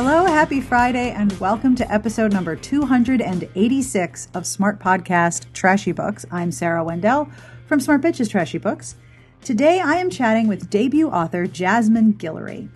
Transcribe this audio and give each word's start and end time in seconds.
Hello, 0.00 0.26
happy 0.26 0.60
Friday, 0.60 1.10
and 1.10 1.32
welcome 1.40 1.74
to 1.74 1.92
episode 1.92 2.32
number 2.32 2.54
286 2.54 4.28
of 4.32 4.46
Smart 4.46 4.78
Podcast 4.78 5.52
Trashy 5.52 5.90
Books. 5.90 6.24
I'm 6.30 6.52
Sarah 6.52 6.84
Wendell 6.84 7.28
from 7.66 7.80
Smart 7.80 8.00
Bitches 8.02 8.30
Trashy 8.30 8.58
Books. 8.58 8.94
Today 9.42 9.80
I 9.80 9.96
am 9.96 10.08
chatting 10.08 10.46
with 10.46 10.70
debut 10.70 11.10
author 11.10 11.48
Jasmine 11.48 12.14
Guillory. 12.14 12.68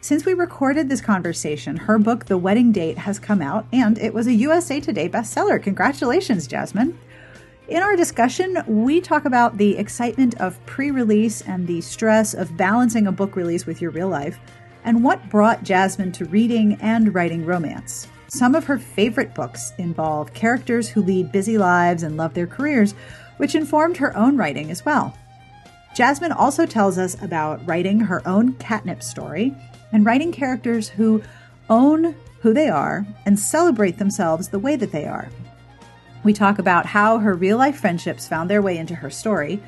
Since 0.00 0.24
we 0.24 0.32
recorded 0.32 0.88
this 0.88 1.02
conversation, 1.02 1.76
her 1.76 1.98
book, 1.98 2.24
The 2.24 2.38
Wedding 2.38 2.72
Date, 2.72 2.96
has 2.96 3.18
come 3.18 3.42
out, 3.42 3.66
and 3.70 3.98
it 3.98 4.14
was 4.14 4.26
a 4.26 4.32
USA 4.32 4.80
Today 4.80 5.10
bestseller. 5.10 5.62
Congratulations, 5.62 6.46
Jasmine. 6.46 6.98
In 7.68 7.82
our 7.82 7.96
discussion, 7.96 8.62
we 8.66 9.02
talk 9.02 9.26
about 9.26 9.58
the 9.58 9.76
excitement 9.76 10.40
of 10.40 10.64
pre 10.64 10.90
release 10.90 11.42
and 11.42 11.66
the 11.66 11.82
stress 11.82 12.32
of 12.32 12.56
balancing 12.56 13.06
a 13.06 13.12
book 13.12 13.36
release 13.36 13.66
with 13.66 13.82
your 13.82 13.90
real 13.90 14.08
life 14.08 14.38
and 14.84 15.04
what 15.04 15.28
brought 15.28 15.62
Jasmine 15.64 16.12
to 16.12 16.24
reading 16.26 16.78
and 16.80 17.14
writing 17.14 17.44
romance. 17.44 18.08
Some 18.28 18.54
of 18.54 18.64
her 18.64 18.78
favorite 18.78 19.34
books 19.34 19.72
involve 19.78 20.32
characters 20.34 20.88
who 20.88 21.02
lead 21.02 21.32
busy 21.32 21.58
lives 21.58 22.02
and 22.02 22.16
love 22.16 22.34
their 22.34 22.46
careers, 22.46 22.94
which 23.36 23.54
informed 23.54 23.96
her 23.98 24.16
own 24.16 24.36
writing 24.36 24.70
as 24.70 24.84
well. 24.84 25.16
Jasmine 25.94 26.32
also 26.32 26.64
tells 26.64 26.96
us 26.96 27.20
about 27.22 27.66
writing 27.66 28.00
her 28.00 28.26
own 28.26 28.54
catnip 28.54 29.02
story 29.02 29.54
and 29.92 30.06
writing 30.06 30.32
characters 30.32 30.88
who 30.88 31.22
own 31.68 32.14
who 32.40 32.54
they 32.54 32.68
are 32.68 33.06
and 33.26 33.38
celebrate 33.38 33.98
themselves 33.98 34.48
the 34.48 34.58
way 34.58 34.76
that 34.76 34.92
they 34.92 35.04
are. 35.04 35.28
We 36.24 36.32
talk 36.32 36.58
about 36.58 36.86
how 36.86 37.18
her 37.18 37.34
real 37.34 37.58
life 37.58 37.80
friendships 37.80 38.26
found 38.26 38.48
their 38.48 38.62
way 38.62 38.78
into 38.78 38.94
her 38.94 39.10
story 39.10 39.62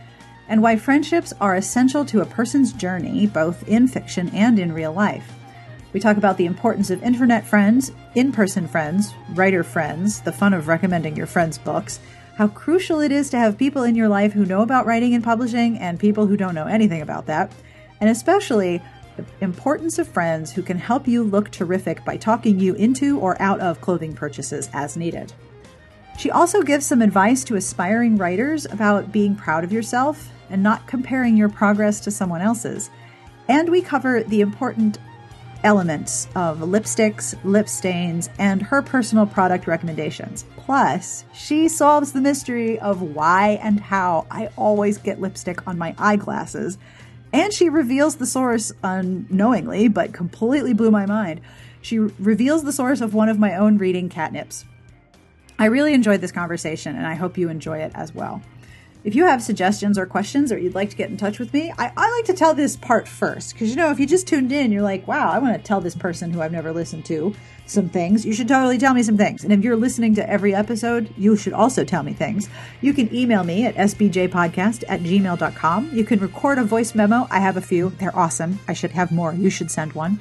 and 0.48 0.62
why 0.62 0.76
friendships 0.76 1.32
are 1.40 1.54
essential 1.54 2.04
to 2.04 2.20
a 2.20 2.26
person's 2.26 2.72
journey, 2.72 3.26
both 3.26 3.66
in 3.68 3.88
fiction 3.88 4.28
and 4.34 4.58
in 4.58 4.72
real 4.72 4.92
life. 4.92 5.32
We 5.92 6.00
talk 6.00 6.16
about 6.16 6.36
the 6.36 6.46
importance 6.46 6.90
of 6.90 7.02
internet 7.02 7.46
friends, 7.46 7.92
in 8.14 8.32
person 8.32 8.66
friends, 8.66 9.14
writer 9.34 9.62
friends, 9.62 10.20
the 10.20 10.32
fun 10.32 10.52
of 10.52 10.68
recommending 10.68 11.16
your 11.16 11.26
friends' 11.26 11.56
books, 11.56 12.00
how 12.36 12.48
crucial 12.48 13.00
it 13.00 13.12
is 13.12 13.30
to 13.30 13.38
have 13.38 13.56
people 13.56 13.84
in 13.84 13.94
your 13.94 14.08
life 14.08 14.32
who 14.32 14.44
know 14.44 14.62
about 14.62 14.86
writing 14.86 15.14
and 15.14 15.22
publishing 15.22 15.78
and 15.78 16.00
people 16.00 16.26
who 16.26 16.36
don't 16.36 16.54
know 16.54 16.66
anything 16.66 17.00
about 17.00 17.26
that, 17.26 17.52
and 18.00 18.10
especially 18.10 18.82
the 19.16 19.24
importance 19.40 19.98
of 19.98 20.08
friends 20.08 20.50
who 20.50 20.62
can 20.62 20.78
help 20.78 21.06
you 21.06 21.22
look 21.22 21.50
terrific 21.50 22.04
by 22.04 22.16
talking 22.16 22.58
you 22.58 22.74
into 22.74 23.20
or 23.20 23.40
out 23.40 23.60
of 23.60 23.80
clothing 23.80 24.12
purchases 24.12 24.68
as 24.72 24.96
needed. 24.96 25.32
She 26.16 26.30
also 26.30 26.62
gives 26.62 26.86
some 26.86 27.02
advice 27.02 27.44
to 27.44 27.56
aspiring 27.56 28.16
writers 28.16 28.66
about 28.66 29.12
being 29.12 29.34
proud 29.34 29.64
of 29.64 29.72
yourself 29.72 30.30
and 30.48 30.62
not 30.62 30.86
comparing 30.86 31.36
your 31.36 31.48
progress 31.48 32.00
to 32.00 32.10
someone 32.10 32.40
else's. 32.40 32.90
And 33.48 33.68
we 33.68 33.82
cover 33.82 34.22
the 34.22 34.40
important 34.40 34.98
elements 35.64 36.28
of 36.36 36.58
lipsticks, 36.58 37.34
lip 37.42 37.68
stains, 37.68 38.28
and 38.38 38.62
her 38.62 38.82
personal 38.82 39.26
product 39.26 39.66
recommendations. 39.66 40.44
Plus, 40.56 41.24
she 41.32 41.68
solves 41.68 42.12
the 42.12 42.20
mystery 42.20 42.78
of 42.78 43.02
why 43.02 43.58
and 43.62 43.80
how 43.80 44.26
I 44.30 44.50
always 44.56 44.98
get 44.98 45.20
lipstick 45.20 45.66
on 45.66 45.78
my 45.78 45.94
eyeglasses. 45.98 46.78
And 47.32 47.52
she 47.52 47.68
reveals 47.68 48.16
the 48.16 48.26
source 48.26 48.72
unknowingly, 48.82 49.88
but 49.88 50.12
completely 50.12 50.74
blew 50.74 50.90
my 50.90 51.06
mind. 51.06 51.40
She 51.82 51.98
reveals 51.98 52.64
the 52.64 52.72
source 52.72 53.00
of 53.00 53.14
one 53.14 53.28
of 53.28 53.38
my 53.38 53.56
own 53.56 53.78
reading 53.78 54.08
catnips. 54.08 54.64
I 55.58 55.66
really 55.66 55.94
enjoyed 55.94 56.20
this 56.20 56.32
conversation, 56.32 56.96
and 56.96 57.06
I 57.06 57.14
hope 57.14 57.38
you 57.38 57.48
enjoy 57.48 57.78
it 57.78 57.92
as 57.94 58.14
well. 58.14 58.42
If 59.04 59.14
you 59.14 59.26
have 59.26 59.42
suggestions 59.42 59.98
or 59.98 60.06
questions 60.06 60.50
or 60.50 60.58
you'd 60.58 60.74
like 60.74 60.88
to 60.88 60.96
get 60.96 61.10
in 61.10 61.18
touch 61.18 61.38
with 61.38 61.52
me, 61.52 61.70
I, 61.76 61.92
I 61.94 62.10
like 62.10 62.24
to 62.24 62.32
tell 62.32 62.54
this 62.54 62.74
part 62.74 63.06
first. 63.06 63.52
Because, 63.52 63.68
you 63.68 63.76
know, 63.76 63.90
if 63.90 64.00
you 64.00 64.06
just 64.06 64.26
tuned 64.26 64.50
in, 64.50 64.72
you're 64.72 64.82
like, 64.82 65.06
wow, 65.06 65.30
I 65.30 65.38
want 65.40 65.54
to 65.56 65.62
tell 65.62 65.82
this 65.82 65.94
person 65.94 66.30
who 66.30 66.40
I've 66.40 66.52
never 66.52 66.72
listened 66.72 67.04
to 67.06 67.34
some 67.66 67.90
things. 67.90 68.24
You 68.24 68.32
should 68.32 68.48
totally 68.48 68.78
tell 68.78 68.94
me 68.94 69.02
some 69.02 69.18
things. 69.18 69.44
And 69.44 69.52
if 69.52 69.62
you're 69.62 69.76
listening 69.76 70.14
to 70.14 70.28
every 70.28 70.54
episode, 70.54 71.12
you 71.18 71.36
should 71.36 71.52
also 71.52 71.84
tell 71.84 72.02
me 72.02 72.14
things. 72.14 72.48
You 72.80 72.94
can 72.94 73.14
email 73.14 73.44
me 73.44 73.66
at 73.66 73.74
sbtbpodcast 73.74 74.84
at 74.88 75.00
gmail.com. 75.00 75.90
You 75.92 76.04
can 76.04 76.18
record 76.18 76.56
a 76.56 76.64
voice 76.64 76.94
memo. 76.94 77.28
I 77.30 77.40
have 77.40 77.58
a 77.58 77.62
few. 77.62 77.90
They're 77.90 78.16
awesome. 78.16 78.58
I 78.66 78.72
should 78.72 78.92
have 78.92 79.12
more. 79.12 79.34
You 79.34 79.50
should 79.50 79.70
send 79.70 79.92
one. 79.92 80.18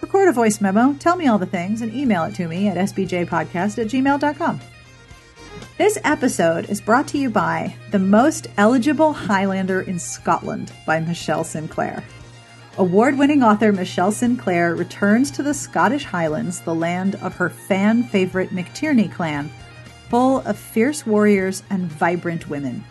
Record 0.00 0.28
a 0.28 0.32
voice 0.32 0.60
memo, 0.60 0.94
tell 0.94 1.16
me 1.16 1.26
all 1.26 1.38
the 1.38 1.46
things, 1.46 1.82
and 1.82 1.94
email 1.94 2.24
it 2.24 2.34
to 2.36 2.48
me 2.48 2.68
at 2.68 2.76
sbtbpodcast 2.76 3.78
at 3.78 3.88
gmail.com. 3.88 4.60
This 5.76 5.98
episode 6.04 6.68
is 6.70 6.80
brought 6.80 7.06
to 7.08 7.18
you 7.18 7.30
by 7.30 7.74
The 7.90 7.98
Most 7.98 8.46
Eligible 8.56 9.12
Highlander 9.12 9.82
in 9.82 9.98
Scotland 9.98 10.72
by 10.86 11.00
Michele 11.00 11.44
Sinclair. 11.44 12.02
Award 12.78 13.18
winning 13.18 13.42
author 13.42 13.72
Michele 13.72 14.12
Sinclair 14.12 14.74
returns 14.74 15.30
to 15.32 15.42
the 15.42 15.52
Scottish 15.52 16.04
Highlands, 16.04 16.60
the 16.60 16.74
land 16.74 17.16
of 17.16 17.34
her 17.34 17.50
fan 17.50 18.02
favorite 18.02 18.50
McTiernay 18.50 19.12
clan, 19.12 19.50
full 20.08 20.40
of 20.40 20.58
fierce 20.58 21.06
warriors 21.06 21.62
and 21.68 21.92
vibrant 21.92 22.48
women. 22.48 22.84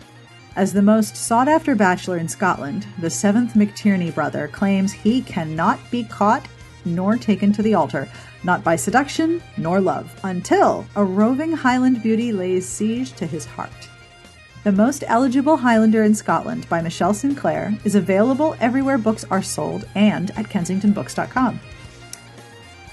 As 0.54 0.72
the 0.72 0.82
most 0.82 1.16
sought 1.16 1.48
after 1.48 1.74
bachelor 1.74 2.18
in 2.18 2.28
Scotland, 2.28 2.86
the 2.98 3.10
seventh 3.10 3.54
McTiernay 3.54 4.14
brother 4.14 4.48
claims 4.48 4.92
he 4.92 5.22
cannot 5.22 5.78
be 5.90 6.04
caught 6.04 6.46
nor 6.84 7.16
taken 7.16 7.52
to 7.52 7.62
the 7.62 7.74
altar 7.74 8.08
not 8.42 8.64
by 8.64 8.76
seduction 8.76 9.42
nor 9.56 9.80
love, 9.80 10.18
until 10.24 10.86
a 10.96 11.04
roving 11.04 11.52
Highland 11.52 12.02
beauty 12.02 12.32
lays 12.32 12.66
siege 12.66 13.12
to 13.14 13.26
his 13.26 13.44
heart. 13.44 13.88
The 14.64 14.72
Most 14.72 15.04
Eligible 15.06 15.56
Highlander 15.56 16.02
in 16.02 16.14
Scotland 16.14 16.68
by 16.68 16.82
Michele 16.82 17.14
Sinclair 17.14 17.78
is 17.84 17.94
available 17.94 18.56
everywhere 18.60 18.98
books 18.98 19.24
are 19.30 19.42
sold 19.42 19.88
and 19.94 20.30
at 20.32 20.46
kensingtonbooks.com. 20.46 21.60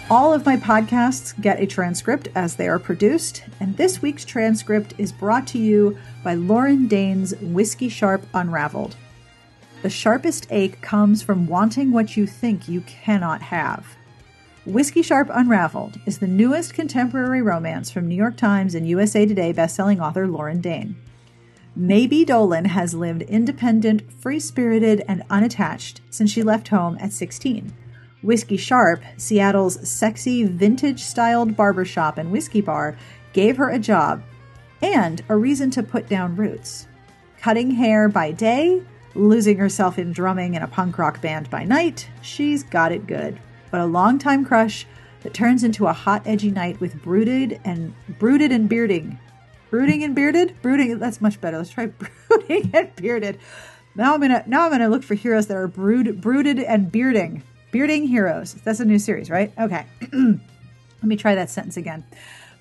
All 0.09 0.34
of 0.34 0.46
my 0.46 0.56
podcasts 0.56 1.40
get 1.42 1.59
a 1.59 1.68
transcript 1.68 2.30
as 2.34 2.56
they 2.56 2.69
are 2.69 2.80
produced, 2.80 3.44
and 3.59 3.75
this 3.75 4.02
week's 4.02 4.24
transcript 4.24 4.94
is 4.98 5.12
brought 5.12 5.46
to 5.48 5.58
you 5.58 5.98
by 6.24 6.36
Lauren 6.36 6.88
Dane's 6.88 7.36
Whiskey 7.42 7.90
Sharp 7.90 8.25
Unraveled. 8.34 8.96
The 9.88 9.92
sharpest 9.92 10.48
ache 10.50 10.81
comes 10.81 11.24
from 11.24 11.48
wanting 11.48 11.94
what 11.94 12.18
you 12.18 12.28
think 12.28 12.68
you 12.68 12.81
cannot 12.81 13.42
have. 13.42 13.96
Whiskey 14.66 15.02
Sharp 15.02 15.30
Unraveled 15.31 15.98
is 16.06 16.18
the 16.18 16.28
newest 16.28 16.74
contemporary 16.74 17.42
romance 17.42 17.90
from 17.90 18.06
New 18.06 18.16
York 18.16 18.36
Times 18.36 18.75
and 18.75 18.86
USA 18.86 19.25
Today 19.25 19.53
bestselling 19.53 20.03
author 20.03 20.28
Lauren 20.28 20.59
Dane. 20.59 20.98
Maybe 21.74 22.25
Dolan 22.25 22.66
has 22.66 22.94
lived 22.94 23.22
independent, 23.22 24.12
free 24.12 24.42
spirited, 24.42 25.06
and 25.08 25.24
unattached 25.30 26.02
since 26.09 26.31
she 26.31 26.44
left 26.44 26.68
home 26.68 26.98
at 27.00 27.14
16. 27.14 27.74
Whiskey 28.22 28.58
Sharp, 28.58 29.02
Seattle's 29.16 29.88
sexy, 29.88 30.44
vintage 30.44 31.02
styled 31.02 31.56
barbershop 31.56 32.18
and 32.18 32.30
whiskey 32.30 32.59
bar, 32.59 32.98
gave 33.31 33.56
her 33.56 33.69
a 33.69 33.80
job 33.80 34.22
and 34.81 35.24
a 35.30 35.38
reason 35.38 35.72
to 35.72 35.81
put 35.81 36.09
down 36.09 36.36
roots. 36.36 36.88
Cutting 37.40 37.72
hair 37.72 38.09
by 38.09 38.34
day, 38.34 38.81
losing 39.17 39.57
herself 39.57 39.97
in 40.00 40.11
drumming 40.11 40.53
in 40.53 40.61
a 40.61 40.67
punk 40.67 40.97
rock 40.97 41.22
band 41.22 41.50
by 41.50 41.63
night, 41.63 42.09
she's 42.22 42.63
got 42.63 42.91
it 42.91 43.07
good 43.07 43.39
but 43.72 43.81
a 43.81 43.85
longtime 43.85 44.45
crush 44.45 44.85
that 45.22 45.33
turns 45.33 45.63
into 45.63 45.88
a 45.88 45.94
hot, 45.94 46.22
edgy 46.25 46.51
night 46.51 46.79
with 46.79 47.01
brooded 47.01 47.59
and 47.66 47.94
brooded 48.19 48.51
and 48.51 48.69
bearding. 48.69 49.19
Brooding 49.69 50.03
and 50.03 50.16
bearded? 50.16 50.56
Brooding, 50.61 50.97
that's 51.00 51.19
much 51.19 51.41
better. 51.41 51.57
Let's 51.57 51.69
try 51.69 51.88
brooding 52.27 52.72
and 52.73 52.95
bearded. 52.95 53.39
Now 53.95 54.13
I'm 54.13 54.22
gonna 54.22 54.44
now 54.47 54.66
I'm 54.66 54.72
gonna 54.72 54.89
look 54.89 55.03
for 55.03 55.16
heroes 55.16 55.47
that 55.47 55.57
are 55.57 55.67
brood 55.67 56.22
brooded 56.22 56.59
and 56.59 56.91
bearding. 56.91 57.44
Bearding 57.72 58.07
heroes. 58.07 58.53
That's 58.53 58.79
a 58.79 58.85
new 58.85 59.00
series, 59.00 59.29
right? 59.29 59.51
Okay. 59.59 59.85
Let 60.13 61.03
me 61.03 61.16
try 61.16 61.35
that 61.35 61.50
sentence 61.50 61.77
again. 61.77 62.06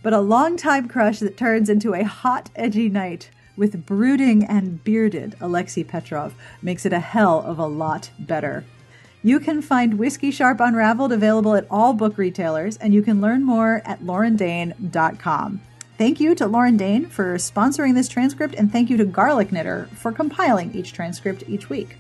But 0.03 0.13
a 0.13 0.21
longtime 0.21 0.89
crush 0.89 1.21
that 1.21 1.37
turns 1.37 1.69
into 1.69 1.95
a 1.95 2.05
hot, 2.05 2.51
edgy 2.57 2.89
night 2.89 3.31
with 3.57 3.87
brooding 3.87 4.45
and 4.45 4.83
bearded 4.85 5.35
Alexei 5.41 5.85
Petrov 5.85 6.35
makes 6.63 6.85
it 6.85 6.93
a 6.93 7.01
hell 7.01 7.41
of 7.41 7.59
a 7.59 7.67
lot 7.67 8.11
better. 8.19 8.65
You 9.23 9.41
can 9.41 9.61
find 9.61 9.99
Whiskey 9.99 10.31
Sharp 10.31 10.61
Unraveled 10.61 11.11
available 11.11 11.57
at 11.57 11.67
all 11.71 11.95
book 11.95 12.17
retailers, 12.17 12.77
and 12.77 12.95
you 12.95 13.03
can 13.03 13.21
learn 13.21 13.43
more 13.43 13.83
at 13.85 14.01
laurendane.com. 14.01 15.61
Thank 15.99 16.21
you 16.21 16.35
to 16.35 16.47
Lauren 16.47 16.77
Dane 16.77 17.07
for 17.07 17.37
sponsoring 17.37 17.95
this 17.95 18.09
transcript, 18.09 18.55
and 18.55 18.71
thank 18.71 18.91
you 18.91 18.97
to 18.99 19.05
Garlic 19.05 19.51
Knitter 19.51 19.89
for 19.95 20.13
compiling 20.13 20.75
each 20.75 20.93
transcript 20.93 21.43
each 21.49 21.71
week. 21.71 21.97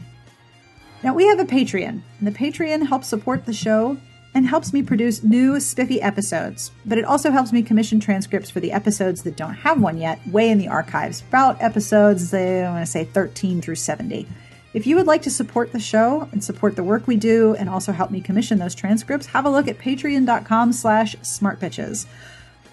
Now, 1.02 1.14
we 1.14 1.26
have 1.26 1.40
a 1.40 1.44
Patreon, 1.44 2.02
and 2.18 2.26
the 2.26 2.30
Patreon 2.30 2.88
helps 2.88 3.08
support 3.08 3.46
the 3.46 3.52
show 3.52 3.96
and 4.36 4.46
helps 4.46 4.70
me 4.74 4.82
produce 4.82 5.22
new 5.22 5.58
spiffy 5.58 6.02
episodes, 6.02 6.70
but 6.84 6.98
it 6.98 7.06
also 7.06 7.30
helps 7.30 7.54
me 7.54 7.62
commission 7.62 7.98
transcripts 7.98 8.50
for 8.50 8.60
the 8.60 8.70
episodes 8.70 9.22
that 9.22 9.34
don't 9.34 9.54
have 9.54 9.80
one 9.80 9.96
yet, 9.96 10.20
way 10.26 10.50
in 10.50 10.58
the 10.58 10.68
archives, 10.68 11.22
about 11.22 11.60
episodes, 11.62 12.34
I 12.34 12.64
want 12.64 12.84
to 12.84 12.92
say 12.92 13.04
13 13.04 13.62
through 13.62 13.76
70. 13.76 14.28
If 14.74 14.86
you 14.86 14.94
would 14.96 15.06
like 15.06 15.22
to 15.22 15.30
support 15.30 15.72
the 15.72 15.80
show 15.80 16.28
and 16.32 16.44
support 16.44 16.76
the 16.76 16.84
work 16.84 17.06
we 17.06 17.16
do 17.16 17.54
and 17.54 17.70
also 17.70 17.92
help 17.92 18.10
me 18.10 18.20
commission 18.20 18.58
those 18.58 18.74
transcripts, 18.74 19.24
have 19.28 19.46
a 19.46 19.50
look 19.50 19.68
at 19.68 19.78
patreon.com 19.78 20.74
slash 20.74 21.16
smartbitches. 21.22 22.04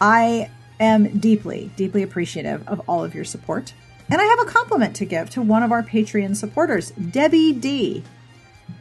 I 0.02 0.50
am 0.82 1.18
deeply, 1.18 1.72
deeply 1.78 2.04
appreciative 2.04 2.68
of 2.68 2.82
all 2.90 3.06
of 3.06 3.16
your 3.16 3.24
support. 3.24 3.74
And 4.10 4.20
I 4.20 4.26
have 4.26 4.40
a 4.40 4.52
compliment 4.52 4.98
to 4.98 5.06
give 5.06 5.30
to 5.30 5.42
one 5.42 5.64
of 5.64 5.72
our 5.72 5.82
Patreon 5.82 6.36
supporters, 6.36 6.92
Debbie 6.92 7.54
D. 7.54 8.04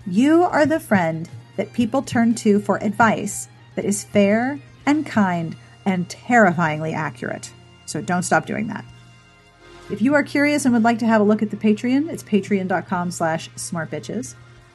You 0.04 0.42
are 0.42 0.66
the 0.66 0.80
friend 0.80 1.28
that 1.56 1.72
people 1.72 2.02
turn 2.02 2.34
to 2.36 2.60
for 2.60 2.82
advice 2.82 3.48
that 3.74 3.84
is 3.84 4.04
fair 4.04 4.58
and 4.86 5.06
kind 5.06 5.56
and 5.84 6.08
terrifyingly 6.08 6.92
accurate. 6.92 7.52
So 7.86 8.00
don't 8.00 8.22
stop 8.22 8.46
doing 8.46 8.68
that. 8.68 8.84
If 9.90 10.00
you 10.00 10.14
are 10.14 10.22
curious 10.22 10.64
and 10.64 10.72
would 10.72 10.84
like 10.84 11.00
to 11.00 11.06
have 11.06 11.20
a 11.20 11.24
look 11.24 11.42
at 11.42 11.50
the 11.50 11.56
Patreon, 11.56 12.08
it's 12.08 12.22
patreon.com 12.22 13.10
slash 13.10 13.50
smartbitches. 13.50 14.34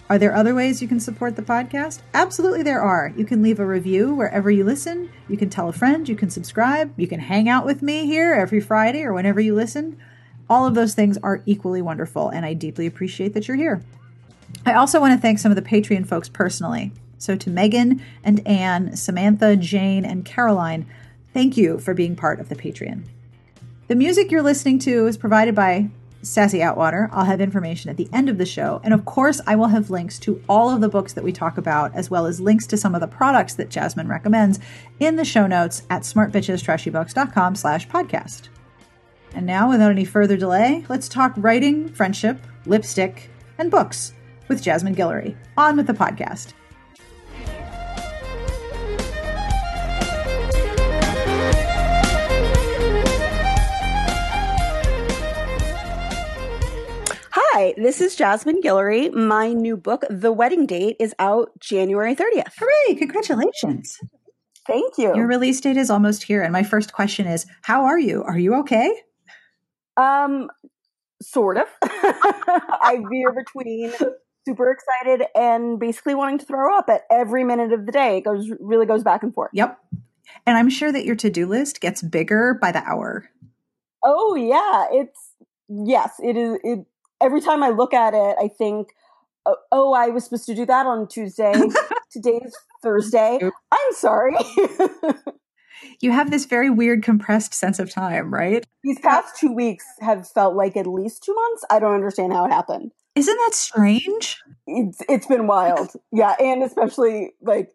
Are 0.10 0.18
there 0.18 0.36
other 0.36 0.56
ways 0.56 0.82
you 0.82 0.88
can 0.88 1.00
support 1.00 1.36
the 1.36 1.42
podcast? 1.42 2.00
Absolutely, 2.14 2.64
there 2.64 2.82
are. 2.82 3.12
You 3.18 3.26
can 3.26 3.42
leave 3.42 3.60
a 3.60 3.66
review 3.66 4.14
wherever 4.14 4.50
you 4.50 4.64
listen. 4.64 5.10
You 5.28 5.36
can 5.36 5.50
tell 5.50 5.68
a 5.68 5.74
friend. 5.74 6.08
You 6.08 6.16
can 6.16 6.30
subscribe. 6.30 6.94
You 6.98 7.08
can 7.08 7.20
hang 7.20 7.50
out 7.50 7.66
with 7.66 7.82
me 7.82 8.06
here 8.06 8.34
every 8.34 8.62
Friday 8.62 9.04
or 9.04 9.12
whenever 9.12 9.42
you 9.42 9.54
listen. 9.54 9.98
All 10.50 10.66
of 10.66 10.76
those 10.76 10.94
things 10.94 11.18
are 11.18 11.44
equally 11.46 11.82
wonderful, 11.82 12.30
and 12.30 12.46
I 12.46 12.54
deeply 12.54 12.86
appreciate 12.86 13.34
that 13.34 13.50
you're 13.50 13.58
here. 13.58 13.84
I 14.68 14.74
also 14.74 15.00
want 15.00 15.14
to 15.14 15.22
thank 15.22 15.40
some 15.40 15.50
of 15.50 15.56
the 15.56 15.62
Patreon 15.62 16.06
folks 16.06 16.28
personally. 16.28 16.92
So, 17.20 17.38
to 17.38 17.50
Megan 17.50 18.02
and 18.22 18.46
Anne, 18.46 18.98
Samantha, 18.98 19.56
Jane, 19.56 20.04
and 20.04 20.26
Caroline, 20.26 20.86
thank 21.34 21.56
you 21.56 21.80
for 21.80 21.94
being 21.94 22.18
part 22.18 22.42
of 22.42 22.50
the 22.50 22.56
Patreon. 22.56 23.06
The 23.88 23.96
music 23.96 24.30
you're 24.30 24.44
listening 24.44 24.80
to 24.80 25.08
is 25.08 25.16
provided 25.16 25.56
by 25.56 25.90
Sassy 26.22 26.60
Outwater. 26.60 27.08
I'll 27.14 27.24
have 27.24 27.40
information 27.40 27.90
at 27.90 27.96
the 27.96 28.10
end 28.12 28.28
of 28.28 28.38
the 28.38 28.46
show. 28.46 28.82
And 28.84 28.94
of 28.94 29.06
course, 29.06 29.40
I 29.48 29.56
will 29.56 29.68
have 29.68 29.90
links 29.90 30.20
to 30.20 30.44
all 30.50 30.70
of 30.70 30.82
the 30.82 30.90
books 30.90 31.14
that 31.14 31.24
we 31.24 31.32
talk 31.32 31.58
about, 31.58 31.96
as 31.96 32.12
well 32.12 32.26
as 32.26 32.42
links 32.42 32.68
to 32.68 32.78
some 32.78 32.94
of 32.94 33.00
the 33.00 33.08
products 33.08 33.54
that 33.56 33.70
Jasmine 33.70 34.10
recommends 34.10 34.60
in 35.00 35.16
the 35.16 35.24
show 35.24 35.48
notes 35.48 35.84
at 35.90 36.02
smartbitchestrashybooks.com 36.02 37.56
slash 37.56 37.88
podcast. 37.88 38.50
And 39.34 39.46
now, 39.46 39.70
without 39.70 39.92
any 39.92 40.04
further 40.04 40.36
delay, 40.36 40.84
let's 40.90 41.08
talk 41.08 41.34
writing, 41.38 41.88
friendship, 41.88 42.42
lipstick, 42.66 43.30
and 43.58 43.72
books 43.72 44.14
with 44.48 44.62
Jasmine 44.62 44.96
Guillory. 44.96 45.36
On 45.58 45.76
with 45.78 45.88
the 45.88 45.94
podcast. 45.94 46.54
Hi, 57.60 57.74
this 57.76 58.02
is 58.02 58.16
Jasmine 58.16 58.62
Guillory. 58.62 59.12
My 59.12 59.52
new 59.52 59.78
book, 59.78 60.04
The 60.12 60.32
Wedding 60.32 60.68
Date, 60.68 60.96
is 61.00 61.16
out 61.18 61.50
January 61.60 62.16
30th. 62.16 62.54
Hooray! 62.60 62.96
Congratulations. 63.00 63.98
Thank 64.68 65.00
you. 65.00 65.16
Your 65.16 65.26
release 65.26 65.60
date 65.60 65.76
is 65.76 65.90
almost 65.90 66.22
here. 66.22 66.44
And 66.44 66.54
my 66.54 66.62
first 66.62 66.94
question 66.94 67.26
is 67.26 67.48
How 67.64 67.86
are 67.86 67.98
you? 67.98 68.22
Are 68.22 68.38
you 68.38 68.54
okay? 68.60 68.94
Um, 69.96 70.52
sort 71.22 71.58
of. 71.58 71.66
I 71.82 73.02
veer 73.10 73.32
between 73.32 73.92
super 74.48 74.72
excited 74.72 75.28
and 75.36 75.78
basically 75.78 76.16
wanting 76.16 76.38
to 76.40 76.46
throw 76.46 76.78
up 76.78 76.90
at 76.90 77.02
every 77.12 77.44
minute 77.44 77.74
of 77.74 77.86
the 77.86 77.92
day. 77.92 78.18
It 78.18 78.22
goes 78.24 78.50
really 78.62 78.86
goes 78.86 79.04
back 79.04 79.22
and 79.22 79.34
forth. 79.34 79.52
Yep. 79.54 79.78
And 80.46 80.58
I'm 80.58 80.70
sure 80.70 80.92
that 80.92 81.06
your 81.06 81.16
to 81.18 81.30
do 81.30 81.46
list 81.46 81.82
gets 81.82 82.02
bigger 82.02 82.58
by 82.60 82.72
the 82.72 82.82
hour. 82.84 83.30
Oh 84.04 84.36
yeah, 84.36 84.88
it's 84.92 85.34
yes, 85.68 86.14
it 86.20 86.38
is. 86.38 86.58
It 86.64 86.80
every 87.22 87.42
time 87.42 87.62
I 87.62 87.70
look 87.70 87.94
at 87.94 88.14
it, 88.14 88.36
I 88.42 88.48
think, 88.48 88.90
oh, 89.46 89.58
oh 89.72 89.94
I 89.94 90.08
was 90.08 90.24
supposed 90.24 90.46
to 90.46 90.56
do 90.56 90.66
that 90.66 90.86
on 90.86 91.08
Tuesday. 91.08 91.54
Today's 92.12 92.56
Thursday. 92.82 93.40
I'm 93.42 93.92
sorry. 93.92 94.36
you 96.02 96.12
have 96.12 96.32
this 96.32 96.46
very 96.46 96.70
weird 96.70 97.04
compressed 97.04 97.54
sense 97.54 97.80
of 97.80 97.92
time, 97.92 98.34
right? 98.34 98.66
These 98.84 99.00
past 99.00 99.36
two 99.38 99.52
weeks 99.52 99.86
have 100.00 100.30
felt 100.30 100.56
like 100.56 100.78
at 100.78 100.88
least 100.88 101.24
two 101.24 101.36
months. 101.36 101.66
I 101.70 101.80
don't 101.80 101.96
understand 101.96 102.32
how 102.32 102.46
it 102.46 102.52
happened. 102.52 102.92
Isn't 103.18 103.38
that 103.38 103.54
strange? 103.54 104.38
It's 104.66 105.02
it's 105.10 105.28
been 105.28 105.48
wild. 105.48 105.90
yeah, 106.12 106.36
and 106.40 106.64
especially 106.64 107.32
like 107.42 107.70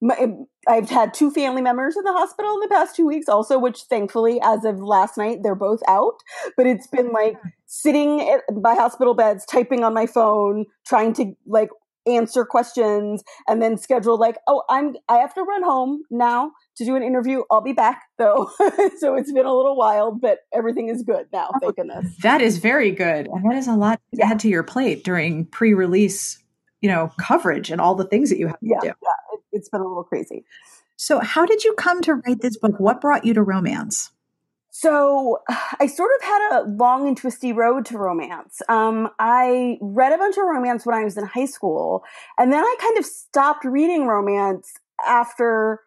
my, 0.00 0.16
um, 0.16 0.46
I've 0.68 0.90
had 0.90 1.14
two 1.14 1.30
family 1.30 1.62
members 1.62 1.96
in 1.96 2.04
the 2.04 2.12
hospital 2.12 2.54
in 2.54 2.60
the 2.60 2.68
past 2.68 2.94
two 2.94 3.06
weeks, 3.06 3.28
also, 3.28 3.58
which 3.58 3.82
thankfully, 3.82 4.40
as 4.42 4.64
of 4.64 4.78
last 4.80 5.16
night, 5.16 5.38
they're 5.42 5.54
both 5.54 5.80
out. 5.88 6.14
But 6.56 6.66
it's 6.66 6.86
been 6.86 7.12
like 7.12 7.40
hmm. 7.40 7.48
sitting 7.66 8.20
at, 8.28 8.42
by 8.62 8.74
hospital 8.74 9.14
beds, 9.14 9.44
typing 9.46 9.82
on 9.82 9.94
my 9.94 10.06
phone, 10.06 10.66
trying 10.86 11.14
to 11.14 11.32
like 11.46 11.70
answer 12.06 12.44
questions, 12.44 13.22
and 13.48 13.62
then 13.62 13.76
schedule 13.76 14.18
like, 14.18 14.38
oh, 14.46 14.62
I'm 14.68 14.96
I 15.08 15.18
have 15.18 15.34
to 15.34 15.42
run 15.42 15.62
home 15.62 16.02
now 16.10 16.52
to 16.76 16.84
do 16.84 16.96
an 16.96 17.02
interview. 17.02 17.42
I'll 17.50 17.60
be 17.60 17.72
back 17.72 18.02
though. 18.18 18.50
so 18.98 19.14
it's 19.14 19.32
been 19.32 19.46
a 19.46 19.54
little 19.54 19.76
wild, 19.76 20.20
but 20.20 20.40
everything 20.52 20.88
is 20.88 21.02
good 21.02 21.26
now. 21.32 21.50
Oh, 21.54 21.58
thank 21.60 21.76
goodness. 21.76 22.16
That 22.22 22.40
is 22.40 22.58
very 22.58 22.90
good, 22.90 23.26
and 23.26 23.50
that 23.50 23.56
is 23.56 23.68
a 23.68 23.74
lot 23.74 24.00
to 24.12 24.18
yeah. 24.18 24.30
add 24.30 24.40
to 24.40 24.48
your 24.48 24.62
plate 24.62 25.04
during 25.04 25.46
pre-release 25.46 26.38
you 26.84 26.90
know 26.90 27.10
coverage 27.18 27.70
and 27.70 27.80
all 27.80 27.94
the 27.94 28.04
things 28.04 28.28
that 28.28 28.38
you 28.38 28.46
have 28.46 28.58
yeah, 28.60 28.78
to 28.80 28.88
do. 28.88 28.92
Yeah, 29.02 29.38
it, 29.52 29.58
has 29.58 29.68
been 29.70 29.80
a 29.80 29.88
little 29.88 30.04
crazy. 30.04 30.44
So, 30.96 31.20
how 31.20 31.46
did 31.46 31.64
you 31.64 31.72
come 31.74 32.02
to 32.02 32.14
write 32.14 32.40
this 32.40 32.58
book? 32.58 32.78
What 32.78 33.00
brought 33.00 33.24
you 33.24 33.34
to 33.34 33.42
romance? 33.42 34.10
So, 34.76 35.38
I 35.80 35.86
sort 35.86 36.10
of 36.18 36.26
had 36.26 36.58
a 36.58 36.68
long 36.68 37.06
and 37.06 37.16
twisty 37.16 37.52
road 37.52 37.86
to 37.86 37.98
romance. 37.98 38.60
Um, 38.68 39.08
I 39.20 39.78
read 39.80 40.12
a 40.12 40.18
bunch 40.18 40.36
of 40.36 40.44
romance 40.44 40.84
when 40.84 40.96
I 40.96 41.04
was 41.04 41.16
in 41.16 41.24
high 41.24 41.46
school, 41.46 42.02
and 42.38 42.52
then 42.52 42.62
I 42.64 42.76
kind 42.80 42.98
of 42.98 43.06
stopped 43.06 43.64
reading 43.64 44.06
romance 44.06 44.74
after 45.06 45.80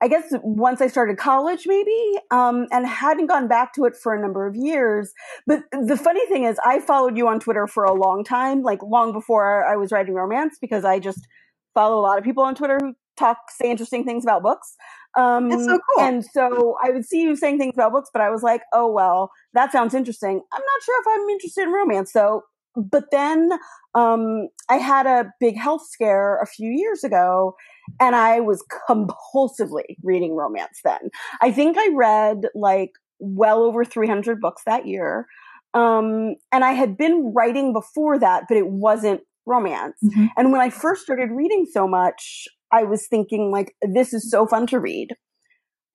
I 0.00 0.06
guess 0.06 0.32
once 0.44 0.80
I 0.80 0.86
started 0.86 1.18
college, 1.18 1.64
maybe, 1.66 2.20
um, 2.30 2.68
and 2.70 2.86
hadn't 2.86 3.26
gone 3.26 3.48
back 3.48 3.72
to 3.74 3.84
it 3.84 3.96
for 3.96 4.14
a 4.14 4.20
number 4.20 4.46
of 4.46 4.54
years. 4.54 5.12
But 5.44 5.64
the 5.72 5.96
funny 5.96 6.24
thing 6.26 6.44
is, 6.44 6.56
I 6.64 6.78
followed 6.78 7.16
you 7.16 7.26
on 7.26 7.40
Twitter 7.40 7.66
for 7.66 7.82
a 7.82 7.92
long 7.92 8.22
time, 8.22 8.62
like 8.62 8.80
long 8.84 9.12
before 9.12 9.66
I 9.66 9.74
was 9.74 9.90
writing 9.90 10.14
romance, 10.14 10.56
because 10.60 10.84
I 10.84 11.00
just 11.00 11.26
follow 11.74 11.98
a 11.98 12.02
lot 12.02 12.16
of 12.16 12.22
people 12.22 12.44
on 12.44 12.54
Twitter 12.54 12.78
who 12.80 12.94
talk, 13.16 13.50
say 13.50 13.68
interesting 13.68 14.04
things 14.04 14.24
about 14.24 14.44
books. 14.44 14.76
Um, 15.16 15.48
That's 15.48 15.64
so 15.64 15.78
cool. 15.78 16.04
And 16.04 16.24
so 16.24 16.76
I 16.82 16.90
would 16.90 17.04
see 17.04 17.22
you 17.22 17.34
saying 17.34 17.58
things 17.58 17.74
about 17.74 17.92
books, 17.92 18.10
but 18.12 18.22
I 18.22 18.30
was 18.30 18.42
like, 18.42 18.62
oh, 18.72 18.90
well, 18.90 19.30
that 19.54 19.72
sounds 19.72 19.94
interesting. 19.94 20.40
I'm 20.52 20.60
not 20.60 20.82
sure 20.84 21.00
if 21.00 21.06
I'm 21.08 21.28
interested 21.28 21.62
in 21.62 21.72
romance. 21.72 22.12
So 22.12 22.42
but 22.78 23.04
then 23.10 23.50
um, 23.94 24.48
I 24.68 24.76
had 24.76 25.06
a 25.06 25.32
big 25.40 25.56
health 25.56 25.86
scare 25.88 26.40
a 26.40 26.46
few 26.46 26.70
years 26.70 27.02
ago, 27.02 27.56
and 28.00 28.14
I 28.14 28.40
was 28.40 28.64
compulsively 28.88 29.96
reading 30.02 30.34
romance 30.34 30.80
then. 30.84 31.10
I 31.40 31.50
think 31.50 31.76
I 31.78 31.88
read 31.94 32.46
like 32.54 32.92
well 33.18 33.62
over 33.62 33.84
300 33.84 34.40
books 34.40 34.62
that 34.66 34.86
year. 34.86 35.26
Um, 35.74 36.36
and 36.52 36.64
I 36.64 36.72
had 36.72 36.96
been 36.96 37.32
writing 37.34 37.72
before 37.72 38.18
that, 38.18 38.44
but 38.48 38.56
it 38.56 38.68
wasn't 38.68 39.20
romance. 39.44 39.96
Mm-hmm. 40.04 40.26
And 40.36 40.52
when 40.52 40.60
I 40.60 40.70
first 40.70 41.02
started 41.02 41.30
reading 41.30 41.66
so 41.70 41.88
much, 41.88 42.46
I 42.72 42.84
was 42.84 43.06
thinking 43.06 43.50
like, 43.50 43.74
this 43.82 44.12
is 44.12 44.30
so 44.30 44.46
fun 44.46 44.66
to 44.68 44.80
read. 44.80 45.10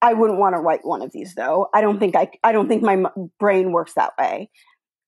I 0.02 0.12
wouldn't 0.12 0.38
want 0.38 0.54
to 0.54 0.60
write 0.60 0.80
one 0.82 1.02
of 1.02 1.12
these 1.12 1.34
though. 1.34 1.68
I 1.72 1.80
don't 1.80 1.98
think 1.98 2.14
I, 2.14 2.28
I 2.42 2.52
don't 2.52 2.68
think 2.68 2.82
my 2.82 3.04
brain 3.38 3.72
works 3.72 3.94
that 3.94 4.12
way. 4.18 4.50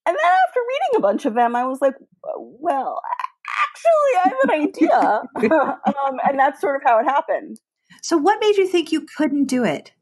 And 0.06 0.16
then 0.16 0.25
after 0.25 0.61
reading 0.61 0.96
a 0.96 1.00
bunch 1.00 1.25
of 1.26 1.35
them, 1.35 1.56
I 1.56 1.64
was 1.64 1.80
like, 1.80 1.94
well, 2.38 3.00
actually, 3.62 4.18
I 4.25 4.28
have 4.28 4.38
an 4.44 4.68
idea. 4.68 5.23
um, 6.06 6.18
and 6.26 6.38
that's 6.38 6.61
sort 6.61 6.76
of 6.76 6.82
how 6.85 6.99
it 7.00 7.04
happened. 7.04 7.61
So, 8.02 8.16
what 8.16 8.38
made 8.40 8.56
you 8.56 8.68
think 8.68 8.92
you 8.92 9.06
couldn't 9.16 9.46
do 9.46 9.64
it? 9.64 9.92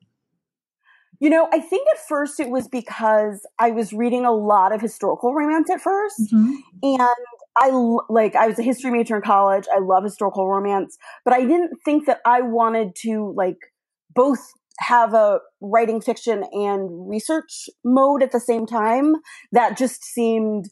You 1.21 1.31
know, 1.31 1.49
I 1.53 1.59
think 1.59 1.87
at 1.95 2.07
first 2.07 2.39
it 2.39 2.51
was 2.51 2.69
because 2.69 3.47
I 3.59 3.71
was 3.71 3.93
reading 3.93 4.27
a 4.27 4.33
lot 4.33 4.75
of 4.75 4.81
historical 4.81 5.33
romance 5.33 5.71
at 5.71 5.81
1st 5.81 6.35
mm-hmm. 6.35 6.55
And 6.83 7.17
I 7.57 7.71
like, 8.09 8.35
I 8.35 8.49
was 8.49 8.59
a 8.59 8.63
history 8.63 8.91
major 8.91 9.17
in 9.17 9.23
college. 9.23 9.65
I 9.73 9.79
love 9.79 10.05
historical 10.05 10.49
romance, 10.49 10.97
but 11.25 11.35
I 11.35 11.41
didn't 11.41 11.71
think 11.85 12.07
that 12.07 12.21
I 12.27 12.41
wanted 12.43 12.95
to 13.03 13.33
like 13.37 13.59
both 14.15 14.41
have 14.81 15.15
a 15.15 15.39
writing 15.61 16.01
fiction 16.01 16.45
and 16.53 17.09
research 17.09 17.69
mode 17.85 18.23
at 18.23 18.33
the 18.33 18.41
same 18.41 18.67
time 18.67 19.15
that 19.53 19.77
just 19.77 20.05
seemed 20.05 20.67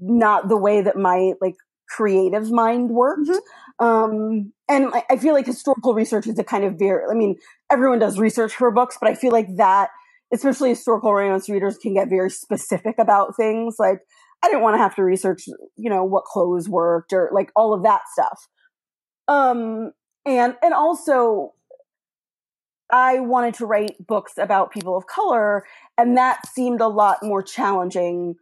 not 0.00 0.48
the 0.48 0.56
way 0.56 0.80
that 0.80 0.96
my 0.96 1.32
like 1.40 1.56
creative 1.88 2.50
mind 2.50 2.90
worked 2.90 3.28
mm-hmm. 3.28 3.84
um 3.84 4.52
and 4.68 4.90
I, 4.92 5.04
I 5.10 5.16
feel 5.16 5.32
like 5.32 5.46
historical 5.46 5.94
research 5.94 6.26
is 6.26 6.38
a 6.38 6.44
kind 6.44 6.64
of 6.64 6.78
very 6.78 7.02
i 7.10 7.14
mean 7.14 7.36
everyone 7.70 7.98
does 7.98 8.18
research 8.18 8.52
for 8.52 8.70
books 8.70 8.98
but 9.00 9.10
i 9.10 9.14
feel 9.14 9.32
like 9.32 9.48
that 9.56 9.88
especially 10.32 10.68
historical 10.68 11.14
romance 11.14 11.48
readers 11.48 11.78
can 11.78 11.94
get 11.94 12.10
very 12.10 12.30
specific 12.30 12.96
about 12.98 13.36
things 13.36 13.76
like 13.78 14.00
i 14.42 14.48
didn't 14.48 14.62
want 14.62 14.74
to 14.74 14.78
have 14.78 14.94
to 14.94 15.02
research 15.02 15.46
you 15.76 15.90
know 15.90 16.04
what 16.04 16.24
clothes 16.24 16.68
worked 16.68 17.12
or 17.12 17.30
like 17.32 17.50
all 17.56 17.74
of 17.74 17.82
that 17.82 18.02
stuff 18.12 18.48
um 19.28 19.92
and 20.26 20.54
and 20.62 20.74
also 20.74 21.52
I 22.90 23.20
wanted 23.20 23.54
to 23.54 23.66
write 23.66 23.96
books 24.06 24.38
about 24.38 24.72
people 24.72 24.96
of 24.96 25.06
color, 25.06 25.64
and 25.96 26.16
that 26.16 26.46
seemed 26.48 26.80
a 26.80 26.88
lot 26.88 27.18
more 27.22 27.42
challenging 27.42 28.36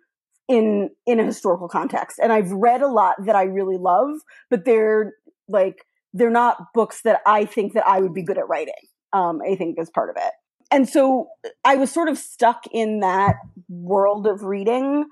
in 0.49 0.91
in 1.07 1.19
a 1.19 1.25
historical 1.25 1.69
context. 1.69 2.19
And 2.23 2.33
I've 2.33 2.53
read 2.53 2.83
a 2.83 2.89
lot 2.89 3.17
that 3.25 3.35
I 3.35 3.45
really 3.45 3.77
love, 3.77 4.11
but 4.51 4.65
they're 4.65 5.15
like 5.49 5.85
they're 6.13 6.31
not 6.31 6.73
books 6.75 7.03
that 7.03 7.21
I 7.27 7.45
think 7.45 7.75
that 7.75 7.87
I 7.87 8.01
would 8.01 8.15
be 8.15 8.23
good 8.23 8.39
at 8.39 8.49
writing. 8.49 8.75
Um, 9.13 9.41
I 9.45 9.57
think 9.57 9.79
is 9.79 9.91
part 9.91 10.11
of 10.11 10.17
it. 10.17 10.33
And 10.71 10.89
so 10.89 11.29
I 11.65 11.77
was 11.77 11.93
sort 11.93 12.09
of 12.09 12.19
stuck 12.19 12.65
in 12.73 13.01
that 13.01 13.37
world 13.69 14.27
of 14.27 14.43
reading, 14.43 15.07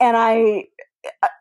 and 0.00 0.16
I 0.16 0.64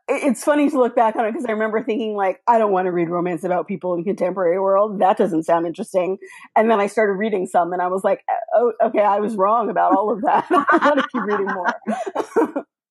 it's 0.08 0.43
funny 0.43 0.70
to 0.70 0.77
look 0.77 0.96
back 0.96 1.15
on 1.15 1.25
it 1.25 1.32
because 1.32 1.46
I 1.46 1.51
remember 1.51 1.82
thinking 1.82 2.15
like, 2.15 2.41
I 2.48 2.58
don't 2.58 2.72
want 2.72 2.86
to 2.88 2.91
read 2.91 3.10
romance 3.10 3.43
about 3.43 3.67
people 3.67 3.93
in 3.93 4.03
contemporary 4.03 4.60
world. 4.60 5.00
That 5.00 5.17
doesn't 5.17 5.43
sound 5.43 5.65
interesting. 5.65 6.17
And 6.55 6.70
then 6.70 6.79
I 6.79 6.88
started 6.88 7.13
reading 7.13 7.48
some, 7.48 7.72
and 7.74 7.82
I 7.82 7.88
was 7.88 8.03
like, 8.03 8.24
oh, 8.53 8.74
okay, 8.84 9.01
I 9.01 9.20
was 9.20 9.36
wrong 9.36 9.70
about 9.70 9.96
all 9.96 10.12
of 10.12 10.22
that. 10.22 10.46
I 10.51 10.79
want 10.84 11.00
to 11.00 11.08
keep 11.12 11.24
reading 11.24 11.48
more. 11.48 12.65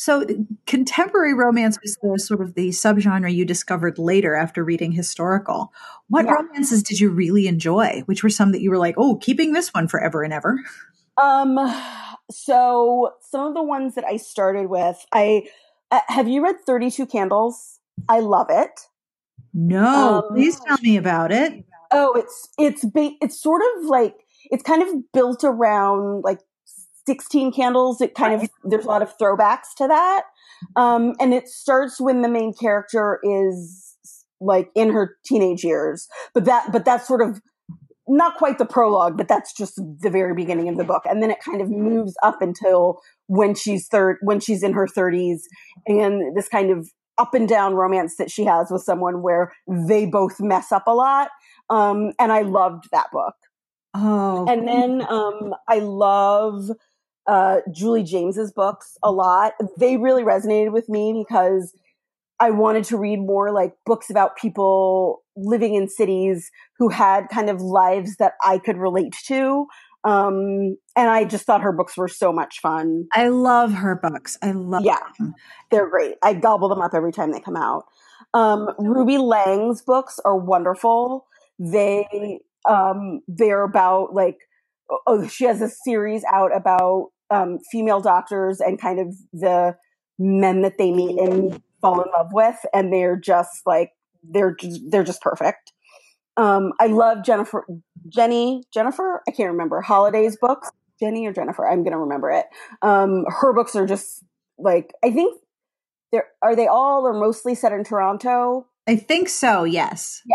so, 0.00 0.24
contemporary 0.64 1.34
romance 1.34 1.76
was 1.82 1.98
the 2.00 2.16
sort 2.20 2.40
of 2.40 2.54
the 2.54 2.68
subgenre 2.68 3.34
you 3.34 3.44
discovered 3.44 3.98
later 3.98 4.36
after 4.36 4.62
reading 4.62 4.92
historical. 4.92 5.72
What 6.06 6.24
yeah. 6.24 6.34
romances 6.34 6.84
did 6.84 7.00
you 7.00 7.10
really 7.10 7.48
enjoy? 7.48 8.04
Which 8.06 8.22
were 8.22 8.30
some 8.30 8.52
that 8.52 8.60
you 8.60 8.70
were 8.70 8.78
like, 8.78 8.94
oh, 8.96 9.16
keeping 9.16 9.54
this 9.54 9.74
one 9.74 9.88
forever 9.88 10.22
and 10.22 10.32
ever? 10.32 10.56
Um, 11.20 11.58
so 12.30 13.14
some 13.20 13.48
of 13.48 13.54
the 13.54 13.62
ones 13.64 13.96
that 13.96 14.04
I 14.04 14.18
started 14.18 14.70
with, 14.70 15.04
I 15.12 15.48
uh, 15.90 15.98
have 16.06 16.28
you 16.28 16.44
read 16.44 16.60
32 16.64 17.04
Candles? 17.06 17.80
I 18.08 18.20
love 18.20 18.46
it. 18.50 18.82
No, 19.52 20.22
um, 20.28 20.32
please 20.32 20.60
tell 20.60 20.78
me 20.80 20.96
about 20.96 21.32
it. 21.32 21.64
Oh, 21.90 22.12
it's 22.12 22.50
it's 22.56 22.84
ba- 22.84 23.16
it's 23.20 23.42
sort 23.42 23.62
of 23.74 23.86
like 23.86 24.14
it's 24.44 24.62
kind 24.62 24.80
of 24.80 25.10
built 25.12 25.42
around 25.42 26.22
like 26.22 26.38
16 27.08 27.52
candles. 27.52 28.02
It 28.02 28.14
kind 28.14 28.34
of 28.34 28.50
there's 28.64 28.84
a 28.84 28.88
lot 28.88 29.00
of 29.00 29.16
throwbacks 29.16 29.74
to 29.78 29.88
that. 29.88 30.24
Um, 30.76 31.14
and 31.18 31.32
it 31.32 31.48
starts 31.48 31.98
when 31.98 32.20
the 32.20 32.28
main 32.28 32.52
character 32.52 33.18
is 33.22 33.96
like 34.42 34.70
in 34.74 34.90
her 34.90 35.16
teenage 35.24 35.64
years. 35.64 36.06
But 36.34 36.44
that 36.44 36.70
but 36.70 36.84
that's 36.84 37.08
sort 37.08 37.22
of 37.22 37.40
not 38.06 38.36
quite 38.36 38.58
the 38.58 38.66
prologue, 38.66 39.16
but 39.16 39.26
that's 39.26 39.54
just 39.54 39.76
the 39.76 40.10
very 40.10 40.34
beginning 40.34 40.68
of 40.68 40.76
the 40.76 40.84
book. 40.84 41.04
And 41.08 41.22
then 41.22 41.30
it 41.30 41.38
kind 41.42 41.62
of 41.62 41.70
moves 41.70 42.14
up 42.22 42.42
until 42.42 43.00
when 43.26 43.54
she's 43.54 43.88
third, 43.88 44.18
when 44.20 44.38
she's 44.38 44.62
in 44.62 44.74
her 44.74 44.86
30s, 44.86 45.40
and 45.86 46.36
this 46.36 46.48
kind 46.48 46.70
of 46.70 46.90
up 47.16 47.32
and 47.32 47.48
down 47.48 47.74
romance 47.74 48.16
that 48.16 48.30
she 48.30 48.44
has 48.44 48.68
with 48.70 48.82
someone 48.82 49.22
where 49.22 49.52
they 49.66 50.04
both 50.04 50.40
mess 50.40 50.72
up 50.72 50.86
a 50.86 50.94
lot. 50.94 51.30
Um, 51.70 52.12
and 52.18 52.32
I 52.32 52.42
loved 52.42 52.84
that 52.92 53.08
book. 53.12 53.34
Oh, 53.94 54.46
and 54.46 54.68
then 54.68 55.02
um, 55.08 55.54
I 55.66 55.78
love 55.78 56.70
uh, 57.28 57.60
Julie 57.70 58.02
James's 58.02 58.52
books 58.52 58.96
a 59.02 59.12
lot. 59.12 59.52
They 59.78 59.98
really 59.98 60.24
resonated 60.24 60.72
with 60.72 60.88
me 60.88 61.24
because 61.26 61.74
I 62.40 62.50
wanted 62.50 62.84
to 62.84 62.96
read 62.96 63.18
more 63.18 63.52
like 63.52 63.74
books 63.84 64.10
about 64.10 64.36
people 64.36 65.22
living 65.36 65.74
in 65.74 65.88
cities 65.88 66.50
who 66.78 66.88
had 66.88 67.28
kind 67.28 67.50
of 67.50 67.60
lives 67.60 68.16
that 68.16 68.32
I 68.42 68.58
could 68.58 68.78
relate 68.78 69.14
to. 69.26 69.66
Um, 70.04 70.76
and 70.96 71.10
I 71.10 71.24
just 71.24 71.44
thought 71.44 71.60
her 71.60 71.72
books 71.72 71.96
were 71.96 72.08
so 72.08 72.32
much 72.32 72.60
fun. 72.60 73.08
I 73.12 73.28
love 73.28 73.72
her 73.74 73.96
books. 73.96 74.38
I 74.42 74.52
love 74.52 74.84
yeah, 74.84 74.98
them. 75.18 75.34
they're 75.70 75.90
great. 75.90 76.14
I 76.22 76.32
gobble 76.32 76.68
them 76.68 76.80
up 76.80 76.94
every 76.94 77.12
time 77.12 77.32
they 77.32 77.40
come 77.40 77.56
out. 77.56 77.84
Um, 78.32 78.70
Ruby 78.78 79.18
Lang's 79.18 79.82
books 79.82 80.18
are 80.24 80.36
wonderful. 80.36 81.26
They 81.58 82.40
um, 82.68 83.20
they're 83.26 83.64
about 83.64 84.14
like 84.14 84.38
oh, 85.06 85.26
she 85.26 85.44
has 85.44 85.60
a 85.60 85.68
series 85.68 86.22
out 86.32 86.54
about 86.56 87.10
um, 87.30 87.58
female 87.70 88.00
doctors 88.00 88.60
and 88.60 88.80
kind 88.80 88.98
of 89.00 89.14
the 89.32 89.76
men 90.18 90.62
that 90.62 90.78
they 90.78 90.90
meet 90.90 91.18
and 91.18 91.62
fall 91.80 92.00
in 92.00 92.10
love 92.16 92.28
with, 92.32 92.56
and 92.74 92.92
they're 92.92 93.16
just 93.16 93.62
like 93.66 93.92
they're 94.22 94.54
just, 94.54 94.80
they're 94.90 95.04
just 95.04 95.20
perfect. 95.20 95.72
Um, 96.36 96.72
I 96.80 96.86
love 96.86 97.24
Jennifer, 97.24 97.66
Jenny, 98.08 98.62
Jennifer. 98.72 99.22
I 99.28 99.32
can't 99.32 99.50
remember 99.50 99.80
Holiday's 99.80 100.36
books. 100.40 100.70
Jenny 101.00 101.26
or 101.26 101.32
Jennifer. 101.32 101.68
I'm 101.68 101.84
gonna 101.84 101.98
remember 101.98 102.30
it. 102.30 102.46
Um, 102.82 103.24
her 103.28 103.52
books 103.52 103.76
are 103.76 103.86
just 103.86 104.24
like 104.58 104.92
I 105.04 105.10
think 105.10 105.40
they're 106.12 106.26
are 106.42 106.56
they 106.56 106.66
all 106.66 107.06
or 107.06 107.12
mostly 107.12 107.54
set 107.54 107.72
in 107.72 107.84
Toronto. 107.84 108.66
I 108.86 108.96
think 108.96 109.28
so. 109.28 109.64
Yes. 109.64 110.22
Yeah. 110.26 110.34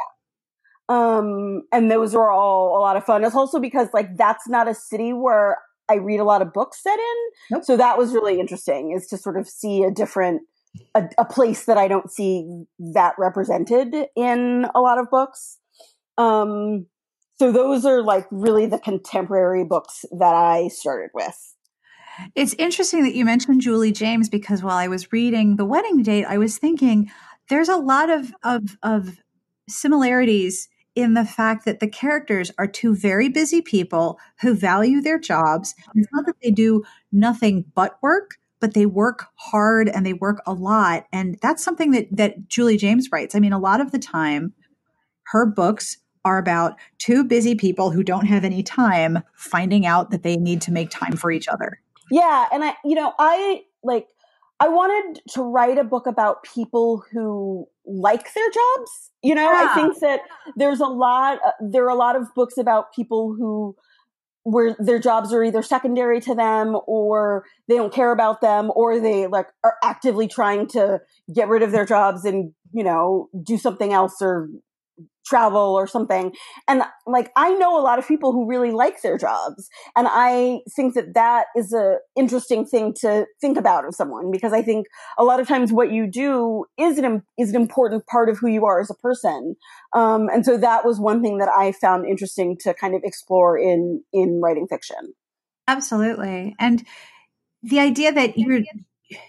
Um, 0.90 1.64
and 1.72 1.90
those 1.90 2.14
are 2.14 2.32
all 2.32 2.78
a 2.78 2.80
lot 2.80 2.98
of 2.98 3.04
fun. 3.04 3.24
It's 3.24 3.36
also 3.36 3.60
because 3.60 3.88
like 3.94 4.16
that's 4.18 4.48
not 4.48 4.68
a 4.68 4.76
city 4.76 5.14
where 5.14 5.58
I 5.94 5.98
read 5.98 6.20
a 6.20 6.24
lot 6.24 6.42
of 6.42 6.54
books 6.54 6.82
set 6.82 6.98
in. 6.98 7.16
Nope. 7.52 7.64
So 7.64 7.78
that 7.78 7.98
was 7.98 8.14
really 8.14 8.40
interesting 8.40 8.94
is 8.96 9.08
to 9.08 9.18
sort 9.18 9.38
of 9.38 9.48
see 9.48 9.84
a 9.84 9.92
different 9.92 10.42
a, 10.96 11.04
a, 11.20 11.26
place 11.26 11.66
that 11.66 11.78
I 11.78 11.88
don't 11.88 12.12
see 12.12 12.64
that 12.94 13.14
represented 13.20 13.94
in 14.16 14.66
a 14.74 14.82
lot 14.82 14.98
of 14.98 15.08
books. 15.12 15.60
Um, 16.18 16.88
so 17.38 17.52
those 17.52 17.86
are 17.86 18.02
like 18.02 18.26
really 18.32 18.66
the 18.66 18.80
contemporary 18.80 19.66
books 19.66 20.04
that 20.12 20.34
I 20.34 20.70
started 20.70 21.12
with. 21.14 21.56
It's 22.36 22.54
interesting 22.56 23.04
that 23.04 23.16
you 23.16 23.26
mentioned 23.26 23.62
Julie 23.62 23.92
James 23.92 24.30
because 24.30 24.64
while 24.64 24.78
I 24.78 24.88
was 24.88 25.12
reading 25.12 25.56
The 25.56 25.66
Wedding 25.66 26.02
Date, 26.04 26.26
I 26.26 26.38
was 26.38 26.58
thinking 26.58 27.12
there's 27.50 27.70
a 27.70 27.78
lot 27.78 28.10
of 28.10 28.34
of, 28.44 28.78
of 28.84 29.18
similarities 29.68 30.68
in 30.96 31.14
the 31.14 31.26
fact 31.26 31.66
that 31.66 31.80
the 31.80 31.88
characters 31.88 32.52
are 32.58 32.68
two 32.68 32.96
very 32.96 33.30
busy 33.30 33.62
people 33.62 34.20
who 34.42 34.54
value 34.54 35.02
their 35.02 35.20
jobs. 35.20 35.74
It's 35.96 36.12
not 36.14 36.26
that 36.26 36.36
they 36.44 36.52
do 36.52 36.84
nothing 37.12 37.66
but 37.74 37.98
work, 38.02 38.38
but 38.60 38.74
they 38.74 38.86
work 38.86 39.28
hard 39.36 39.90
and 39.90 40.06
they 40.06 40.14
work 40.14 40.42
a 40.46 40.54
lot. 40.54 41.06
And 41.12 41.38
that's 41.42 41.64
something 41.64 41.92
that, 41.92 42.08
that 42.12 42.48
Julie 42.48 42.78
James 42.78 43.10
writes. 43.12 43.36
I 43.36 43.40
mean, 43.40 43.54
a 43.54 43.60
lot 43.60 43.82
of 43.82 43.92
the 43.92 44.00
time, 44.00 44.54
her 45.28 45.46
books 45.46 45.98
are 46.26 46.38
about 46.38 46.76
two 47.00 47.24
busy 47.24 47.56
people 47.56 47.92
who 47.92 48.04
don't 48.04 48.28
have 48.28 48.46
any 48.46 48.64
time 48.64 49.20
finding 49.36 49.86
out 49.86 50.12
that 50.12 50.24
they 50.24 50.38
need 50.38 50.62
to 50.62 50.72
make 50.72 50.90
time 50.90 51.18
for 51.18 51.32
each 51.32 51.48
other. 51.48 51.82
Yeah. 52.12 52.46
And 52.52 52.64
I, 52.64 52.76
you 52.86 52.96
know, 52.96 53.14
I 53.20 53.64
like, 53.84 54.08
I 54.60 54.70
wanted 54.70 55.22
to 55.34 55.42
write 55.42 55.78
a 55.78 55.84
book 55.84 56.08
about 56.08 56.44
people 56.44 57.04
who 57.12 57.68
like 57.86 58.34
their 58.34 58.50
jobs. 58.50 59.12
You 59.22 59.36
know, 59.36 59.52
yeah. 59.52 59.68
I 59.70 59.76
think 59.76 60.00
that 60.00 60.22
there's 60.56 60.80
a 60.80 60.86
lot, 60.86 61.40
uh, 61.46 61.52
there 61.62 61.86
are 61.86 61.90
a 61.90 61.96
lot 61.96 62.16
of 62.16 62.28
books 62.36 62.58
about 62.58 62.94
people 62.94 63.36
who, 63.38 63.76
where 64.44 64.76
their 64.78 65.00
jobs 65.00 65.34
are 65.34 65.44
either 65.44 65.62
secondary 65.62 66.20
to 66.20 66.36
them 66.36 66.78
or 66.86 67.46
they 67.70 67.76
don't 67.76 67.94
care 67.94 68.12
about 68.12 68.42
them 68.42 68.72
or 68.76 69.00
they 69.00 69.28
like 69.28 69.48
are 69.64 69.76
actively 69.84 70.28
trying 70.28 70.68
to 70.68 71.00
get 71.34 71.48
rid 71.48 71.64
of 71.64 71.72
their 71.72 71.86
jobs 71.86 72.26
and 72.26 72.52
you 72.74 72.84
know 72.84 73.30
do 73.42 73.58
something 73.58 73.94
else 73.94 74.18
or 74.22 74.50
travel 75.26 75.76
or 75.76 75.88
something. 75.88 76.34
And 76.68 76.84
like 77.06 77.32
i 77.36 77.54
know 77.56 77.80
a 77.80 77.82
lot 77.82 78.00
of 78.00 78.08
people 78.08 78.32
who 78.32 78.48
really 78.48 78.72
like 78.72 79.02
their 79.02 79.18
jobs 79.18 79.70
and 79.96 80.08
i 80.10 80.60
think 80.76 80.94
that 80.94 81.14
that 81.14 81.48
is 81.56 81.74
a 81.74 81.98
interesting 82.16 82.66
thing 82.66 82.94
to 82.94 83.26
think 83.42 83.58
about 83.58 83.86
of 83.86 83.94
someone 83.94 84.32
because 84.32 84.54
i 84.54 84.62
think 84.62 84.88
a 85.18 85.24
lot 85.24 85.40
of 85.40 85.48
times 85.48 85.72
what 85.72 85.92
you 85.92 86.08
do 86.08 86.66
is 86.78 86.98
an 86.98 87.22
is 87.38 87.50
an 87.50 87.56
important 87.56 88.06
part 88.08 88.30
of 88.30 88.38
who 88.38 88.48
you 88.48 88.66
are 88.66 88.80
as 88.80 88.90
a 88.90 88.96
person. 88.96 89.56
Um, 89.94 90.30
and 90.30 90.46
so 90.46 90.58
that 90.58 90.86
was 90.86 91.00
one 91.00 91.22
thing 91.22 91.38
that 91.40 91.50
i 91.50 91.72
found 91.72 92.06
interesting 92.06 92.58
to 92.62 92.74
kind 92.74 92.96
of 92.96 93.02
explore 93.04 93.58
in 93.58 94.04
in 94.14 94.40
writing 94.42 94.68
fiction. 94.68 95.14
Absolutely. 95.68 96.56
And 96.60 96.86
the 97.62 97.80
idea 97.80 98.12
that 98.12 98.38
your 98.38 98.62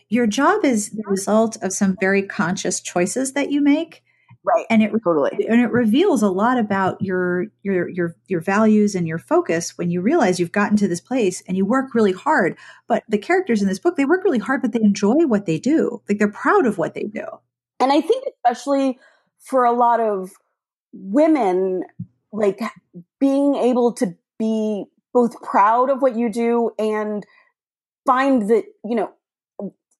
your 0.08 0.26
job 0.26 0.64
is 0.64 0.90
the 0.90 1.04
result 1.06 1.56
of 1.62 1.72
some 1.72 1.96
very 2.00 2.22
conscious 2.22 2.80
choices 2.80 3.32
that 3.34 3.50
you 3.50 3.60
make 3.60 4.02
right. 4.44 4.66
And 4.70 4.82
it 4.82 4.92
totally. 5.02 5.46
and 5.48 5.60
it 5.60 5.70
reveals 5.70 6.22
a 6.22 6.28
lot 6.28 6.58
about 6.58 7.00
your 7.00 7.46
your 7.62 7.88
your 7.88 8.16
your 8.28 8.40
values 8.40 8.94
and 8.94 9.08
your 9.08 9.18
focus 9.18 9.76
when 9.76 9.90
you 9.90 10.00
realize 10.00 10.38
you've 10.38 10.52
gotten 10.52 10.76
to 10.78 10.88
this 10.88 11.00
place 11.00 11.42
and 11.48 11.56
you 11.56 11.64
work 11.64 11.94
really 11.94 12.12
hard. 12.12 12.56
But 12.86 13.02
the 13.08 13.18
characters 13.18 13.62
in 13.62 13.68
this 13.68 13.78
book 13.78 13.96
they 13.96 14.04
work 14.04 14.24
really 14.24 14.38
hard 14.38 14.62
but 14.62 14.72
they 14.72 14.80
enjoy 14.80 15.26
what 15.26 15.46
they 15.46 15.58
do. 15.58 16.02
Like 16.08 16.18
they're 16.18 16.30
proud 16.30 16.66
of 16.66 16.78
what 16.78 16.94
they 16.94 17.04
do. 17.04 17.24
And 17.80 17.92
i 17.92 18.00
think 18.00 18.24
especially 18.36 18.98
for 19.38 19.64
a 19.64 19.72
lot 19.72 20.00
of 20.00 20.30
women 20.92 21.84
like 22.32 22.60
being 23.20 23.54
able 23.54 23.92
to 23.92 24.14
be 24.38 24.84
both 25.12 25.40
proud 25.42 25.90
of 25.90 26.02
what 26.02 26.16
you 26.16 26.30
do 26.30 26.70
and 26.78 27.24
find 28.06 28.48
that 28.48 28.64
you 28.84 28.94
know 28.94 29.12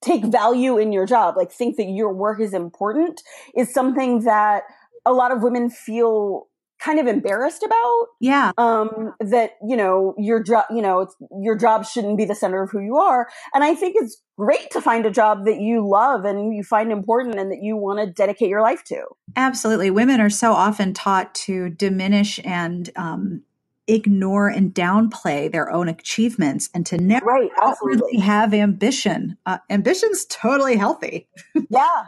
take 0.05 0.25
value 0.25 0.79
in 0.79 0.93
your 0.93 1.07
job, 1.07 1.37
like 1.37 1.51
think 1.51 1.77
that 1.77 1.89
your 1.89 2.13
work 2.13 2.41
is 2.41 2.55
important, 2.55 3.21
is 3.57 3.73
something 3.73 4.25
that 4.25 4.65
a 5.07 5.13
lot 5.13 5.33
of 5.33 5.43
women 5.43 5.71
feel 5.71 6.49
kind 6.81 6.99
of 6.99 7.07
embarrassed 7.07 7.63
about. 7.63 8.07
Yeah. 8.21 8.53
Um, 8.59 9.15
that, 9.21 9.53
you 9.67 9.77
know, 9.77 10.15
your 10.19 10.43
job, 10.43 10.65
you 10.71 10.83
know, 10.83 11.09
your 11.41 11.57
job 11.57 11.87
shouldn't 11.87 12.19
be 12.19 12.27
the 12.27 12.35
center 12.35 12.63
of 12.63 12.71
who 12.71 12.81
you 12.81 12.97
are. 12.97 13.29
And 13.55 13.65
I 13.65 13.75
think 13.75 13.95
it's 13.97 14.21
great 14.37 14.71
to 14.73 14.83
find 14.83 15.07
a 15.07 15.11
job 15.11 15.47
that 15.47 15.61
you 15.61 15.89
love 15.89 16.25
and 16.25 16.55
you 16.55 16.63
find 16.63 16.93
important 16.93 17.37
and 17.37 17.51
that 17.51 17.63
you 17.63 17.77
want 17.77 18.01
to 18.01 18.13
dedicate 18.13 18.51
your 18.51 18.61
life 18.61 18.85
to. 18.85 19.03
Absolutely. 19.37 19.91
Women 19.91 20.21
are 20.21 20.31
so 20.31 20.53
often 20.53 20.93
taught 20.93 21.35
to 21.37 21.71
diminish 21.71 22.39
and, 22.45 22.91
um, 22.97 23.43
ignore 23.87 24.49
and 24.49 24.75
downplay 24.75 25.51
their 25.51 25.71
own 25.71 25.89
achievements 25.89 26.71
and 26.75 26.87
to 26.87 26.99
never 26.99 27.27
right, 27.27 27.51
absolutely. 27.61 28.19
have 28.21 28.55
ambition. 28.55 29.37
Uh, 29.47 29.59
ambition's 29.71 30.25
totally 30.27 30.77
healthy. 30.77 31.29
yeah. 31.71 32.07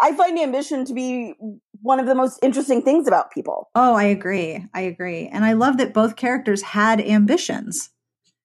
I 0.00 0.14
find 0.16 0.38
ambition 0.38 0.84
to 0.86 0.94
be 0.94 1.34
one 1.80 2.00
of 2.00 2.06
the 2.06 2.14
most 2.14 2.40
interesting 2.42 2.82
things 2.82 3.06
about 3.06 3.30
people. 3.30 3.70
Oh, 3.74 3.94
I 3.94 4.04
agree. 4.04 4.66
I 4.74 4.80
agree. 4.80 5.28
And 5.28 5.44
I 5.44 5.52
love 5.52 5.78
that 5.78 5.94
both 5.94 6.16
characters 6.16 6.62
had 6.62 7.00
ambitions. 7.00 7.90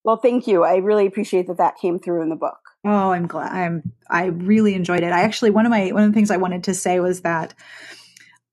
Well, 0.03 0.17
thank 0.17 0.47
you. 0.47 0.63
I 0.63 0.77
really 0.77 1.05
appreciate 1.05 1.47
that 1.47 1.57
that 1.57 1.77
came 1.77 1.99
through 1.99 2.21
in 2.21 2.29
the 2.29 2.35
book. 2.35 2.59
Oh, 2.85 3.11
I'm 3.11 3.27
glad. 3.27 3.51
I'm. 3.51 3.91
I 4.09 4.25
really 4.27 4.73
enjoyed 4.73 5.03
it. 5.03 5.11
I 5.11 5.23
actually 5.23 5.49
one 5.49 5.65
of 5.65 5.69
my 5.69 5.91
one 5.91 6.03
of 6.03 6.09
the 6.09 6.15
things 6.15 6.31
I 6.31 6.37
wanted 6.37 6.63
to 6.65 6.73
say 6.73 6.99
was 6.99 7.21
that, 7.21 7.53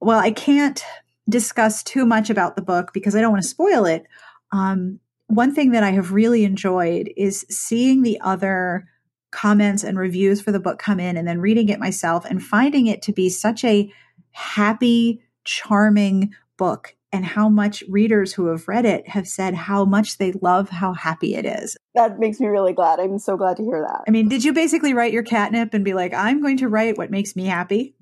well, 0.00 0.18
I 0.18 0.32
can't 0.32 0.82
discuss 1.28 1.82
too 1.82 2.04
much 2.04 2.30
about 2.30 2.56
the 2.56 2.62
book 2.62 2.92
because 2.92 3.14
I 3.14 3.20
don't 3.20 3.32
want 3.32 3.42
to 3.42 3.48
spoil 3.48 3.86
it. 3.86 4.06
Um, 4.52 5.00
one 5.26 5.54
thing 5.54 5.72
that 5.72 5.82
I 5.82 5.90
have 5.90 6.12
really 6.12 6.44
enjoyed 6.44 7.10
is 7.16 7.46
seeing 7.48 8.02
the 8.02 8.20
other 8.20 8.86
comments 9.30 9.82
and 9.82 9.98
reviews 9.98 10.40
for 10.40 10.52
the 10.52 10.60
book 10.60 10.78
come 10.78 11.00
in 11.00 11.16
and 11.16 11.26
then 11.26 11.40
reading 11.40 11.68
it 11.68 11.80
myself 11.80 12.24
and 12.24 12.42
finding 12.42 12.86
it 12.86 13.02
to 13.02 13.12
be 13.12 13.28
such 13.28 13.64
a 13.64 13.92
happy, 14.32 15.22
charming 15.44 16.34
book 16.56 16.94
and 17.14 17.24
how 17.24 17.48
much 17.48 17.84
readers 17.88 18.32
who 18.32 18.46
have 18.46 18.66
read 18.66 18.84
it 18.84 19.08
have 19.08 19.26
said 19.26 19.54
how 19.54 19.84
much 19.84 20.18
they 20.18 20.32
love 20.32 20.68
how 20.68 20.92
happy 20.92 21.34
it 21.36 21.46
is. 21.46 21.76
That 21.94 22.18
makes 22.18 22.40
me 22.40 22.48
really 22.48 22.72
glad. 22.72 22.98
I'm 22.98 23.18
so 23.18 23.36
glad 23.36 23.56
to 23.58 23.62
hear 23.62 23.86
that. 23.88 24.02
I 24.06 24.10
mean, 24.10 24.28
did 24.28 24.44
you 24.44 24.52
basically 24.52 24.94
write 24.94 25.12
your 25.12 25.22
catnip 25.22 25.74
and 25.74 25.84
be 25.84 25.94
like, 25.94 26.12
I'm 26.12 26.42
going 26.42 26.56
to 26.58 26.68
write 26.68 26.98
what 26.98 27.12
makes 27.12 27.36
me 27.36 27.46
happy? 27.46 27.94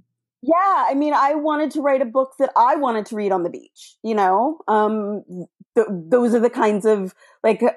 Yeah, 0.43 0.87
I 0.89 0.95
mean, 0.95 1.15
I 1.15 1.35
wanted 1.35 1.71
to 1.73 1.81
write 1.81 2.03
a 2.03 2.07
book 2.07 2.33
that 2.41 2.51
I 2.57 2.75
wanted 2.77 3.07
to 3.07 3.17
read 3.17 3.31
on 3.31 3.45
the 3.45 3.51
beach. 3.51 3.97
You 4.03 4.15
know, 4.17 4.59
um, 4.67 5.23
th- 5.77 5.87
those 5.89 6.35
are 6.35 6.41
the 6.41 6.51
kinds 6.51 6.85
of 6.85 7.15
like 7.45 7.63
uh, 7.63 7.71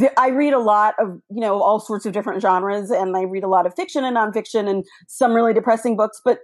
th- 0.00 0.12
I 0.16 0.30
read 0.30 0.54
a 0.54 0.58
lot 0.58 0.94
of 0.98 1.20
you 1.30 1.40
know 1.40 1.62
all 1.62 1.80
sorts 1.80 2.06
of 2.06 2.12
different 2.14 2.42
genres, 2.42 2.90
and 2.90 3.16
I 3.16 3.22
read 3.22 3.44
a 3.44 3.48
lot 3.48 3.66
of 3.66 3.74
fiction 3.74 4.04
and 4.04 4.16
nonfiction, 4.16 4.68
and 4.68 4.84
some 5.08 5.34
really 5.34 5.54
depressing 5.54 5.96
books. 5.96 6.20
But 6.24 6.40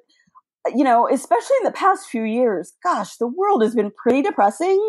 you 0.74 0.84
know, 0.84 1.08
especially 1.10 1.56
in 1.60 1.64
the 1.64 1.72
past 1.72 2.08
few 2.08 2.24
years, 2.24 2.72
gosh, 2.84 3.16
the 3.16 3.26
world 3.26 3.62
has 3.62 3.74
been 3.74 3.90
pretty 4.02 4.22
depressing, 4.22 4.80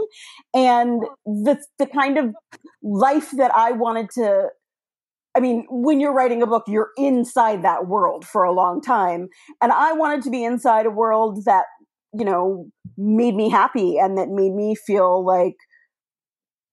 and 0.54 1.02
the 1.26 1.60
the 1.80 1.88
kind 1.88 2.18
of 2.18 2.36
life 2.84 3.32
that 3.32 3.56
I 3.56 3.72
wanted 3.72 4.10
to 4.12 4.50
I 5.36 5.40
mean, 5.40 5.66
when 5.70 6.00
you're 6.00 6.14
writing 6.14 6.42
a 6.42 6.48
book, 6.48 6.64
you're 6.68 6.92
inside 6.98 7.64
that 7.64 7.88
world 7.88 8.26
for 8.26 8.44
a 8.44 8.52
long 8.52 8.82
time. 8.82 9.30
And 9.62 9.72
I 9.72 9.94
wanted 9.94 10.24
to 10.24 10.30
be 10.30 10.44
inside 10.44 10.86
a 10.86 10.92
world 10.92 11.46
that, 11.46 11.66
you 12.14 12.26
know, 12.26 12.68
made 12.98 13.36
me 13.36 13.50
happy 13.50 13.98
and 13.98 14.18
that 14.18 14.30
made 14.30 14.54
me 14.54 14.76
feel 14.76 15.26
like 15.26 15.56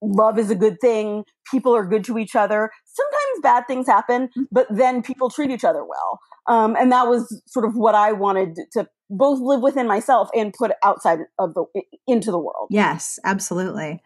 love 0.02 0.38
is 0.38 0.50
a 0.50 0.54
good 0.54 0.78
thing. 0.80 1.24
People 1.50 1.74
are 1.74 1.86
good 1.86 2.04
to 2.04 2.18
each 2.18 2.34
other. 2.34 2.70
Sometimes 2.84 3.42
bad 3.42 3.64
things 3.66 3.86
happen, 3.86 4.26
mm-hmm. 4.28 4.42
but 4.52 4.66
then 4.70 5.02
people 5.02 5.30
treat 5.30 5.50
each 5.50 5.64
other 5.64 5.84
well. 5.84 6.18
Um, 6.46 6.76
and 6.76 6.90
that 6.92 7.06
was 7.06 7.42
sort 7.46 7.64
of 7.64 7.74
what 7.76 7.94
I 7.94 8.12
wanted 8.12 8.56
to 8.72 8.88
both 9.08 9.40
live 9.40 9.60
within 9.60 9.86
myself 9.86 10.28
and 10.34 10.52
put 10.52 10.72
outside 10.84 11.20
of 11.38 11.54
the 11.54 11.64
into 12.06 12.30
the 12.30 12.38
world. 12.38 12.68
Yes, 12.70 13.18
absolutely. 13.24 14.02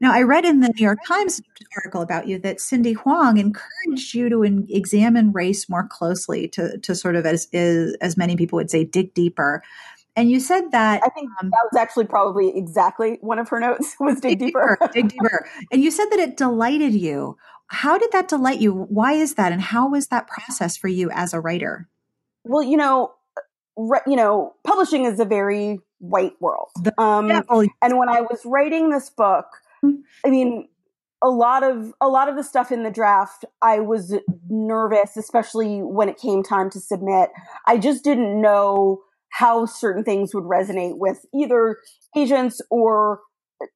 Now, 0.00 0.12
I 0.12 0.22
read 0.22 0.44
in 0.44 0.60
the 0.60 0.68
New 0.76 0.84
York 0.84 0.98
Times 1.06 1.40
article 1.76 2.02
about 2.02 2.26
you 2.26 2.38
that 2.40 2.60
Cindy 2.60 2.92
Hwang 2.92 3.38
encouraged 3.38 4.14
you 4.14 4.28
to 4.28 4.42
in, 4.42 4.66
examine 4.68 5.32
race 5.32 5.68
more 5.68 5.86
closely, 5.88 6.48
to, 6.48 6.78
to 6.78 6.94
sort 6.94 7.16
of, 7.16 7.24
as, 7.24 7.48
as, 7.54 7.94
as 8.00 8.16
many 8.16 8.36
people 8.36 8.56
would 8.56 8.70
say, 8.70 8.84
dig 8.84 9.14
deeper. 9.14 9.62
And 10.14 10.30
you 10.30 10.40
said 10.40 10.70
that 10.72 11.02
I 11.04 11.08
think 11.10 11.30
um, 11.40 11.50
that 11.50 11.68
was 11.70 11.78
actually 11.78 12.06
probably 12.06 12.56
exactly 12.56 13.18
one 13.20 13.38
of 13.38 13.48
her 13.50 13.60
notes 13.60 13.96
was 14.00 14.20
dig, 14.20 14.38
dig 14.38 14.48
deeper. 14.48 14.78
deeper. 14.80 14.92
dig 14.92 15.08
deeper. 15.08 15.48
And 15.70 15.82
you 15.82 15.90
said 15.90 16.06
that 16.10 16.18
it 16.18 16.36
delighted 16.36 16.94
you. 16.94 17.36
How 17.68 17.98
did 17.98 18.12
that 18.12 18.28
delight 18.28 18.60
you? 18.60 18.72
Why 18.72 19.12
is 19.12 19.34
that? 19.34 19.52
And 19.52 19.60
how 19.60 19.90
was 19.90 20.08
that 20.08 20.26
process 20.28 20.76
for 20.76 20.88
you 20.88 21.10
as 21.10 21.34
a 21.34 21.40
writer? 21.40 21.88
Well, 22.44 22.62
you 22.62 22.76
know, 22.76 23.12
re- 23.76 24.00
you 24.06 24.16
know, 24.16 24.54
publishing 24.64 25.04
is 25.04 25.20
a 25.20 25.24
very 25.24 25.80
white 25.98 26.40
world. 26.40 26.70
Um, 26.98 27.30
and 27.30 27.98
when 27.98 28.08
I 28.08 28.20
was 28.20 28.40
writing 28.44 28.90
this 28.90 29.10
book, 29.10 29.46
I 30.24 30.30
mean, 30.30 30.68
a 31.22 31.28
lot 31.28 31.62
of 31.62 31.92
a 32.00 32.08
lot 32.08 32.28
of 32.28 32.36
the 32.36 32.42
stuff 32.42 32.70
in 32.70 32.82
the 32.82 32.90
draft, 32.90 33.44
I 33.62 33.80
was 33.80 34.14
nervous, 34.48 35.16
especially 35.16 35.78
when 35.78 36.08
it 36.08 36.18
came 36.18 36.42
time 36.42 36.70
to 36.70 36.80
submit. 36.80 37.30
I 37.66 37.78
just 37.78 38.04
didn't 38.04 38.40
know 38.40 39.02
how 39.30 39.66
certain 39.66 40.04
things 40.04 40.34
would 40.34 40.44
resonate 40.44 40.98
with 40.98 41.24
either 41.34 41.78
agents 42.16 42.60
or 42.70 43.20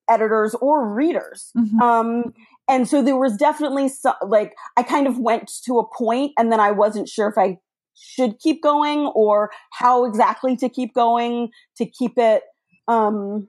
editors 0.08 0.54
or 0.60 0.92
readers. 0.92 1.50
Mm-hmm. 1.56 1.80
Um, 1.80 2.34
and 2.68 2.88
so 2.88 3.02
there 3.02 3.16
was 3.16 3.36
definitely 3.36 3.88
some, 3.88 4.14
like 4.26 4.54
I 4.76 4.82
kind 4.82 5.06
of 5.06 5.18
went 5.18 5.50
to 5.64 5.78
a 5.78 5.96
point, 5.96 6.32
and 6.38 6.52
then 6.52 6.60
I 6.60 6.70
wasn't 6.70 7.08
sure 7.08 7.28
if 7.28 7.38
I 7.38 7.58
should 7.94 8.38
keep 8.38 8.62
going 8.62 9.10
or 9.14 9.50
how 9.72 10.04
exactly 10.04 10.56
to 10.56 10.68
keep 10.68 10.94
going 10.94 11.50
to 11.76 11.84
keep 11.84 12.12
it 12.16 12.42
um 12.88 13.46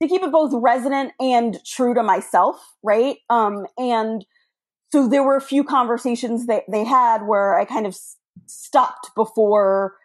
to 0.00 0.08
keep 0.08 0.22
it 0.22 0.32
both 0.32 0.52
resonant 0.54 1.12
and 1.20 1.58
true 1.64 1.94
to 1.94 2.02
myself, 2.02 2.56
right? 2.82 3.18
Um, 3.28 3.66
and 3.76 4.24
so 4.92 5.08
there 5.08 5.22
were 5.22 5.36
a 5.36 5.42
few 5.42 5.62
conversations 5.62 6.46
that 6.46 6.64
they 6.70 6.84
had 6.84 7.26
where 7.26 7.58
I 7.58 7.64
kind 7.64 7.86
of 7.86 7.96
stopped 8.46 9.10
before 9.14 9.96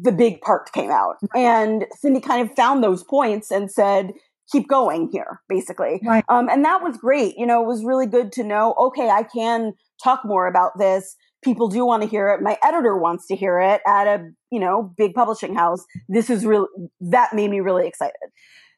the 0.00 0.12
big 0.12 0.40
part 0.40 0.72
came 0.72 0.90
out. 0.90 1.16
And 1.34 1.86
Cindy 1.96 2.20
kind 2.20 2.48
of 2.48 2.56
found 2.56 2.82
those 2.82 3.02
points 3.02 3.50
and 3.50 3.70
said, 3.70 4.12
keep 4.50 4.68
going 4.68 5.08
here, 5.12 5.40
basically. 5.48 6.00
Right. 6.02 6.24
Um, 6.28 6.48
and 6.48 6.64
that 6.64 6.82
was 6.82 6.96
great. 6.96 7.36
You 7.36 7.46
know, 7.46 7.62
it 7.62 7.66
was 7.66 7.84
really 7.84 8.06
good 8.06 8.32
to 8.32 8.42
know, 8.42 8.74
okay, 8.78 9.08
I 9.10 9.24
can 9.24 9.74
talk 10.02 10.22
more 10.24 10.46
about 10.46 10.78
this. 10.78 11.16
People 11.42 11.68
do 11.68 11.86
want 11.86 12.02
to 12.02 12.08
hear 12.08 12.28
it. 12.30 12.42
My 12.42 12.58
editor 12.62 12.96
wants 12.96 13.26
to 13.28 13.36
hear 13.36 13.60
it 13.60 13.80
at 13.86 14.06
a, 14.06 14.30
you 14.50 14.60
know, 14.60 14.94
big 14.96 15.14
publishing 15.14 15.54
house. 15.54 15.84
This 16.08 16.28
is 16.28 16.44
really, 16.44 16.66
that 17.00 17.34
made 17.34 17.50
me 17.50 17.60
really 17.60 17.86
excited. 17.86 18.16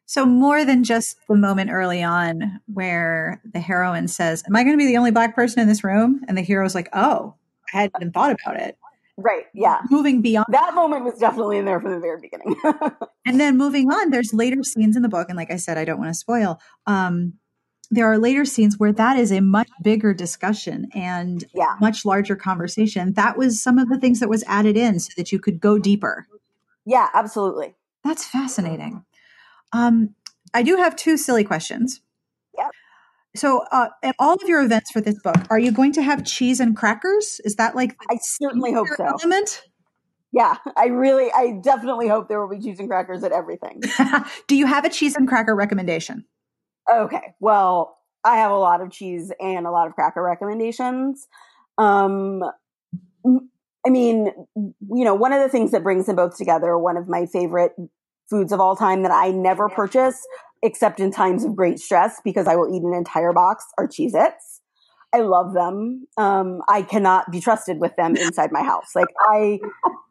So 0.07 0.27
more 0.27 0.65
than 0.65 0.85
just 0.85 1.17
the 1.29 1.37
moment 1.37 1.71
early 1.71 2.03
on 2.03 2.61
where 2.67 3.41
the 3.53 3.61
heroine 3.61 4.09
says, 4.09 4.43
"Am 4.47 4.55
I 4.55 4.63
going 4.63 4.75
to 4.75 4.79
be 4.79 4.87
the 4.87 4.99
only 4.99 5.11
black 5.11 5.35
person 5.35 5.61
in 5.61 5.69
this 5.69 5.83
room?" 5.83 6.21
and 6.29 6.37
the 6.37 6.43
hero's 6.43 6.75
like, 6.75 6.89
"Oh, 6.93 7.35
I 7.73 7.83
hadn't 7.83 7.95
even 7.99 8.13
thought 8.13 8.33
about 8.33 8.61
it." 8.61 8.77
Right. 9.17 9.45
Yeah. 9.55 9.81
Moving 9.91 10.21
beyond 10.21 10.47
that 10.51 10.75
moment 10.75 11.05
was 11.05 11.19
definitely 11.19 11.59
in 11.59 11.65
there 11.65 11.81
from 11.81 11.93
the 11.93 12.01
very 12.01 12.21
beginning. 12.21 12.57
and 13.27 13.39
then 13.41 13.57
moving 13.57 13.91
on, 13.91 14.11
there's 14.11 14.33
later 14.33 14.63
scenes 14.63 14.97
in 14.97 15.03
the 15.03 15.09
book, 15.09 15.29
and 15.29 15.37
like 15.37 15.51
I 15.51 15.57
said, 15.57 15.79
I 15.79 15.85
don't 15.85 15.99
want 15.99 16.11
to 16.11 16.15
spoil. 16.15 16.61
Um, 16.87 17.35
there 17.93 18.11
are 18.11 18.17
later 18.17 18.47
scenes 18.47 18.79
where 18.79 18.93
that 18.93 19.19
is 19.19 19.31
a 19.31 19.41
much 19.41 19.69
bigger 19.83 20.15
discussion 20.15 20.89
and 20.95 21.45
yeah. 21.55 21.77
much 21.79 22.07
larger 22.07 22.35
conversation. 22.35 23.13
That 23.13 23.37
was 23.37 23.63
some 23.63 23.79
of 23.79 23.91
the 23.91 23.99
things 23.99 24.19
that 24.21 24.31
was 24.31 24.43
added 24.47 24.79
in 24.79 24.99
so 24.99 25.13
that 25.19 25.31
you 25.31 25.39
could 25.39 25.61
go 25.61 25.79
deeper. 25.79 26.27
Yeah, 26.87 27.09
absolutely. 27.13 27.75
That's 28.03 28.25
fascinating. 28.25 29.05
Um, 29.75 30.15
I 30.55 30.63
do 30.63 30.77
have 30.77 30.97
two 30.97 31.19
silly 31.19 31.45
questions. 31.45 32.01
Yeah. 32.57 32.69
So, 33.37 33.63
uh, 33.71 33.89
at 34.03 34.17
all 34.19 34.35
of 34.35 34.43
your 34.49 34.63
events 34.63 34.91
for 34.91 35.03
this 35.03 35.21
book, 35.21 35.37
are 35.51 35.59
you 35.59 35.71
going 35.71 35.93
to 35.93 36.03
have 36.03 36.25
cheese 36.25 36.61
and 36.61 36.75
crackers? 36.75 37.43
Is 37.45 37.57
that 37.57 37.77
like 37.77 37.95
I 38.11 38.19
certainly 38.23 38.73
hope 38.73 38.89
so. 38.97 39.05
Element? 39.05 39.63
Yeah, 40.33 40.57
I 40.79 40.87
really, 40.87 41.31
I 41.31 41.61
definitely 41.63 42.09
hope 42.09 42.29
there 42.29 42.41
will 42.41 42.49
be 42.49 42.63
cheese 42.63 42.81
and 42.81 42.89
crackers 42.89 43.23
at 43.23 43.33
everything. 43.33 43.83
do 44.47 44.57
you 44.57 44.65
have 44.65 44.87
a 44.87 44.89
cheese 44.89 45.15
and 45.15 45.29
cracker 45.29 45.55
recommendation? 45.55 46.25
Okay, 46.91 47.35
well, 47.41 47.99
I 48.25 48.37
have 48.37 48.51
a 48.51 48.59
lot 48.59 48.81
of 48.81 48.91
cheese 48.91 49.33
and 49.41 49.67
a 49.67 49.71
lot 49.71 49.87
of 49.87 49.95
cracker 49.95 50.23
recommendations. 50.23 51.27
Um, 51.79 52.43
I 53.25 53.91
mean, 53.91 54.31
you 54.55 55.05
know, 55.05 55.15
one 55.15 55.33
of 55.33 55.43
the 55.43 55.49
things 55.49 55.73
that 55.73 55.83
brings 55.83 56.07
them 56.07 56.17
both 56.17 56.37
together, 56.37 56.79
one 56.79 56.97
of 56.97 57.09
my 57.09 57.27
favorite 57.27 57.73
foods 58.31 58.53
of 58.53 58.61
all 58.61 58.77
time 58.77 59.03
that 59.03 59.13
I 59.13 59.31
never 59.31 59.69
purchase 59.69 60.25
except 60.63 61.01
in 61.01 61.11
times 61.11 61.45
of 61.45 61.57
great 61.57 61.81
stress 61.81 62.21
because 62.25 62.47
I 62.47 62.55
will 62.55 62.73
eat 62.73 62.83
an 62.83 62.95
entire 62.95 63.33
box 63.33 63.65
are 63.79 63.89
Cheez 63.89 64.13
Its. 64.15 64.61
I 65.13 65.21
love 65.21 65.53
them. 65.53 66.07
Um, 66.17 66.61
I 66.69 66.83
cannot 66.83 67.31
be 67.31 67.41
trusted 67.41 67.79
with 67.81 67.95
them 67.97 68.17
inside 68.17 68.51
my 68.53 68.63
house. 68.63 68.93
Like 68.95 69.09
I, 69.21 69.59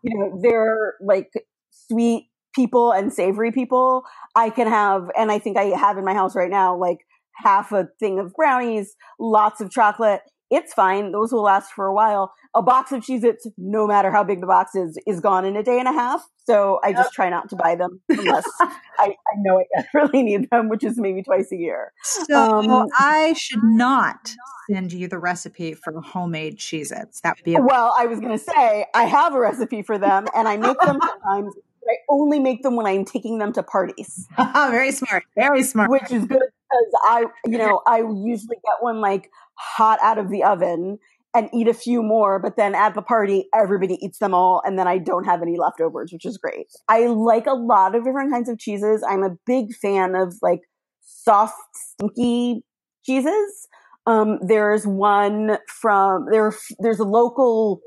you 0.04 0.18
know, 0.18 0.40
they're 0.42 0.96
like 1.02 1.32
sweet 1.72 2.28
people 2.54 2.92
and 2.92 3.12
savory 3.12 3.52
people. 3.52 4.04
I 4.36 4.50
can 4.50 4.68
have, 4.68 5.10
and 5.18 5.32
I 5.32 5.40
think 5.40 5.58
I 5.58 5.66
have 5.66 5.98
in 5.98 6.06
my 6.06 6.14
house 6.14 6.36
right 6.36 6.50
now, 6.50 6.76
like 6.76 7.00
half 7.34 7.72
a 7.72 7.90
thing 8.00 8.20
of 8.20 8.34
brownies, 8.34 8.96
lots 9.20 9.62
of 9.62 9.72
chocolate, 9.72 10.22
it's 10.52 10.74
fine. 10.74 11.14
Those 11.14 11.32
will 11.32 11.44
last 11.44 11.72
for 11.72 11.88
a 11.88 11.94
while. 11.94 12.34
A 12.54 12.62
box 12.62 12.92
of 12.92 13.02
Cheez 13.02 13.24
Its, 13.24 13.48
no 13.58 13.88
matter 13.88 14.12
how 14.12 14.26
big 14.26 14.42
the 14.42 14.48
box 14.48 14.76
is, 14.76 15.00
is 15.08 15.22
gone 15.22 15.46
in 15.46 15.56
a 15.56 15.64
day 15.64 15.80
and 15.80 15.88
a 15.88 15.94
half. 15.94 16.28
So 16.46 16.82
I 16.84 16.92
just 16.92 17.14
try 17.14 17.30
not 17.30 17.50
to 17.52 17.56
buy 17.56 17.76
them 17.76 18.02
unless 18.10 18.44
I, 18.60 18.76
I, 19.00 19.16
know 19.38 19.64
I 19.78 19.84
really 19.94 20.22
need 20.22 20.50
them, 20.50 20.68
which 20.68 20.84
is 20.84 20.98
maybe 20.98 21.24
twice 21.24 21.50
a 21.54 21.56
year. 21.56 21.94
So 22.04 22.36
um, 22.36 22.88
I 23.00 23.34
should 23.38 23.64
not 23.64 24.36
send 24.70 24.92
you 24.92 25.08
the 25.08 25.20
recipe 25.20 25.74
for 25.74 25.94
homemade 26.02 26.58
Cheez 26.58 26.92
Its. 26.92 27.22
That 27.22 27.38
would 27.38 27.46
be 27.46 27.56
a- 27.56 27.62
well, 27.62 27.96
I 27.98 28.08
was 28.08 28.20
going 28.20 28.38
to 28.38 28.44
say 28.44 28.86
I 28.94 29.06
have 29.06 29.34
a 29.34 29.40
recipe 29.40 29.82
for 29.84 29.98
them 29.98 30.28
and 30.36 30.50
I 30.50 30.58
make 30.58 30.78
them 30.82 31.00
sometimes. 31.24 31.56
I 31.90 31.96
only 32.10 32.40
make 32.40 32.64
them 32.64 32.76
when 32.76 32.86
I'm 32.86 33.06
taking 33.06 33.40
them 33.40 33.54
to 33.54 33.64
parties. 33.64 34.28
very 34.54 34.92
smart. 34.92 35.24
Very 35.36 35.64
smart. 35.64 35.90
Which 35.90 36.12
is 36.12 36.26
good 36.26 36.40
because 36.40 36.94
I, 37.04 37.26
you 37.46 37.58
know, 37.58 37.82
I 37.86 37.98
usually 37.98 38.58
get 38.64 38.82
one 38.82 39.02
like 39.02 39.30
hot 39.56 40.00
out 40.02 40.18
of 40.18 40.30
the 40.30 40.44
oven 40.44 41.00
and 41.34 41.50
eat 41.54 41.68
a 41.68 41.74
few 41.74 42.04
more, 42.04 42.40
but 42.40 42.58
then 42.58 42.76
at 42.76 42.94
the 42.94 43.02
party, 43.02 43.48
everybody 43.56 43.98
eats 44.04 44.20
them 44.20 44.34
all, 44.34 44.62
and 44.66 44.78
then 44.78 44.88
I 44.88 44.98
don't 44.98 45.24
have 45.24 45.42
any 45.42 45.58
leftovers, 45.58 46.12
which 46.12 46.26
is 46.26 46.38
great. 46.38 46.68
I 46.90 47.08
like 47.08 47.48
a 47.48 47.54
lot 47.54 47.96
of 47.96 48.04
different 48.04 48.32
kinds 48.32 48.50
of 48.50 48.60
cheeses. 48.60 49.04
I'm 49.08 49.24
a 49.24 49.38
big 49.46 49.74
fan 49.74 50.16
of 50.16 50.36
like 50.42 50.62
soft, 51.02 51.56
stinky 51.74 52.64
cheeses. 53.06 53.68
Um, 54.06 54.40
there's 54.42 54.86
one 54.86 55.58
from 55.68 56.26
there. 56.32 56.54
There's 56.80 57.00
a 57.00 57.06
local 57.06 57.82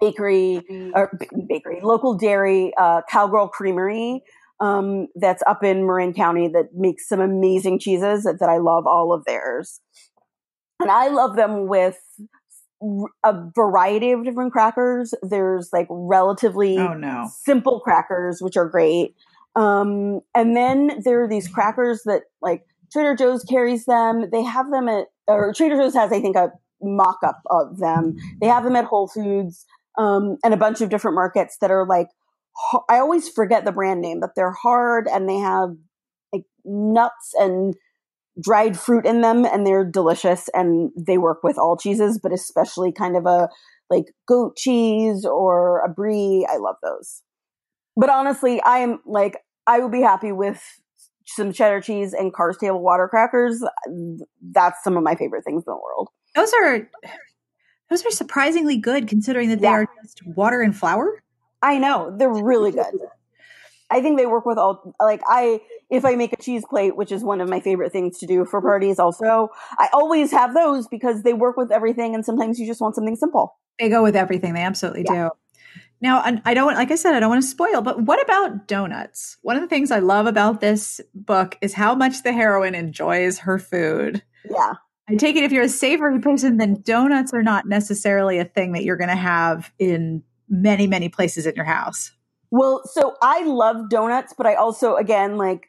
bakery 0.00 0.62
or 0.94 1.18
bakery, 1.48 1.80
local 1.82 2.16
dairy, 2.16 2.72
uh, 2.78 3.02
Cowgirl 3.10 3.48
Creamery. 3.48 4.22
Um, 4.58 5.08
that's 5.14 5.42
up 5.46 5.62
in 5.62 5.86
Marin 5.86 6.14
County 6.14 6.48
that 6.48 6.70
makes 6.74 7.06
some 7.06 7.20
amazing 7.20 7.78
cheeses 7.78 8.24
that, 8.24 8.38
that 8.40 8.48
I 8.48 8.56
love 8.56 8.86
all 8.86 9.12
of 9.12 9.24
theirs. 9.26 9.80
And 10.80 10.90
I 10.90 11.08
love 11.08 11.36
them 11.36 11.66
with 11.68 11.98
a 13.24 13.34
variety 13.54 14.12
of 14.12 14.24
different 14.24 14.52
crackers. 14.52 15.12
There's 15.22 15.70
like 15.72 15.86
relatively 15.90 16.78
oh, 16.78 16.94
no. 16.94 17.28
simple 17.42 17.80
crackers, 17.80 18.40
which 18.40 18.56
are 18.56 18.68
great. 18.68 19.14
Um, 19.56 20.20
and 20.34 20.56
then 20.56 21.00
there 21.04 21.22
are 21.22 21.28
these 21.28 21.48
crackers 21.48 22.02
that 22.04 22.22
like 22.42 22.62
Trader 22.92 23.16
Joe's 23.16 23.44
carries 23.44 23.86
them. 23.86 24.30
They 24.30 24.42
have 24.42 24.70
them 24.70 24.88
at, 24.88 25.06
or 25.26 25.52
Trader 25.52 25.76
Joe's 25.76 25.94
has, 25.94 26.12
I 26.12 26.20
think, 26.20 26.36
a 26.36 26.52
mock 26.82 27.18
up 27.26 27.40
of 27.50 27.78
them. 27.78 28.16
They 28.40 28.46
have 28.46 28.64
them 28.64 28.76
at 28.76 28.84
Whole 28.84 29.08
Foods 29.08 29.64
um, 29.98 30.36
and 30.44 30.54
a 30.54 30.58
bunch 30.58 30.80
of 30.80 30.88
different 30.88 31.14
markets 31.14 31.56
that 31.60 31.70
are 31.70 31.86
like, 31.86 32.08
I 32.88 32.98
always 32.98 33.28
forget 33.28 33.64
the 33.64 33.72
brand 33.72 34.00
name, 34.00 34.20
but 34.20 34.30
they're 34.34 34.52
hard 34.52 35.08
and 35.08 35.28
they 35.28 35.36
have 35.36 35.70
like 36.32 36.44
nuts 36.64 37.32
and 37.38 37.74
dried 38.42 38.78
fruit 38.78 39.06
in 39.06 39.20
them 39.20 39.44
and 39.44 39.66
they're 39.66 39.84
delicious 39.84 40.48
and 40.54 40.90
they 40.96 41.18
work 41.18 41.42
with 41.42 41.58
all 41.58 41.76
cheeses, 41.76 42.18
but 42.22 42.32
especially 42.32 42.92
kind 42.92 43.16
of 43.16 43.26
a 43.26 43.48
like 43.90 44.06
goat 44.26 44.56
cheese 44.56 45.24
or 45.24 45.80
a 45.84 45.88
brie. 45.88 46.46
I 46.50 46.56
love 46.56 46.76
those. 46.82 47.22
But 47.96 48.10
honestly, 48.10 48.60
I 48.62 48.78
am 48.78 49.00
like, 49.06 49.38
I 49.66 49.80
would 49.80 49.92
be 49.92 50.02
happy 50.02 50.32
with 50.32 50.62
some 51.26 51.52
cheddar 51.52 51.80
cheese 51.80 52.12
and 52.12 52.32
Carr's 52.32 52.58
Table 52.58 52.82
water 52.82 53.08
crackers. 53.08 53.62
That's 54.52 54.82
some 54.84 54.96
of 54.96 55.02
my 55.02 55.14
favorite 55.14 55.44
things 55.44 55.64
in 55.66 55.72
the 55.72 55.80
world. 55.80 56.08
Those 56.34 56.52
are 56.52 56.88
those 57.90 58.04
are 58.04 58.10
surprisingly 58.10 58.76
good 58.76 59.08
considering 59.08 59.48
that 59.50 59.60
they 59.60 59.66
yeah. 59.66 59.72
are 59.72 59.88
just 60.02 60.24
water 60.26 60.60
and 60.60 60.76
flour. 60.76 61.22
I 61.62 61.78
know. 61.78 62.14
They're 62.16 62.32
really 62.32 62.72
good. 62.72 62.94
I 63.90 64.00
think 64.00 64.18
they 64.18 64.26
work 64.26 64.46
with 64.46 64.58
all 64.58 64.94
like 65.00 65.20
I 65.28 65.60
if 65.90 66.04
I 66.04 66.16
make 66.16 66.32
a 66.32 66.36
cheese 66.36 66.64
plate, 66.68 66.96
which 66.96 67.12
is 67.12 67.22
one 67.22 67.40
of 67.40 67.48
my 67.48 67.60
favorite 67.60 67.92
things 67.92 68.18
to 68.18 68.26
do 68.26 68.44
for 68.44 68.60
parties 68.60 68.98
also, 68.98 69.50
I 69.78 69.88
always 69.92 70.32
have 70.32 70.54
those 70.54 70.88
because 70.88 71.22
they 71.22 71.32
work 71.32 71.56
with 71.56 71.70
everything 71.70 72.14
and 72.14 72.24
sometimes 72.24 72.58
you 72.58 72.66
just 72.66 72.80
want 72.80 72.96
something 72.96 73.14
simple. 73.14 73.56
They 73.78 73.88
go 73.88 74.02
with 74.02 74.16
everything. 74.16 74.54
They 74.54 74.62
absolutely 74.62 75.04
yeah. 75.06 75.28
do. 75.28 75.30
Now, 76.00 76.22
I 76.44 76.52
don't 76.52 76.74
like 76.74 76.90
I 76.90 76.96
said 76.96 77.14
I 77.14 77.20
don't 77.20 77.30
want 77.30 77.42
to 77.42 77.48
spoil, 77.48 77.80
but 77.80 78.02
what 78.02 78.22
about 78.22 78.66
donuts? 78.66 79.38
One 79.42 79.56
of 79.56 79.62
the 79.62 79.68
things 79.68 79.90
I 79.90 80.00
love 80.00 80.26
about 80.26 80.60
this 80.60 81.00
book 81.14 81.56
is 81.62 81.72
how 81.72 81.94
much 81.94 82.22
the 82.22 82.32
heroine 82.32 82.74
enjoys 82.74 83.38
her 83.40 83.58
food. 83.58 84.22
Yeah. 84.50 84.74
I 85.08 85.14
take 85.14 85.36
it 85.36 85.44
if 85.44 85.52
you're 85.52 85.64
a 85.64 85.68
savory 85.68 86.20
person, 86.20 86.56
then 86.56 86.82
donuts 86.82 87.32
are 87.32 87.42
not 87.42 87.66
necessarily 87.66 88.38
a 88.38 88.44
thing 88.44 88.72
that 88.72 88.84
you're 88.84 88.96
going 88.96 89.08
to 89.08 89.16
have 89.16 89.72
in 89.78 90.22
many, 90.48 90.86
many 90.86 91.08
places 91.08 91.46
in 91.46 91.54
your 91.54 91.64
house. 91.64 92.12
Well, 92.50 92.82
so 92.84 93.16
I 93.22 93.44
love 93.44 93.88
donuts, 93.88 94.34
but 94.36 94.46
I 94.46 94.54
also, 94.54 94.96
again, 94.96 95.36
like, 95.36 95.68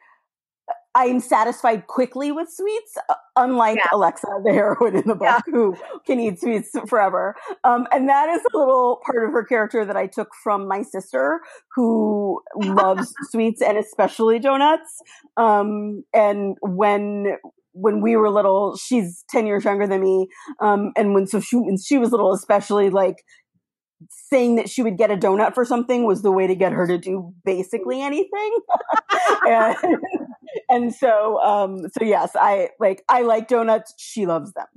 I'm 0.98 1.20
satisfied 1.20 1.86
quickly 1.86 2.32
with 2.32 2.50
sweets, 2.50 2.98
uh, 3.08 3.14
unlike 3.36 3.78
yeah. 3.78 3.90
Alexa, 3.92 4.28
the 4.44 4.52
heroine 4.52 4.96
in 4.96 5.08
the 5.08 5.14
book, 5.14 5.28
yeah. 5.28 5.40
who 5.46 5.76
can 6.08 6.20
eat 6.20 6.40
sweets 6.40 6.72
forever. 6.88 7.36
Um, 7.64 7.88
and 7.92 8.10
that 8.10 8.30
is 8.30 8.42
a 8.52 8.58
little 8.58 9.00
part 9.06 9.28
of 9.28 9.32
her 9.32 9.44
character 9.44 9.86
that 9.86 9.96
I 9.96 10.08
took 10.08 10.30
from 10.44 10.68
my 10.68 10.82
sister, 10.82 11.42
who 11.76 12.42
loves 12.56 13.14
sweets 13.30 13.62
and 13.62 13.78
especially 13.78 14.40
donuts. 14.40 15.02
Um, 15.38 16.04
and 16.16 16.58
when 16.62 17.38
when 17.80 18.02
we 18.02 18.16
were 18.16 18.30
little, 18.30 18.76
she's 18.78 19.24
10 19.30 19.46
years 19.46 19.66
younger 19.66 19.88
than 19.88 20.02
me. 20.02 20.28
Um, 20.60 20.92
and 20.96 21.14
when, 21.14 21.28
so 21.28 21.40
she, 21.40 21.56
when 21.56 21.78
she 21.78 21.98
was 21.98 22.12
little, 22.12 22.34
especially 22.34 22.90
like 22.90 23.24
saying 24.10 24.56
that 24.56 24.70
she 24.70 24.84
would 24.84 24.98
get 24.98 25.12
a 25.12 25.18
donut 25.18 25.54
for 25.54 25.66
something 25.66 26.06
was 26.06 26.22
the 26.22 26.32
way 26.32 26.48
to 26.48 26.56
get 26.56 26.72
her 26.72 26.88
to 26.88 26.98
do 26.98 27.34
basically 27.46 28.02
anything. 28.02 28.60
and, 29.48 29.76
and 30.70 30.96
so, 30.96 31.42
um, 31.42 31.80
so 31.90 32.04
yes, 32.04 32.32
I 32.36 32.70
like, 32.80 33.04
I 33.10 33.22
like 33.22 33.48
donuts. 33.48 33.94
She 33.98 34.26
loves 34.26 34.54
them. 34.54 34.68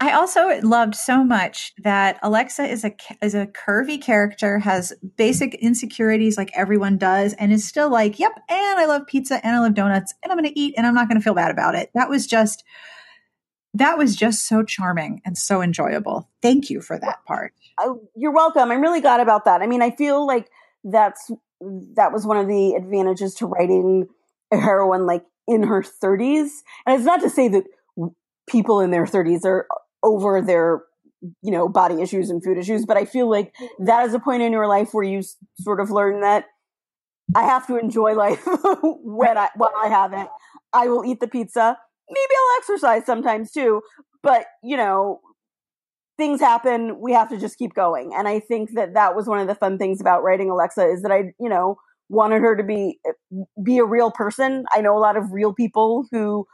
I 0.00 0.12
also 0.12 0.60
loved 0.62 0.94
so 0.96 1.22
much 1.22 1.72
that 1.78 2.18
Alexa 2.22 2.64
is 2.64 2.84
a 2.84 2.94
is 3.22 3.34
a 3.34 3.46
curvy 3.46 4.02
character, 4.02 4.58
has 4.58 4.92
basic 5.16 5.54
insecurities 5.54 6.36
like 6.36 6.50
everyone 6.54 6.98
does, 6.98 7.32
and 7.34 7.52
is 7.52 7.66
still 7.66 7.90
like, 7.90 8.18
"Yep, 8.18 8.32
and 8.48 8.78
I 8.78 8.86
love 8.86 9.06
pizza, 9.06 9.44
and 9.44 9.56
I 9.56 9.60
love 9.60 9.74
donuts, 9.74 10.12
and 10.22 10.32
I'm 10.32 10.38
going 10.38 10.52
to 10.52 10.58
eat, 10.58 10.74
and 10.76 10.86
I'm 10.86 10.94
not 10.94 11.08
going 11.08 11.18
to 11.18 11.24
feel 11.24 11.34
bad 11.34 11.50
about 11.50 11.74
it." 11.74 11.90
That 11.94 12.08
was 12.08 12.26
just 12.26 12.64
that 13.74 13.98
was 13.98 14.14
just 14.14 14.46
so 14.46 14.62
charming 14.62 15.20
and 15.24 15.36
so 15.36 15.60
enjoyable. 15.62 16.28
Thank 16.42 16.70
you 16.70 16.80
for 16.80 16.98
that 16.98 17.24
part. 17.26 17.52
Oh, 17.80 18.00
you're 18.14 18.32
welcome. 18.32 18.70
I'm 18.70 18.80
really 18.80 19.00
glad 19.00 19.20
about 19.20 19.44
that. 19.46 19.62
I 19.62 19.66
mean, 19.66 19.82
I 19.82 19.90
feel 19.90 20.26
like 20.26 20.48
that's 20.84 21.30
that 21.94 22.12
was 22.12 22.26
one 22.26 22.36
of 22.36 22.46
the 22.46 22.74
advantages 22.74 23.34
to 23.36 23.46
writing 23.46 24.08
a 24.52 24.56
heroine 24.60 25.06
like 25.06 25.24
in 25.46 25.62
her 25.62 25.82
30s, 25.82 26.50
and 26.84 26.96
it's 26.96 27.04
not 27.04 27.20
to 27.20 27.30
say 27.30 27.48
that 27.48 27.64
people 28.48 28.80
in 28.80 28.90
their 28.90 29.06
30s 29.06 29.44
are 29.44 29.66
over 30.04 30.40
their 30.40 30.82
you 31.42 31.50
know 31.50 31.68
body 31.68 32.02
issues 32.02 32.28
and 32.30 32.44
food 32.44 32.58
issues 32.58 32.84
but 32.84 32.96
i 32.96 33.04
feel 33.04 33.30
like 33.30 33.54
that 33.78 34.06
is 34.06 34.12
a 34.14 34.18
point 34.18 34.42
in 34.42 34.52
your 34.52 34.66
life 34.66 34.90
where 34.92 35.04
you 35.04 35.22
sort 35.58 35.80
of 35.80 35.90
learn 35.90 36.20
that 36.20 36.44
i 37.34 37.42
have 37.42 37.66
to 37.66 37.78
enjoy 37.78 38.14
life 38.14 38.42
when 38.82 39.38
i 39.38 39.48
while 39.56 39.72
i 39.82 39.88
have 39.88 40.12
it. 40.12 40.28
I 40.72 40.88
will 40.88 41.04
eat 41.04 41.20
the 41.20 41.28
pizza. 41.28 41.78
Maybe 42.10 42.34
i'll 42.36 42.58
exercise 42.58 43.06
sometimes 43.06 43.50
too 43.50 43.80
but 44.22 44.46
you 44.62 44.76
know 44.76 45.20
things 46.16 46.40
happen. 46.40 47.00
We 47.00 47.12
have 47.12 47.28
to 47.30 47.38
just 47.38 47.58
keep 47.58 47.74
going. 47.74 48.12
And 48.14 48.28
i 48.28 48.38
think 48.40 48.74
that 48.74 48.94
that 48.94 49.16
was 49.16 49.26
one 49.26 49.38
of 49.38 49.46
the 49.46 49.54
fun 49.54 49.78
things 49.78 50.00
about 50.00 50.22
writing 50.22 50.50
alexa 50.50 50.86
is 50.86 51.02
that 51.02 51.12
i 51.12 51.32
you 51.40 51.48
know 51.48 51.76
wanted 52.08 52.42
her 52.42 52.56
to 52.56 52.62
be 52.62 52.98
eh, 53.06 53.42
be 53.62 53.78
a 53.78 53.84
real 53.84 54.10
person. 54.10 54.64
I 54.72 54.80
know 54.80 54.96
a 54.96 55.00
lot 55.00 55.16
of 55.16 55.32
real 55.32 55.52
people 55.52 56.06
who 56.10 56.46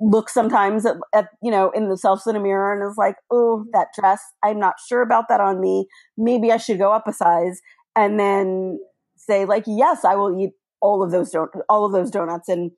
look 0.00 0.28
sometimes 0.28 0.84
at, 0.84 0.96
at, 1.14 1.28
you 1.42 1.50
know 1.50 1.70
in 1.70 1.88
themselves 1.88 2.26
in 2.26 2.36
a 2.36 2.40
mirror 2.40 2.72
and 2.72 2.90
is 2.90 2.96
like 2.96 3.16
oh 3.30 3.64
that 3.72 3.88
dress 3.98 4.20
i'm 4.42 4.58
not 4.58 4.74
sure 4.86 5.02
about 5.02 5.26
that 5.28 5.40
on 5.40 5.60
me 5.60 5.86
maybe 6.16 6.50
i 6.50 6.56
should 6.56 6.78
go 6.78 6.92
up 6.92 7.06
a 7.06 7.12
size 7.12 7.60
and 7.94 8.18
then 8.18 8.78
say 9.16 9.44
like 9.44 9.64
yes 9.66 10.04
i 10.04 10.14
will 10.14 10.40
eat 10.40 10.50
all 10.80 11.02
of 11.02 11.10
those 11.10 11.30
don- 11.30 11.48
all 11.68 11.84
of 11.84 11.92
those 11.92 12.10
donuts 12.10 12.48
and 12.48 12.72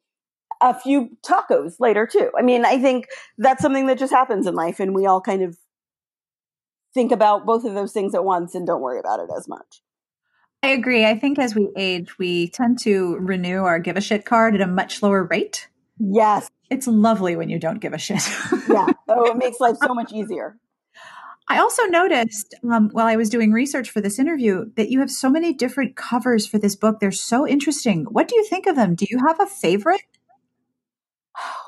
a 0.60 0.78
few 0.78 1.16
tacos 1.26 1.74
later 1.80 2.06
too 2.06 2.30
i 2.38 2.42
mean 2.42 2.64
i 2.64 2.78
think 2.78 3.06
that's 3.38 3.62
something 3.62 3.86
that 3.86 3.98
just 3.98 4.12
happens 4.12 4.46
in 4.46 4.54
life 4.54 4.78
and 4.78 4.94
we 4.94 5.06
all 5.06 5.20
kind 5.20 5.42
of 5.42 5.56
think 6.92 7.10
about 7.10 7.46
both 7.46 7.64
of 7.64 7.74
those 7.74 7.92
things 7.92 8.14
at 8.14 8.24
once 8.24 8.54
and 8.54 8.66
don't 8.66 8.82
worry 8.82 8.98
about 8.98 9.20
it 9.20 9.30
as 9.36 9.48
much 9.48 9.82
I 10.64 10.68
agree. 10.68 11.04
I 11.04 11.18
think 11.18 11.40
as 11.40 11.56
we 11.56 11.70
age, 11.76 12.18
we 12.18 12.48
tend 12.48 12.78
to 12.82 13.16
renew 13.16 13.64
our 13.64 13.80
give 13.80 13.96
a 13.96 14.00
shit 14.00 14.24
card 14.24 14.54
at 14.54 14.60
a 14.60 14.66
much 14.68 15.02
lower 15.02 15.24
rate. 15.24 15.66
Yes. 15.98 16.48
It's 16.72 16.86
lovely 16.86 17.36
when 17.36 17.50
you 17.50 17.58
don't 17.58 17.80
give 17.80 17.92
a 17.92 17.98
shit. 17.98 18.22
yeah. 18.68 18.86
Oh, 19.14 19.30
it 19.30 19.36
makes 19.36 19.60
life 19.60 19.76
so 19.82 19.92
much 19.92 20.10
easier. 20.10 20.56
I 21.46 21.58
also 21.58 21.84
noticed 21.84 22.54
um, 22.70 22.88
while 22.92 23.06
I 23.06 23.16
was 23.16 23.28
doing 23.28 23.52
research 23.52 23.90
for 23.90 24.00
this 24.00 24.18
interview 24.18 24.64
that 24.76 24.88
you 24.88 25.00
have 25.00 25.10
so 25.10 25.28
many 25.28 25.52
different 25.52 25.96
covers 25.96 26.46
for 26.46 26.58
this 26.58 26.74
book. 26.74 26.98
They're 26.98 27.12
so 27.12 27.46
interesting. 27.46 28.06
What 28.06 28.26
do 28.26 28.36
you 28.36 28.44
think 28.44 28.66
of 28.66 28.74
them? 28.74 28.94
Do 28.94 29.04
you 29.10 29.18
have 29.18 29.38
a 29.38 29.46
favorite? 29.46 30.00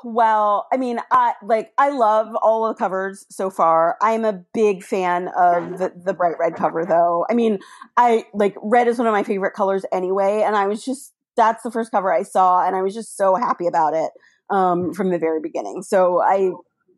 Well, 0.03 0.65
I 0.73 0.77
mean, 0.77 0.99
I 1.11 1.33
like 1.43 1.71
I 1.77 1.89
love 1.89 2.33
all 2.41 2.67
the 2.67 2.73
covers 2.73 3.27
so 3.29 3.51
far. 3.51 3.97
I'm 4.01 4.25
a 4.25 4.43
big 4.55 4.81
fan 4.83 5.27
of 5.37 5.77
the, 5.77 5.93
the 6.03 6.13
bright 6.15 6.37
red 6.39 6.55
cover 6.55 6.83
though. 6.83 7.27
I 7.29 7.35
mean, 7.35 7.59
I 7.95 8.25
like 8.33 8.55
red 8.63 8.87
is 8.87 8.97
one 8.97 9.07
of 9.07 9.13
my 9.13 9.23
favorite 9.23 9.53
colors 9.53 9.85
anyway, 9.91 10.43
and 10.43 10.55
I 10.55 10.65
was 10.65 10.83
just 10.83 11.13
that's 11.35 11.63
the 11.63 11.71
first 11.71 11.91
cover 11.91 12.11
I 12.11 12.23
saw 12.23 12.65
and 12.65 12.75
I 12.75 12.81
was 12.81 12.93
just 12.93 13.17
so 13.17 13.35
happy 13.35 13.67
about 13.67 13.93
it 13.93 14.11
um, 14.49 14.93
from 14.93 15.09
the 15.09 15.19
very 15.19 15.39
beginning. 15.39 15.81
So 15.83 16.21
I, 16.21 16.51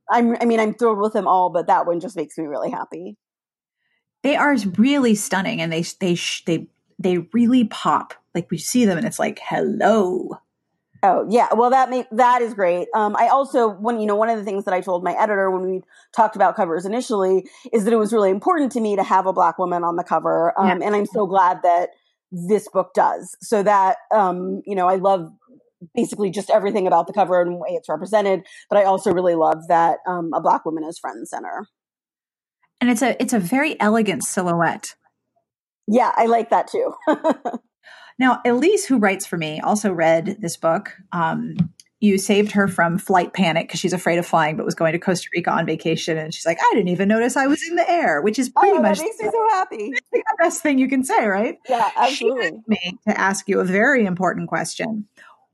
I'm, 0.09 0.35
I 0.39 0.45
mean, 0.45 0.59
I'm 0.59 0.73
thrilled 0.73 0.99
with 0.99 1.13
them 1.13 1.27
all, 1.27 1.49
but 1.49 1.67
that 1.67 1.85
one 1.85 1.99
just 1.99 2.15
makes 2.15 2.37
me 2.37 2.45
really 2.45 2.71
happy. 2.71 3.17
They 4.23 4.35
are 4.35 4.55
really 4.77 5.15
stunning, 5.15 5.61
and 5.61 5.71
they 5.71 5.83
they 5.99 6.17
they 6.45 6.67
they 6.99 7.17
really 7.33 7.65
pop. 7.65 8.13
Like 8.33 8.49
we 8.51 8.57
see 8.57 8.85
them, 8.85 8.97
and 8.97 9.07
it's 9.07 9.19
like, 9.19 9.39
hello. 9.41 10.39
Oh 11.03 11.25
yeah, 11.29 11.53
well 11.53 11.69
that 11.69 11.89
may, 11.89 12.05
that 12.11 12.41
is 12.41 12.53
great. 12.53 12.87
Um, 12.95 13.15
I 13.17 13.27
also 13.27 13.69
when 13.69 13.99
you 13.99 14.07
know 14.07 14.15
one 14.15 14.29
of 14.29 14.37
the 14.37 14.43
things 14.43 14.65
that 14.65 14.73
I 14.73 14.81
told 14.81 15.03
my 15.03 15.13
editor 15.13 15.51
when 15.51 15.61
we 15.61 15.81
talked 16.15 16.35
about 16.35 16.55
covers 16.55 16.85
initially 16.85 17.47
is 17.71 17.83
that 17.83 17.93
it 17.93 17.97
was 17.97 18.11
really 18.11 18.31
important 18.31 18.71
to 18.73 18.81
me 18.81 18.95
to 18.95 19.03
have 19.03 19.27
a 19.27 19.33
black 19.33 19.59
woman 19.59 19.83
on 19.83 19.95
the 19.95 20.03
cover, 20.03 20.59
um, 20.59 20.81
yeah. 20.81 20.87
and 20.87 20.95
I'm 20.95 21.05
so 21.05 21.27
glad 21.27 21.61
that 21.61 21.91
this 22.31 22.67
book 22.67 22.93
does. 22.95 23.37
So 23.41 23.61
that 23.63 23.97
um, 24.11 24.61
you 24.65 24.75
know, 24.75 24.87
I 24.87 24.95
love 24.95 25.31
basically 25.93 26.29
just 26.29 26.49
everything 26.49 26.87
about 26.87 27.07
the 27.07 27.13
cover 27.13 27.41
and 27.41 27.53
the 27.53 27.57
way 27.57 27.69
it's 27.71 27.89
represented. 27.89 28.45
But 28.69 28.79
I 28.79 28.83
also 28.83 29.11
really 29.11 29.35
love 29.35 29.67
that 29.67 29.99
um, 30.07 30.31
a 30.33 30.41
black 30.41 30.65
woman 30.65 30.83
is 30.83 30.99
front 30.99 31.17
and 31.17 31.27
center. 31.27 31.67
And 32.79 32.89
it's 32.89 33.01
a 33.01 33.19
it's 33.21 33.33
a 33.33 33.39
very 33.39 33.79
elegant 33.79 34.23
silhouette. 34.23 34.95
Yeah, 35.87 36.11
I 36.15 36.25
like 36.25 36.49
that 36.49 36.67
too. 36.67 36.93
now, 38.19 38.41
Elise, 38.45 38.85
who 38.85 38.97
writes 38.97 39.25
for 39.25 39.37
me, 39.37 39.59
also 39.61 39.91
read 39.91 40.37
this 40.39 40.57
book. 40.57 40.93
Um, 41.11 41.55
you 41.99 42.19
saved 42.19 42.51
her 42.51 42.67
from 42.67 42.99
flight 42.99 43.33
panic 43.33 43.67
because 43.67 43.79
she's 43.79 43.93
afraid 43.93 44.19
of 44.19 44.25
flying, 44.25 44.55
but 44.55 44.65
was 44.65 44.75
going 44.75 44.93
to 44.93 44.99
Costa 44.99 45.27
Rica 45.35 45.49
on 45.49 45.65
vacation. 45.65 46.17
And 46.17 46.31
she's 46.31 46.45
like, 46.45 46.59
I 46.59 46.71
didn't 46.75 46.89
even 46.89 47.07
notice 47.07 47.35
I 47.35 47.47
was 47.47 47.63
in 47.67 47.75
the 47.75 47.89
air, 47.89 48.21
which 48.21 48.37
is 48.37 48.49
pretty 48.49 48.77
oh, 48.77 48.81
much 48.81 48.99
that 48.99 49.03
makes 49.03 49.19
me 49.19 49.29
so 49.31 49.47
happy. 49.49 49.91
the 50.11 50.23
best 50.37 50.61
thing 50.61 50.77
you 50.77 50.87
can 50.87 51.03
say, 51.03 51.25
right? 51.25 51.57
Yeah, 51.67 51.89
absolutely. 51.95 52.51
me 52.67 52.99
to 53.07 53.19
ask 53.19 53.49
you 53.49 53.59
a 53.59 53.65
very 53.65 54.05
important 54.05 54.47
question. 54.47 55.07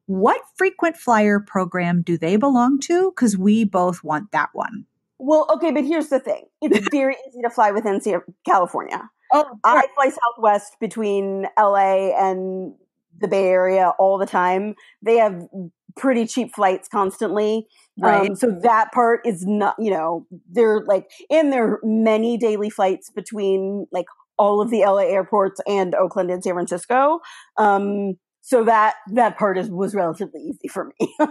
What 0.05 0.41
frequent 0.57 0.97
flyer 0.97 1.39
program 1.39 2.01
do 2.01 2.17
they 2.17 2.35
belong 2.35 2.79
to? 2.81 3.11
Because 3.11 3.37
we 3.37 3.63
both 3.63 4.03
want 4.03 4.31
that 4.31 4.49
one. 4.53 4.85
Well, 5.17 5.47
okay, 5.53 5.71
but 5.71 5.85
here's 5.85 6.09
the 6.09 6.19
thing: 6.19 6.45
it's 6.61 6.87
very 6.91 7.15
easy 7.27 7.41
to 7.41 7.49
fly 7.49 7.71
within 7.71 8.01
California. 8.45 9.09
Oh, 9.31 9.45
I 9.63 9.87
fly 9.95 10.09
Southwest 10.09 10.75
between 10.79 11.47
LA 11.57 12.11
and 12.11 12.73
the 13.19 13.27
Bay 13.27 13.47
Area 13.47 13.93
all 13.97 14.17
the 14.17 14.25
time. 14.25 14.75
They 15.01 15.17
have 15.17 15.47
pretty 15.95 16.25
cheap 16.25 16.53
flights 16.53 16.87
constantly. 16.87 17.67
Right. 17.97 18.29
Um, 18.29 18.35
so 18.35 18.51
that 18.63 18.91
part 18.91 19.21
is 19.25 19.45
not, 19.45 19.75
you 19.79 19.91
know, 19.91 20.25
they're 20.51 20.81
like, 20.85 21.09
and 21.29 21.51
there 21.51 21.65
are 21.65 21.79
many 21.83 22.37
daily 22.37 22.69
flights 22.69 23.09
between 23.09 23.87
like 23.91 24.05
all 24.37 24.61
of 24.61 24.69
the 24.71 24.79
LA 24.79 25.03
airports 25.03 25.61
and 25.67 25.93
Oakland 25.95 26.31
and 26.31 26.43
San 26.43 26.53
Francisco. 26.53 27.19
Um, 27.57 28.15
so 28.45 28.65
that 28.65 28.95
that 29.07 29.37
part 29.37 29.57
is 29.57 29.69
was 29.69 29.95
relatively 29.95 30.41
easy 30.41 30.67
for 30.67 30.91
me. 30.99 31.15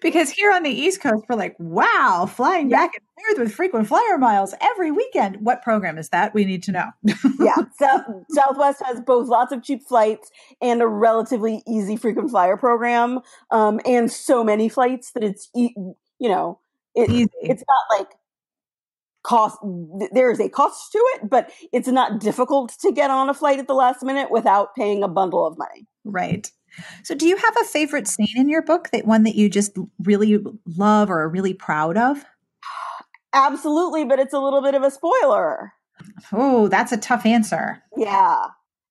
because 0.00 0.30
here 0.30 0.50
on 0.50 0.62
the 0.62 0.70
East 0.70 1.02
Coast, 1.02 1.22
we're 1.28 1.36
like, 1.36 1.54
wow, 1.58 2.26
flying 2.34 2.70
yeah. 2.70 2.78
back 2.78 2.92
and 2.94 3.04
forth 3.14 3.46
with 3.46 3.54
frequent 3.54 3.88
flyer 3.88 4.16
miles 4.16 4.54
every 4.62 4.90
weekend. 4.90 5.36
What 5.42 5.60
program 5.60 5.98
is 5.98 6.08
that? 6.08 6.32
We 6.32 6.46
need 6.46 6.62
to 6.62 6.72
know. 6.72 6.86
yeah, 7.38 7.56
South, 7.78 8.04
Southwest 8.30 8.82
has 8.86 9.02
both 9.02 9.28
lots 9.28 9.52
of 9.52 9.62
cheap 9.62 9.86
flights 9.86 10.30
and 10.62 10.80
a 10.80 10.86
relatively 10.86 11.62
easy 11.68 11.96
frequent 11.96 12.30
flyer 12.30 12.56
program, 12.56 13.20
um, 13.50 13.80
and 13.84 14.10
so 14.10 14.42
many 14.42 14.70
flights 14.70 15.12
that 15.12 15.22
it's 15.22 15.50
you 15.54 15.68
know 16.20 16.58
it, 16.94 17.30
it's 17.42 17.64
not 17.68 17.98
like 17.98 18.08
cost 19.26 19.58
there 20.12 20.30
is 20.30 20.38
a 20.38 20.48
cost 20.48 20.92
to 20.92 20.98
it 21.14 21.28
but 21.28 21.50
it's 21.72 21.88
not 21.88 22.20
difficult 22.20 22.72
to 22.80 22.92
get 22.92 23.10
on 23.10 23.28
a 23.28 23.34
flight 23.34 23.58
at 23.58 23.66
the 23.66 23.74
last 23.74 24.02
minute 24.04 24.30
without 24.30 24.74
paying 24.76 25.02
a 25.02 25.08
bundle 25.08 25.46
of 25.46 25.58
money 25.58 25.86
right 26.04 26.52
so, 27.02 27.14
do 27.14 27.26
you 27.26 27.36
have 27.36 27.56
a 27.60 27.64
favorite 27.64 28.08
scene 28.08 28.36
in 28.36 28.48
your 28.48 28.62
book 28.62 28.90
that 28.90 29.06
one 29.06 29.22
that 29.24 29.34
you 29.34 29.48
just 29.48 29.76
really 29.98 30.38
love 30.66 31.10
or 31.10 31.22
are 31.22 31.28
really 31.28 31.54
proud 31.54 31.96
of? 31.96 32.24
Absolutely, 33.32 34.04
but 34.04 34.18
it's 34.18 34.34
a 34.34 34.38
little 34.38 34.62
bit 34.62 34.74
of 34.74 34.82
a 34.82 34.90
spoiler. 34.90 35.72
Oh, 36.32 36.68
that's 36.68 36.92
a 36.92 36.96
tough 36.96 37.26
answer. 37.26 37.82
Yeah. 37.96 38.46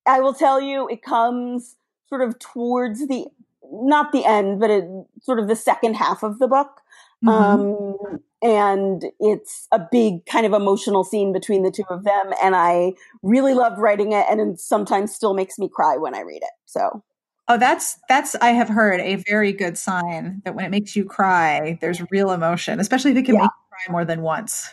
I 0.06 0.20
will 0.20 0.34
tell 0.34 0.62
you, 0.62 0.88
it 0.88 1.04
comes 1.04 1.76
sort 2.08 2.22
of 2.22 2.38
towards 2.40 3.08
the, 3.08 3.26
not 3.72 4.12
the 4.12 4.26
end, 4.26 4.60
but 4.60 4.70
it, 4.70 4.86
sort 5.22 5.40
of 5.40 5.48
the 5.48 5.56
second 5.56 5.96
half 5.96 6.24
of 6.24 6.40
the 6.40 6.48
book. 6.48 6.82
Mm-hmm. 7.24 7.30
Um, 7.30 8.20
and 8.46 9.04
it's 9.20 9.68
a 9.72 9.80
big 9.92 10.26
kind 10.28 10.46
of 10.46 10.54
emotional 10.54 11.04
scene 11.04 11.34
between 11.34 11.64
the 11.64 11.72
two 11.72 11.84
of 11.90 12.04
them. 12.04 12.32
And 12.44 12.56
I 12.56 12.94
really 13.24 13.56
loved 13.56 13.80
writing 13.80 14.12
it, 14.12 14.26
and 14.30 14.40
it 14.40 14.60
sometimes 14.60 15.14
still 15.14 15.34
makes 15.34 15.58
me 15.58 15.68
cry 15.68 15.98
when 15.98 16.14
I 16.14 16.22
read 16.22 16.44
it. 16.44 16.52
So 16.66 17.04
Oh, 17.48 17.58
that's 17.58 18.00
that's 18.08 18.36
I 18.36 18.50
have 18.50 18.70
heard 18.70 19.00
a 19.02 19.16
very 19.28 19.52
good 19.52 19.78
sign 19.78 20.42
that 20.46 20.56
when 20.56 20.66
it 20.66 20.70
makes 20.70 20.96
you 20.96 21.06
cry, 21.06 21.78
there's 21.82 22.02
real 22.12 22.32
emotion, 22.32 22.80
especially 22.80 23.12
if 23.12 23.18
it 23.18 23.26
can 23.26 23.36
yeah. 23.36 23.42
make 23.42 23.52
you 23.52 23.70
cry 23.70 23.92
more 23.92 24.06
than 24.06 24.22
once. 24.22 24.70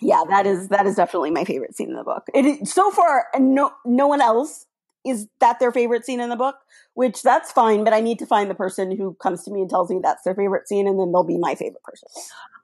Yeah, 0.00 0.22
that 0.28 0.46
is 0.46 0.68
that 0.68 0.86
is 0.86 0.96
definitely 0.96 1.30
my 1.30 1.44
favorite 1.44 1.76
scene 1.76 1.90
in 1.90 1.96
the 1.96 2.04
book. 2.04 2.24
It 2.32 2.46
is, 2.46 2.72
so 2.72 2.90
far, 2.90 3.26
no 3.38 3.72
no 3.84 4.06
one 4.06 4.20
else 4.22 4.66
is 5.04 5.28
that 5.40 5.58
their 5.60 5.72
favorite 5.72 6.04
scene 6.04 6.20
in 6.20 6.30
the 6.30 6.36
book, 6.36 6.56
which 6.94 7.22
that's 7.22 7.52
fine. 7.52 7.84
But 7.84 7.92
I 7.92 8.00
need 8.00 8.18
to 8.20 8.26
find 8.26 8.50
the 8.50 8.54
person 8.54 8.96
who 8.96 9.14
comes 9.14 9.44
to 9.44 9.50
me 9.50 9.60
and 9.60 9.70
tells 9.70 9.90
me 9.90 10.00
that's 10.02 10.22
their 10.24 10.34
favorite 10.34 10.66
scene, 10.66 10.86
and 10.86 10.98
then 10.98 11.12
they'll 11.12 11.24
be 11.24 11.38
my 11.38 11.54
favorite 11.54 11.82
person. 11.82 12.08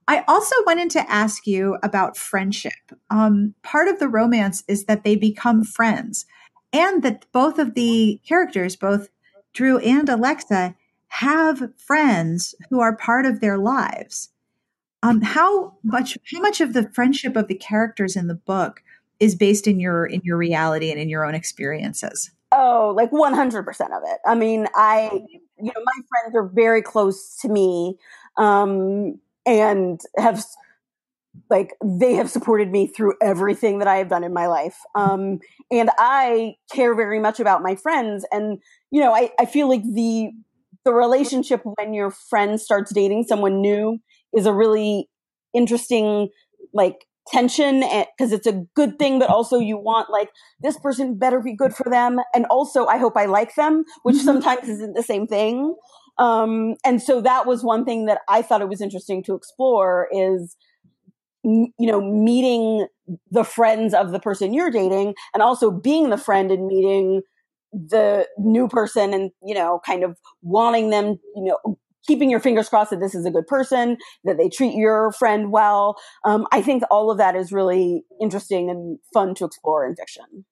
I 0.06 0.24
also 0.28 0.54
wanted 0.66 0.90
to 0.90 1.10
ask 1.10 1.46
you 1.46 1.78
about 1.82 2.16
friendship. 2.16 2.72
Um, 3.10 3.54
part 3.62 3.88
of 3.88 3.98
the 3.98 4.08
romance 4.08 4.62
is 4.68 4.84
that 4.84 5.04
they 5.04 5.16
become 5.16 5.64
friends, 5.64 6.26
and 6.72 7.02
that 7.02 7.26
both 7.32 7.58
of 7.58 7.74
the 7.74 8.20
characters, 8.26 8.76
both 8.76 9.08
Drew 9.52 9.78
and 9.78 10.08
Alexa 10.08 10.74
have 11.08 11.70
friends 11.78 12.54
who 12.70 12.80
are 12.80 12.96
part 12.96 13.24
of 13.24 13.40
their 13.40 13.56
lives. 13.56 14.30
Um, 15.02 15.20
how 15.20 15.74
much 15.82 16.18
how 16.32 16.40
much 16.40 16.60
of 16.60 16.72
the 16.72 16.90
friendship 16.90 17.36
of 17.36 17.48
the 17.48 17.54
characters 17.54 18.16
in 18.16 18.26
the 18.26 18.34
book 18.34 18.82
is 19.20 19.34
based 19.34 19.66
in 19.66 19.78
your 19.78 20.06
in 20.06 20.22
your 20.24 20.36
reality 20.36 20.90
and 20.90 21.00
in 21.00 21.08
your 21.08 21.24
own 21.24 21.34
experiences? 21.34 22.30
Oh, 22.52 22.92
like 22.96 23.10
100% 23.10 23.68
of 23.68 24.02
it. 24.06 24.20
I 24.26 24.34
mean, 24.34 24.66
I 24.74 25.10
you 25.58 25.72
know, 25.72 25.72
my 25.76 26.02
friends 26.08 26.34
are 26.36 26.48
very 26.48 26.82
close 26.82 27.36
to 27.42 27.48
me 27.48 27.96
um 28.36 29.20
and 29.46 30.00
have 30.16 30.44
like 31.50 31.74
they 31.84 32.14
have 32.14 32.30
supported 32.30 32.70
me 32.70 32.86
through 32.86 33.14
everything 33.22 33.78
that 33.78 33.88
I 33.88 33.96
have 33.96 34.08
done 34.08 34.24
in 34.24 34.32
my 34.32 34.46
life. 34.46 34.76
Um, 34.94 35.40
and 35.70 35.90
I 35.98 36.54
care 36.72 36.94
very 36.94 37.20
much 37.20 37.40
about 37.40 37.62
my 37.62 37.74
friends. 37.74 38.24
And, 38.30 38.58
you 38.90 39.00
know, 39.00 39.14
I, 39.14 39.30
I 39.38 39.46
feel 39.46 39.68
like 39.68 39.82
the, 39.82 40.30
the 40.84 40.92
relationship 40.92 41.62
when 41.64 41.94
your 41.94 42.10
friend 42.10 42.60
starts 42.60 42.92
dating 42.92 43.24
someone 43.24 43.60
new 43.60 43.98
is 44.32 44.46
a 44.46 44.52
really 44.52 45.08
interesting, 45.52 46.28
like, 46.72 47.06
tension 47.28 47.80
because 47.80 48.32
it's 48.32 48.46
a 48.46 48.66
good 48.74 48.98
thing 48.98 49.18
but 49.18 49.30
also 49.30 49.58
you 49.58 49.78
want 49.78 50.10
like 50.10 50.28
this 50.60 50.78
person 50.78 51.16
better 51.16 51.40
be 51.40 51.56
good 51.56 51.74
for 51.74 51.88
them 51.88 52.18
and 52.34 52.44
also 52.50 52.84
i 52.84 52.98
hope 52.98 53.16
i 53.16 53.24
like 53.24 53.54
them 53.54 53.82
which 54.02 54.16
mm-hmm. 54.16 54.26
sometimes 54.26 54.68
isn't 54.68 54.92
the 54.92 55.02
same 55.02 55.26
thing 55.26 55.74
um 56.18 56.74
and 56.84 57.02
so 57.02 57.20
that 57.20 57.46
was 57.46 57.62
one 57.62 57.84
thing 57.84 58.06
that 58.06 58.20
i 58.28 58.40
thought 58.40 58.60
it 58.60 58.68
was 58.68 58.80
interesting 58.80 59.22
to 59.22 59.34
explore 59.34 60.08
is 60.12 60.56
you 61.44 61.72
know, 61.78 62.00
meeting 62.00 62.86
the 63.30 63.44
friends 63.44 63.92
of 63.92 64.12
the 64.12 64.18
person 64.18 64.54
you're 64.54 64.70
dating 64.70 65.14
and 65.34 65.42
also 65.42 65.70
being 65.70 66.08
the 66.08 66.16
friend 66.16 66.50
and 66.50 66.66
meeting 66.66 67.20
the 67.72 68.26
new 68.38 68.66
person 68.66 69.12
and, 69.12 69.30
you 69.44 69.54
know, 69.54 69.80
kind 69.84 70.04
of 70.04 70.16
wanting 70.42 70.90
them, 70.90 71.18
you 71.36 71.44
know, 71.44 71.78
keeping 72.06 72.30
your 72.30 72.40
fingers 72.40 72.68
crossed 72.68 72.90
that 72.90 73.00
this 73.00 73.14
is 73.14 73.26
a 73.26 73.30
good 73.30 73.46
person, 73.46 73.98
that 74.24 74.38
they 74.38 74.48
treat 74.48 74.74
your 74.74 75.12
friend 75.12 75.52
well. 75.52 75.96
Um, 76.24 76.46
I 76.50 76.62
think 76.62 76.82
all 76.90 77.10
of 77.10 77.18
that 77.18 77.36
is 77.36 77.52
really 77.52 78.04
interesting 78.20 78.70
and 78.70 78.98
fun 79.12 79.34
to 79.36 79.44
explore 79.44 79.86
in 79.86 79.96
fiction. 79.96 80.46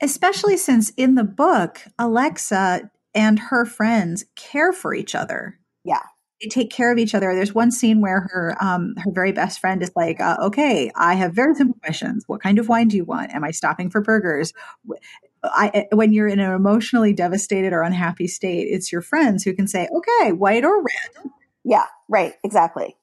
Especially 0.00 0.56
since 0.56 0.90
in 0.96 1.14
the 1.14 1.24
book, 1.24 1.82
Alexa 1.98 2.90
and 3.14 3.38
her 3.38 3.64
friends 3.64 4.24
care 4.36 4.72
for 4.72 4.94
each 4.94 5.14
other. 5.14 5.58
Yeah 5.84 6.02
they 6.40 6.48
take 6.48 6.70
care 6.70 6.90
of 6.90 6.98
each 6.98 7.14
other. 7.14 7.34
There's 7.34 7.54
one 7.54 7.70
scene 7.70 8.00
where 8.00 8.28
her 8.32 8.56
um, 8.60 8.94
her 8.96 9.10
very 9.10 9.32
best 9.32 9.60
friend 9.60 9.82
is 9.82 9.90
like, 9.94 10.20
uh, 10.20 10.36
"Okay, 10.40 10.90
I 10.96 11.14
have 11.14 11.34
very 11.34 11.54
simple 11.54 11.78
questions. 11.82 12.24
What 12.26 12.40
kind 12.40 12.58
of 12.58 12.68
wine 12.68 12.88
do 12.88 12.96
you 12.96 13.04
want? 13.04 13.32
Am 13.32 13.44
I 13.44 13.50
stopping 13.50 13.90
for 13.90 14.00
burgers?" 14.00 14.52
I, 15.42 15.70
eh, 15.72 15.84
when 15.92 16.12
you're 16.12 16.28
in 16.28 16.38
an 16.38 16.52
emotionally 16.52 17.12
devastated 17.12 17.72
or 17.72 17.82
unhappy 17.82 18.26
state, 18.26 18.68
it's 18.70 18.92
your 18.92 19.02
friends 19.02 19.44
who 19.44 19.54
can 19.54 19.66
say, 19.66 19.88
"Okay, 19.94 20.32
white 20.32 20.64
or 20.64 20.78
red." 20.78 21.30
Yeah, 21.64 21.86
right, 22.08 22.34
exactly, 22.42 22.96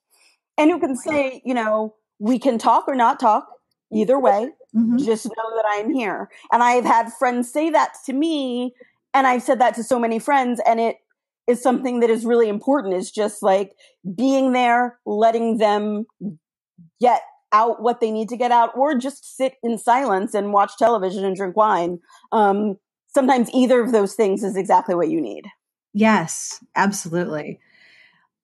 and 0.57 0.71
who 0.71 0.79
can 0.79 0.95
say, 0.95 1.41
you 1.45 1.53
know, 1.53 1.95
we 2.19 2.39
can 2.39 2.57
talk 2.57 2.87
or 2.87 2.95
not 2.95 3.19
talk. 3.19 3.47
Either 3.89 4.19
way, 4.19 4.49
mm-hmm. 4.75 4.97
just 4.97 5.27
know 5.27 5.55
that 5.55 5.65
I'm 5.65 5.93
here. 5.93 6.29
And 6.51 6.61
I've 6.61 6.83
had 6.83 7.13
friends 7.13 7.49
say 7.49 7.69
that 7.69 7.93
to 8.05 8.11
me, 8.11 8.73
and 9.17 9.25
I've 9.25 9.41
said 9.41 9.59
that 9.61 9.73
to 9.75 9.83
so 9.83 9.97
many 9.97 10.19
friends, 10.19 10.61
and 10.63 10.79
it 10.79 10.97
is 11.47 11.59
something 11.59 12.01
that 12.01 12.11
is 12.11 12.23
really 12.23 12.49
important 12.49 12.93
is 12.93 13.09
just 13.09 13.41
like 13.41 13.71
being 14.15 14.51
there, 14.53 14.99
letting 15.07 15.57
them 15.57 16.05
get 17.01 17.21
out 17.51 17.81
what 17.81 17.99
they 17.99 18.11
need 18.11 18.29
to 18.29 18.37
get 18.37 18.51
out, 18.51 18.77
or 18.77 18.95
just 18.95 19.35
sit 19.35 19.55
in 19.63 19.79
silence 19.79 20.35
and 20.35 20.53
watch 20.53 20.73
television 20.77 21.25
and 21.25 21.35
drink 21.35 21.57
wine. 21.57 21.97
Um, 22.31 22.77
sometimes 23.07 23.49
either 23.55 23.81
of 23.81 23.91
those 23.91 24.13
things 24.13 24.43
is 24.43 24.55
exactly 24.55 24.93
what 24.93 25.09
you 25.09 25.19
need. 25.19 25.45
Yes, 25.95 26.63
absolutely. 26.75 27.59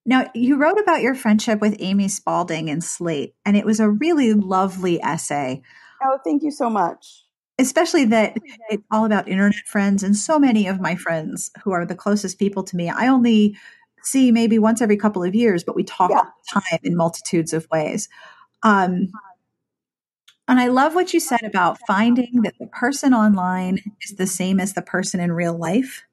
Now, 0.08 0.32
you 0.34 0.58
wrote 0.58 0.80
about 0.80 1.02
your 1.02 1.14
friendship 1.14 1.62
with 1.62 1.76
Amy 1.78 2.08
Spalding 2.08 2.68
in 2.68 2.82
Slate, 2.82 3.36
and 3.46 3.56
it 3.56 3.66
was 3.66 3.80
a 3.80 3.92
really 3.92 4.34
lovely 4.34 5.00
essay. 5.04 5.62
Oh, 6.04 6.18
thank 6.24 6.42
you 6.42 6.50
so 6.50 6.68
much 6.68 7.23
especially 7.60 8.06
that 8.06 8.38
it's 8.70 8.84
all 8.92 9.06
about 9.06 9.28
internet 9.28 9.68
friends 9.68 10.04
and 10.04 10.16
so 10.16 10.40
many 10.40 10.68
of 10.68 10.82
my 10.82 10.96
friends 10.96 11.52
who 11.64 11.72
are 11.72 11.86
the 11.86 11.96
closest 11.96 12.40
people 12.40 12.64
to 12.64 12.76
me 12.76 12.90
i 12.90 13.08
only 13.08 13.56
see 14.04 14.32
maybe 14.32 14.60
once 14.60 14.82
every 14.82 14.98
couple 14.98 15.24
of 15.24 15.34
years 15.36 15.64
but 15.64 15.76
we 15.76 15.84
talk 15.84 16.10
yeah. 16.10 16.18
all 16.18 16.24
the 16.24 16.62
time 16.62 16.80
in 16.84 16.96
multitudes 16.96 17.54
of 17.54 17.68
ways. 17.72 18.10
Um, 18.64 19.10
and 20.48 20.60
i 20.60 20.68
love 20.68 20.96
what 20.96 21.14
you 21.14 21.20
said 21.20 21.44
about 21.44 21.78
finding 21.88 22.42
that 22.44 22.56
the 22.60 22.68
person 22.68 23.14
online 23.14 23.80
is 24.02 24.18
the 24.18 24.28
same 24.28 24.60
as 24.60 24.74
the 24.74 24.82
person 24.82 25.20
in 25.20 25.32
real 25.32 25.58
life. 25.58 26.04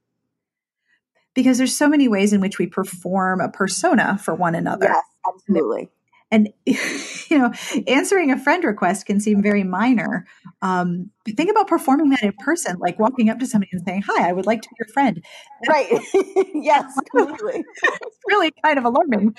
Because 1.32 1.58
there's 1.58 1.76
so 1.76 1.88
many 1.88 2.08
ways 2.08 2.32
in 2.32 2.40
which 2.40 2.58
we 2.58 2.66
perform 2.66 3.40
a 3.40 3.48
persona 3.48 4.18
for 4.18 4.34
one 4.34 4.56
another. 4.56 4.86
Yes 4.86 5.04
absolutely 5.28 5.88
And, 6.30 6.52
you 6.66 7.38
know, 7.38 7.52
answering 7.86 8.30
a 8.30 8.38
friend 8.38 8.62
request 8.64 9.06
can 9.06 9.20
seem 9.20 9.42
very 9.42 9.64
minor. 9.64 10.26
Um, 10.62 11.10
think 11.26 11.50
about 11.50 11.66
performing 11.66 12.10
that 12.10 12.22
in 12.22 12.32
person, 12.38 12.76
like 12.78 12.98
walking 12.98 13.28
up 13.28 13.38
to 13.40 13.46
somebody 13.46 13.70
and 13.72 13.82
saying, 13.86 14.02
Hi, 14.06 14.28
I 14.28 14.32
would 14.32 14.46
like 14.46 14.62
to 14.62 14.68
be 14.68 14.76
your 14.78 14.92
friend. 14.92 15.24
Right. 15.68 15.90
yes, 16.54 16.92
completely. 17.16 17.64
it's 17.82 18.18
really 18.28 18.52
kind 18.64 18.78
of 18.78 18.84
alarming. 18.84 19.34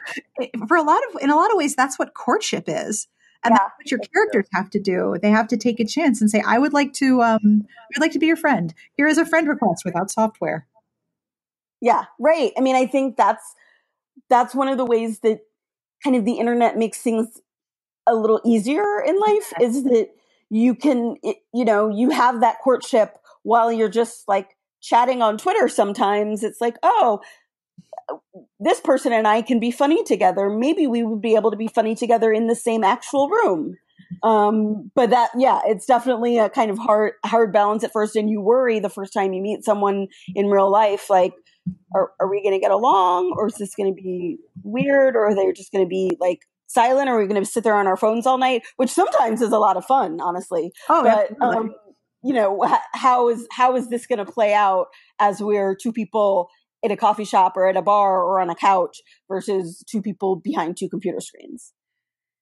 For 0.67 0.77
a 0.77 0.83
lot 0.83 1.01
of, 1.09 1.21
in 1.21 1.29
a 1.29 1.35
lot 1.35 1.51
of 1.51 1.57
ways, 1.57 1.75
that's 1.75 1.97
what 1.97 2.13
courtship 2.13 2.65
is. 2.67 3.07
And 3.43 3.53
yeah, 3.53 3.57
that's 3.57 3.73
what 3.77 3.91
your 3.91 3.99
characters 4.13 4.47
have 4.53 4.69
to 4.71 4.79
do. 4.79 5.15
They 5.19 5.31
have 5.31 5.47
to 5.47 5.57
take 5.57 5.79
a 5.79 5.85
chance 5.85 6.21
and 6.21 6.29
say, 6.29 6.43
I 6.45 6.59
would 6.59 6.73
like 6.73 6.93
to, 6.93 7.21
um, 7.21 7.63
I 7.65 7.97
would 7.97 8.01
like 8.01 8.11
to 8.11 8.19
be 8.19 8.27
your 8.27 8.35
friend. 8.35 8.73
Here 8.97 9.07
is 9.07 9.17
a 9.17 9.25
friend 9.25 9.47
request 9.47 9.83
without 9.83 10.11
software. 10.11 10.67
Yeah, 11.79 12.05
right. 12.19 12.51
I 12.55 12.61
mean, 12.61 12.75
I 12.75 12.85
think 12.85 13.17
that's, 13.17 13.55
that's 14.29 14.53
one 14.53 14.67
of 14.67 14.77
the 14.77 14.85
ways 14.85 15.19
that 15.21 15.39
kind 16.03 16.15
of 16.15 16.25
the 16.25 16.39
internet 16.39 16.77
makes 16.77 16.99
things 16.99 17.41
a 18.07 18.15
little 18.15 18.41
easier 18.45 19.01
in 19.05 19.19
life 19.19 19.53
is 19.61 19.83
that 19.83 20.09
you 20.49 20.75
can, 20.75 21.15
you 21.53 21.65
know, 21.65 21.89
you 21.89 22.09
have 22.09 22.41
that 22.41 22.57
courtship 22.63 23.17
while 23.43 23.71
you're 23.71 23.89
just 23.89 24.27
like 24.27 24.57
chatting 24.81 25.21
on 25.21 25.37
Twitter 25.37 25.67
sometimes. 25.67 26.43
It's 26.43 26.59
like, 26.59 26.77
oh, 26.83 27.21
this 28.59 28.79
person 28.81 29.13
and 29.13 29.27
I 29.27 29.41
can 29.41 29.59
be 29.59 29.71
funny 29.71 30.03
together. 30.03 30.49
Maybe 30.49 30.87
we 30.87 31.03
would 31.03 31.21
be 31.21 31.35
able 31.35 31.51
to 31.51 31.57
be 31.57 31.67
funny 31.67 31.95
together 31.95 32.33
in 32.33 32.47
the 32.47 32.55
same 32.55 32.83
actual 32.83 33.29
room. 33.29 33.77
Um, 34.23 34.91
but 34.93 35.11
that, 35.11 35.29
yeah, 35.37 35.61
it's 35.65 35.85
definitely 35.85 36.37
a 36.37 36.49
kind 36.49 36.69
of 36.69 36.77
hard, 36.77 37.13
hard 37.25 37.53
balance 37.53 37.83
at 37.83 37.93
first. 37.93 38.15
And 38.15 38.29
you 38.29 38.41
worry 38.41 38.79
the 38.79 38.89
first 38.89 39.13
time 39.13 39.31
you 39.31 39.41
meet 39.41 39.63
someone 39.63 40.07
in 40.35 40.47
real 40.47 40.69
life, 40.69 41.09
like, 41.09 41.33
are, 41.93 42.11
are 42.19 42.29
we 42.29 42.41
going 42.41 42.53
to 42.53 42.59
get 42.59 42.71
along 42.71 43.33
or 43.37 43.47
is 43.47 43.55
this 43.55 43.75
going 43.75 43.93
to 43.93 44.01
be 44.01 44.37
weird 44.63 45.15
or 45.15 45.27
are 45.27 45.35
they 45.35 45.51
just 45.53 45.71
going 45.71 45.83
to 45.83 45.89
be 45.89 46.17
like 46.19 46.39
silent? 46.67 47.09
Or 47.09 47.15
are 47.15 47.19
we 47.19 47.27
going 47.27 47.43
to 47.43 47.49
sit 47.49 47.63
there 47.63 47.75
on 47.75 47.87
our 47.87 47.97
phones 47.97 48.25
all 48.25 48.37
night? 48.37 48.63
Which 48.77 48.89
sometimes 48.89 49.41
is 49.41 49.51
a 49.51 49.59
lot 49.59 49.77
of 49.77 49.85
fun 49.85 50.19
honestly. 50.21 50.71
Oh, 50.89 51.03
but 51.03 51.41
um, 51.41 51.73
you 52.23 52.33
know 52.33 52.63
how 52.93 53.29
is 53.29 53.47
how 53.51 53.75
is 53.75 53.89
this 53.89 54.07
going 54.07 54.23
to 54.23 54.31
play 54.31 54.53
out 54.53 54.87
as 55.19 55.41
we're 55.41 55.75
two 55.75 55.91
people 55.91 56.49
in 56.83 56.91
a 56.91 56.97
coffee 56.97 57.25
shop 57.25 57.53
or 57.55 57.67
at 57.67 57.77
a 57.77 57.81
bar 57.81 58.23
or 58.23 58.39
on 58.39 58.49
a 58.49 58.55
couch 58.55 59.01
versus 59.27 59.83
two 59.87 60.01
people 60.01 60.35
behind 60.35 60.77
two 60.77 60.89
computer 60.89 61.19
screens? 61.19 61.73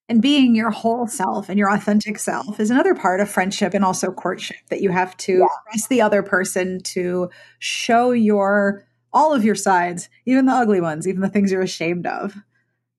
And 0.07 0.23
being 0.23 0.55
your 0.55 0.71
whole 0.71 1.05
self 1.05 1.49
and 1.49 1.59
your 1.59 1.71
authentic 1.71 2.17
self 2.17 2.59
is 2.59 2.71
another 2.71 2.95
part 2.95 3.19
of 3.19 3.29
friendship 3.29 3.75
and 3.75 3.85
also 3.85 4.11
courtship 4.11 4.57
that 4.69 4.81
you 4.81 4.89
have 4.89 5.15
to 5.17 5.45
yeah. 5.73 5.81
the 5.87 6.01
other 6.01 6.23
person 6.23 6.81
to 6.85 7.29
show 7.59 8.09
your 8.09 8.87
all 9.13 9.33
of 9.33 9.43
your 9.43 9.55
sides, 9.55 10.09
even 10.25 10.45
the 10.45 10.53
ugly 10.53 10.81
ones, 10.81 11.07
even 11.07 11.21
the 11.21 11.29
things 11.29 11.51
you're 11.51 11.61
ashamed 11.61 12.05
of. 12.05 12.35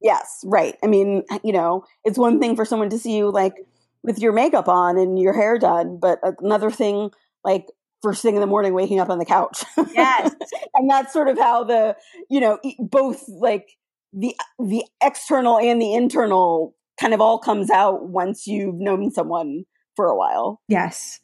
Yes, 0.02 0.42
right. 0.46 0.76
I 0.82 0.86
mean, 0.86 1.24
you 1.44 1.52
know, 1.52 1.84
it's 2.04 2.18
one 2.18 2.40
thing 2.40 2.56
for 2.56 2.64
someone 2.64 2.90
to 2.90 2.98
see 2.98 3.16
you 3.16 3.30
like 3.30 3.54
with 4.02 4.18
your 4.18 4.32
makeup 4.32 4.68
on 4.68 4.96
and 4.96 5.18
your 5.18 5.34
hair 5.34 5.58
done, 5.58 5.98
but 6.00 6.18
another 6.40 6.70
thing 6.70 7.10
like 7.44 7.66
first 8.02 8.22
thing 8.22 8.34
in 8.34 8.40
the 8.40 8.46
morning 8.46 8.72
waking 8.72 8.98
up 8.98 9.10
on 9.10 9.18
the 9.18 9.26
couch. 9.26 9.62
Yes. 9.94 10.34
and 10.74 10.88
that's 10.88 11.12
sort 11.12 11.28
of 11.28 11.38
how 11.38 11.64
the, 11.64 11.96
you 12.30 12.40
know, 12.40 12.58
both 12.78 13.24
like 13.28 13.68
the 14.12 14.34
the 14.58 14.84
external 15.02 15.58
and 15.58 15.80
the 15.80 15.94
internal 15.94 16.74
kind 16.98 17.14
of 17.14 17.20
all 17.20 17.38
comes 17.38 17.70
out 17.70 18.08
once 18.08 18.46
you've 18.46 18.76
known 18.76 19.10
someone 19.10 19.64
for 19.96 20.06
a 20.06 20.16
while. 20.16 20.60
Yes. 20.68 21.20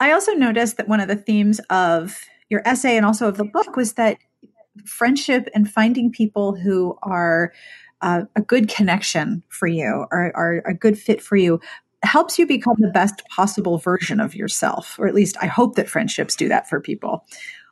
I 0.00 0.12
also 0.12 0.32
noticed 0.32 0.76
that 0.76 0.88
one 0.88 1.00
of 1.00 1.08
the 1.08 1.16
themes 1.16 1.60
of 1.70 2.20
your 2.54 2.62
essay 2.64 2.96
and 2.96 3.04
also 3.04 3.26
of 3.26 3.36
the 3.36 3.44
book 3.44 3.74
was 3.76 3.94
that 3.94 4.16
friendship 4.86 5.48
and 5.54 5.68
finding 5.68 6.10
people 6.10 6.54
who 6.54 6.96
are 7.02 7.52
uh, 8.00 8.22
a 8.36 8.40
good 8.40 8.68
connection 8.68 9.42
for 9.48 9.66
you 9.66 10.06
or 10.12 10.32
are 10.36 10.62
a 10.66 10.72
good 10.72 10.96
fit 10.96 11.20
for 11.20 11.36
you 11.36 11.60
helps 12.04 12.38
you 12.38 12.46
become 12.46 12.76
the 12.78 12.90
best 12.90 13.22
possible 13.28 13.78
version 13.78 14.20
of 14.20 14.36
yourself 14.36 14.96
or 15.00 15.08
at 15.08 15.14
least 15.14 15.36
i 15.40 15.46
hope 15.46 15.74
that 15.74 15.88
friendships 15.88 16.36
do 16.36 16.48
that 16.48 16.68
for 16.68 16.80
people. 16.80 17.24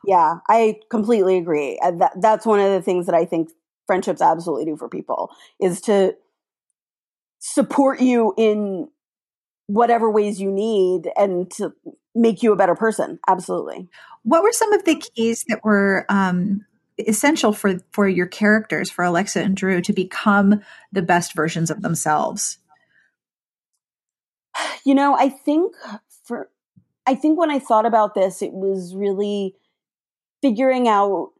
Yeah 0.05 0.35
i 0.49 0.75
completely 0.89 1.37
agree. 1.37 1.79
Uh, 1.81 1.91
that, 1.91 2.11
that's 2.19 2.45
one 2.45 2.59
of 2.59 2.71
the 2.71 2.81
things 2.81 3.05
that 3.05 3.15
i 3.15 3.23
think 3.23 3.49
friendships 3.87 4.21
absolutely 4.21 4.65
do 4.65 4.75
for 4.75 4.89
people 4.89 5.29
is 5.61 5.79
to 5.81 6.13
support 7.39 8.01
you 8.01 8.33
in 8.37 8.89
whatever 9.67 10.11
ways 10.11 10.41
you 10.41 10.51
need 10.51 11.09
and 11.15 11.49
to 11.51 11.73
make 12.15 12.43
you 12.43 12.53
a 12.53 12.55
better 12.55 12.75
person. 12.75 13.19
Absolutely 13.27 13.89
what 14.23 14.43
were 14.43 14.51
some 14.51 14.73
of 14.73 14.85
the 14.85 14.95
keys 14.95 15.45
that 15.47 15.63
were 15.63 16.05
um, 16.09 16.65
essential 16.97 17.53
for 17.53 17.79
for 17.91 18.07
your 18.07 18.27
characters, 18.27 18.89
for 18.89 19.03
Alexa 19.03 19.41
and 19.41 19.55
Drew, 19.55 19.81
to 19.81 19.93
become 19.93 20.61
the 20.91 21.01
best 21.01 21.35
versions 21.35 21.69
of 21.69 21.81
themselves? 21.81 22.57
You 24.85 24.95
know, 24.95 25.17
I 25.17 25.29
think 25.29 25.73
for 26.25 26.49
I 27.05 27.15
think 27.15 27.39
when 27.39 27.49
I 27.49 27.59
thought 27.59 27.85
about 27.85 28.15
this, 28.15 28.41
it 28.41 28.51
was 28.51 28.93
really 28.93 29.55
figuring 30.41 30.89
out 30.89 31.31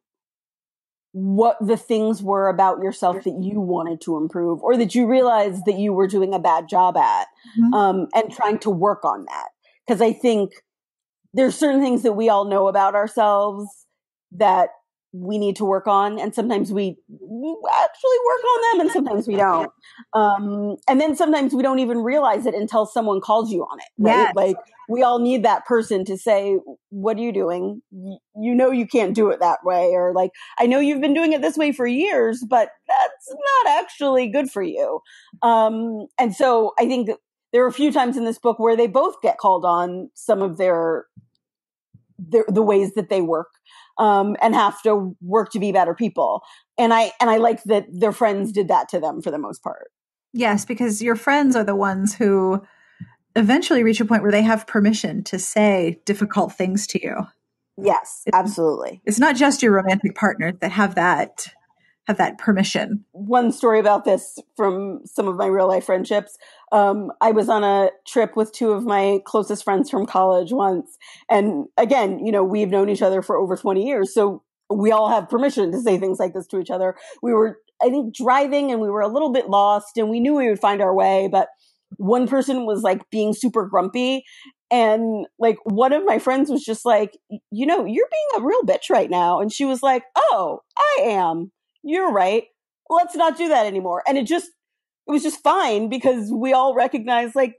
what 1.14 1.58
the 1.62 1.78
things 1.78 2.24
were 2.24 2.50
about 2.50 2.82
yourself 2.82 3.24
that 3.24 3.38
you 3.40 3.60
wanted 3.60 4.02
to 4.02 4.18
improve 4.18 4.62
or 4.64 4.76
that 4.76 4.96
you 4.96 5.06
realized 5.06 5.64
that 5.66 5.78
you 5.78 5.94
were 5.94 6.08
doing 6.08 6.34
a 6.34 6.40
bad 6.40 6.68
job 6.68 6.98
at 6.98 7.28
mm-hmm. 7.60 7.74
um, 7.74 8.08
and 8.16 8.32
trying 8.32 8.58
to 8.58 8.72
work 8.72 9.06
on 9.06 9.24
that 9.26 9.50
because 9.86 10.02
i 10.02 10.12
think 10.12 10.54
there's 11.34 11.56
certain 11.56 11.82
things 11.82 12.04
that 12.04 12.14
we 12.14 12.30
all 12.30 12.46
know 12.46 12.68
about 12.68 12.96
ourselves 12.96 13.66
that 14.32 14.70
we 15.14 15.38
need 15.38 15.56
to 15.56 15.64
work 15.64 15.86
on 15.86 16.20
and 16.20 16.34
sometimes 16.34 16.72
we 16.72 16.98
actually 17.08 18.18
work 18.26 18.44
on 18.44 18.62
them 18.62 18.82
and 18.82 18.92
sometimes 18.92 19.28
we 19.28 19.36
don't. 19.36 19.72
Um, 20.14 20.76
and 20.90 21.00
then 21.00 21.16
sometimes 21.16 21.54
we 21.54 21.62
don't 21.62 21.78
even 21.78 22.00
realize 22.00 22.48
it 22.48 22.56
until 22.56 22.88
someone 22.88 23.22
calls 23.22 23.52
you 23.52 23.62
on 23.62 23.80
it 23.80 23.86
right? 24.00 24.16
Yes. 24.16 24.34
like 24.36 24.56
we 24.90 25.04
all 25.04 25.20
need 25.20 25.44
that 25.44 25.66
person 25.66 26.04
to 26.06 26.18
say 26.18 26.58
what 26.90 27.18
are 27.18 27.22
you 27.22 27.32
doing? 27.32 27.84
You 27.92 28.56
know 28.56 28.72
you 28.72 28.88
can't 28.88 29.14
do 29.14 29.30
it 29.30 29.40
that 29.40 29.60
way 29.64 29.92
or 29.94 30.14
like 30.14 30.32
i 30.58 30.66
know 30.66 30.80
you've 30.80 31.02
been 31.02 31.14
doing 31.14 31.32
it 31.32 31.42
this 31.42 31.58
way 31.58 31.72
for 31.72 31.86
years 31.86 32.44
but 32.50 32.70
that's 32.88 33.30
not 33.30 33.84
actually 33.84 34.28
good 34.30 34.50
for 34.50 34.64
you. 34.64 35.00
Um, 35.44 36.08
and 36.18 36.36
so 36.36 36.74
i 36.80 36.88
think 36.88 37.12
there 37.54 37.64
are 37.64 37.68
a 37.68 37.74
few 37.74 37.92
times 37.92 38.18
in 38.18 38.26
this 38.26 38.40
book 38.40 38.60
where 38.60 38.76
they 38.76 38.88
both 38.88 39.22
get 39.22 39.38
called 39.38 39.64
on 39.64 40.10
some 40.16 40.42
of 40.42 40.58
their, 40.58 41.06
their 42.18 42.44
the 42.48 42.64
ways 42.64 42.94
that 42.96 43.10
they 43.10 43.22
work 43.22 43.50
um, 43.98 44.36
and 44.42 44.56
have 44.56 44.82
to 44.82 45.16
work 45.22 45.52
to 45.52 45.60
be 45.60 45.72
better 45.72 45.94
people. 45.94 46.42
And 46.78 46.94
I 46.94 47.12
and 47.22 47.30
I 47.30 47.38
like 47.38 47.64
that 47.66 47.86
their 47.92 48.12
friends 48.12 48.52
did 48.52 48.68
that 48.68 48.90
to 48.90 49.00
them 49.00 49.22
for 49.22 49.32
the 49.32 49.38
most 49.38 49.64
part. 49.64 49.92
Yes, 50.34 50.66
because 50.66 51.02
your 51.02 51.16
friends 51.16 51.56
are 51.56 51.64
the 51.64 51.76
ones 51.76 52.16
who 52.16 52.64
eventually 53.36 53.84
reach 53.84 54.02
a 54.02 54.06
point 54.06 54.24
where 54.24 54.32
they 54.32 54.42
have 54.42 54.66
permission 54.66 55.24
to 55.26 55.38
say 55.38 56.02
difficult 56.06 56.54
things 56.54 56.88
to 56.88 57.04
you. 57.04 57.28
Yes, 57.78 58.24
absolutely. 58.34 59.02
It's 59.06 59.20
not 59.20 59.36
just 59.36 59.62
your 59.62 59.74
romantic 59.74 60.16
partner 60.16 60.54
that 60.60 60.72
have 60.72 60.96
that 60.96 61.48
have 62.08 62.18
that 62.18 62.38
permission. 62.38 63.06
One 63.12 63.52
story 63.52 63.80
about 63.80 64.04
this 64.04 64.38
from 64.58 65.02
some 65.06 65.28
of 65.28 65.38
my 65.38 65.46
real 65.46 65.68
life 65.68 65.86
friendships. 65.86 66.38
Um, 66.74 67.12
I 67.22 67.32
was 67.32 67.50
on 67.50 67.64
a 67.64 67.92
trip 68.08 68.36
with 68.36 68.52
two 68.52 68.72
of 68.72 68.84
my 68.84 69.20
closest 69.26 69.64
friends 69.64 69.90
from 69.90 70.06
college 70.06 70.52
once. 70.52 70.98
And 71.30 71.68
again, 71.78 72.26
you 72.26 72.32
know, 72.32 72.44
we've 72.44 72.70
known 72.70 72.90
each 72.90 73.02
other 73.02 73.22
for 73.22 73.38
over 73.38 73.56
20 73.56 73.86
years. 73.86 74.14
So 74.14 74.44
we 74.70 74.92
all 74.92 75.10
have 75.10 75.30
permission 75.30 75.72
to 75.72 75.80
say 75.82 75.98
things 75.98 76.20
like 76.20 76.34
this 76.34 76.48
to 76.48 76.60
each 76.60 76.72
other. 76.72 76.96
We 77.22 77.34
were, 77.34 77.60
I 77.82 77.90
think, 77.90 78.16
driving 78.16 78.72
and 78.72 78.82
we 78.82 78.90
were 78.90 79.02
a 79.02 79.08
little 79.08 79.32
bit 79.32 79.50
lost 79.50 79.98
and 79.98 80.10
we 80.10 80.20
knew 80.20 80.36
we 80.36 80.50
would 80.50 80.60
find 80.60 80.82
our 80.82 80.94
way, 80.94 81.30
but 81.32 81.48
one 81.98 82.28
person 82.28 82.66
was 82.66 82.82
like 82.82 83.08
being 83.12 83.34
super 83.34 83.68
grumpy 83.68 84.24
and 84.72 85.28
like 85.38 85.58
one 85.66 85.94
of 85.94 86.04
my 86.06 86.18
friends 86.18 86.50
was 86.50 86.64
just 86.64 86.86
like 86.86 87.16
you 87.52 87.68
know 87.68 87.86
you're 87.86 88.08
being 88.10 88.42
a 88.42 88.44
real 88.44 88.64
bitch 88.64 88.90
right 88.90 89.12
now 89.12 89.40
and 89.40 89.54
she 89.54 89.64
was 89.64 89.84
like 89.84 90.02
oh 90.18 90.62
i 90.76 91.02
am 91.04 91.52
you're 91.84 92.12
right. 92.12 92.46
Let's 92.90 93.16
not 93.16 93.38
do 93.38 93.50
that 93.50 93.66
anymore. 93.66 94.04
And 94.08 94.18
it 94.18 94.26
just, 94.26 94.50
it 95.08 95.12
was 95.12 95.24
just 95.24 95.44
fine 95.44 95.90
because 95.90 96.32
we 96.32 96.54
all 96.54 96.76
recognize 96.76 97.36
like, 97.36 97.56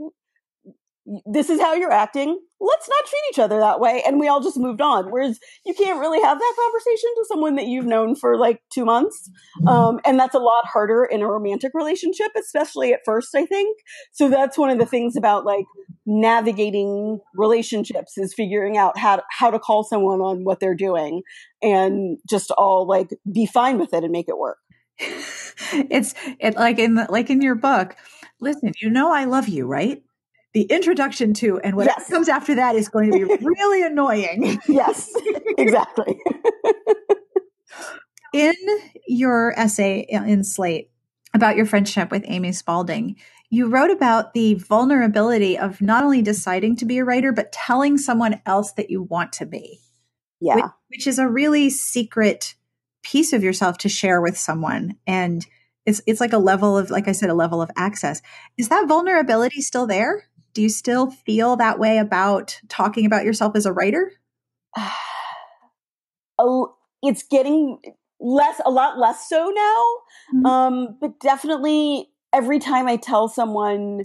this 1.27 1.51
is 1.51 1.61
how 1.61 1.75
you're 1.75 1.93
acting. 1.93 2.39
Let's 2.61 2.89
not 2.89 3.05
treat 3.05 3.23
each 3.31 3.39
other 3.39 3.59
that 3.59 3.79
way. 3.79 4.03
And 4.07 4.19
we 4.19 4.27
all 4.27 4.41
just 4.41 4.57
moved 4.57 4.81
on. 4.81 5.11
Whereas 5.11 5.39
you 5.67 5.75
can't 5.75 6.01
really 6.01 6.21
have 6.23 6.39
that 6.39 6.55
conversation 6.59 7.11
to 7.17 7.25
someone 7.29 7.57
that 7.57 7.67
you've 7.67 7.85
known 7.85 8.17
for 8.17 8.39
like 8.39 8.63
two 8.73 8.87
months. 8.87 9.31
Um, 9.67 10.01
and 10.07 10.19
that's 10.19 10.35
a 10.35 10.39
lot 10.39 10.65
harder 10.67 11.05
in 11.05 11.21
a 11.21 11.29
romantic 11.29 11.73
relationship, 11.75 12.29
especially 12.39 12.95
at 12.95 13.01
first, 13.05 13.35
I 13.35 13.45
think. 13.45 13.77
So 14.13 14.31
that's 14.31 14.57
one 14.57 14.71
of 14.71 14.79
the 14.79 14.87
things 14.87 15.15
about 15.15 15.45
like 15.45 15.67
navigating 16.07 17.21
relationships 17.35 18.17
is 18.17 18.33
figuring 18.33 18.79
out 18.79 18.99
how 18.99 19.17
to, 19.17 19.23
how 19.31 19.51
to 19.51 19.59
call 19.59 19.85
someone 19.85 20.21
on 20.21 20.45
what 20.45 20.59
they're 20.59 20.75
doing 20.75 21.23
and 21.61 22.17
just 22.29 22.51
all 22.53 22.87
like 22.87 23.11
be 23.31 23.45
fine 23.45 23.79
with 23.79 23.93
it 23.93 24.05
and 24.05 24.13
make 24.13 24.29
it 24.29 24.39
work. 24.39 24.57
It's 24.99 26.15
it 26.41 26.55
like 26.55 26.79
in 26.79 26.95
the, 26.95 27.07
like 27.09 27.31
in 27.31 27.41
your 27.41 27.55
book. 27.55 27.97
Listen, 28.41 28.73
you 28.81 28.91
know 28.91 29.13
I 29.13 29.25
love 29.25 29.49
you, 29.49 29.67
right? 29.67 30.03
The 30.53 30.63
introduction 30.63 31.35
to 31.35 31.59
and 31.61 31.77
what 31.77 31.87
yes. 31.87 32.09
comes 32.09 32.29
after 32.29 32.55
that 32.55 32.77
is 32.77 32.89
going 32.89 33.11
to 33.13 33.27
be 33.27 33.37
really 33.45 33.85
annoying. 33.85 34.61
yes, 34.69 35.13
exactly. 35.59 36.21
in 38.33 38.55
your 39.07 39.53
essay 39.59 40.07
uh, 40.13 40.25
in 40.25 40.45
Slate, 40.45 40.91
about 41.35 41.57
your 41.57 41.67
friendship 41.67 42.11
with 42.11 42.25
Amy 42.27 42.53
Spalding. 42.53 43.17
You 43.51 43.69
wrote 43.69 43.91
about 43.91 44.33
the 44.33 44.55
vulnerability 44.55 45.59
of 45.59 45.81
not 45.81 46.03
only 46.03 46.23
deciding 46.23 46.77
to 46.77 46.85
be 46.85 46.99
a 46.99 47.05
writer, 47.05 47.33
but 47.33 47.53
telling 47.53 47.99
someone 47.99 48.41
else 48.47 48.73
that 48.73 48.91
you 48.91 49.03
want 49.03 49.33
to 49.35 49.47
be. 49.47 49.81
Yeah. 50.41 50.57
Which, 50.57 50.65
which 50.89 51.07
is 51.07 51.19
a 51.19 51.29
really 51.29 51.71
secret 51.71 52.55
piece 53.05 53.33
of 53.33 53.45
yourself 53.45 53.79
to 53.79 53.89
share 53.89 54.21
with 54.21 54.37
someone. 54.37 54.97
And 55.07 55.47
it's 55.87 56.01
it's 56.07 56.21
like 56.21 56.33
a 56.33 56.39
level 56.39 56.77
of, 56.77 56.91
like 56.91 57.09
I 57.09 57.13
said, 57.13 57.31
a 57.31 57.35
level 57.35 57.63
of 57.63 57.71
access. 57.77 58.23
Is 58.59 58.69
that 58.69 58.89
vulnerability 58.89 59.61
still 59.61 59.87
there? 59.87 60.27
Do 60.55 60.63
you 60.63 60.69
still 60.69 61.11
feel 61.11 61.57
that 61.57 61.79
way 61.79 61.99
about 61.99 62.61
talking 62.69 63.07
about 63.07 63.25
yourself 63.25 63.55
as 63.55 63.67
a 63.67 63.73
writer? 63.73 64.13
oh 66.39 66.75
it's 67.09 67.23
getting 67.23 67.79
less, 68.21 68.61
a 68.65 68.71
lot 68.71 68.99
less 68.99 69.29
so 69.29 69.53
now. 69.55 69.85
Mm-hmm. 70.35 70.47
Um, 70.47 70.99
but 71.01 71.21
definitely 71.21 72.09
every 72.33 72.59
time 72.59 72.89
I 72.89 72.97
tell 72.97 73.29
someone 73.29 74.05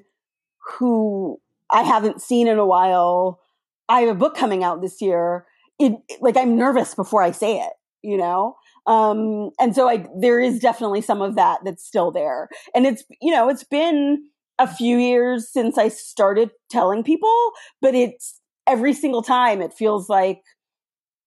who 0.77 1.39
I 1.71 1.83
haven't 1.83 2.21
seen 2.21 2.47
in 2.47 2.57
a 2.57 2.65
while, 2.65 3.39
I 3.87 4.01
have 4.01 4.09
a 4.09 4.19
book 4.19 4.35
coming 4.35 4.63
out 4.63 4.81
this 4.81 5.01
year. 5.01 5.45
It, 5.79 5.93
like 6.19 6.37
I'm 6.37 6.57
nervous 6.57 6.93
before 6.93 7.23
I 7.23 7.31
say 7.31 7.59
it, 7.59 7.73
you 8.01 8.17
know? 8.17 8.55
Um, 8.89 9.51
and 9.59 9.75
so 9.75 9.87
I, 9.87 10.07
there 10.19 10.39
is 10.39 10.59
definitely 10.59 11.01
some 11.01 11.21
of 11.21 11.35
that 11.35 11.59
that's 11.63 11.85
still 11.85 12.09
there. 12.09 12.49
And 12.73 12.87
it's, 12.87 13.03
you 13.21 13.31
know, 13.31 13.47
it's 13.47 13.63
been 13.63 14.23
a 14.57 14.67
few 14.67 14.97
years 14.97 15.47
since 15.47 15.77
I 15.77 15.89
started 15.89 16.49
telling 16.71 17.03
people, 17.03 17.51
but 17.81 17.93
it's 17.93 18.41
every 18.65 18.93
single 18.93 19.21
time 19.21 19.61
it 19.61 19.73
feels 19.73 20.09
like 20.09 20.41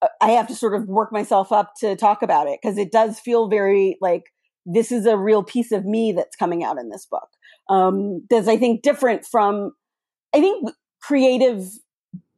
uh, 0.03 0.09
I 0.21 0.31
have 0.31 0.49
to 0.49 0.57
sort 0.57 0.75
of 0.75 0.89
work 0.89 1.13
myself 1.13 1.53
up 1.53 1.75
to 1.79 1.95
talk 1.95 2.23
about 2.23 2.49
it 2.49 2.59
because 2.61 2.79
it 2.79 2.91
does 2.91 3.21
feel 3.21 3.49
very 3.49 3.97
like 4.01 4.25
this 4.67 4.91
is 4.91 5.07
a 5.07 5.17
real 5.17 5.45
piece 5.45 5.71
of 5.71 5.85
me 5.85 6.11
that's 6.11 6.35
coming 6.35 6.65
out 6.65 6.79
in 6.79 6.89
this 6.89 7.07
book. 7.07 7.29
Um, 7.69 8.27
that's 8.29 8.49
I 8.49 8.57
think 8.57 8.83
different 8.83 9.25
from, 9.25 9.71
I 10.35 10.41
think 10.41 10.69
creative 11.01 11.65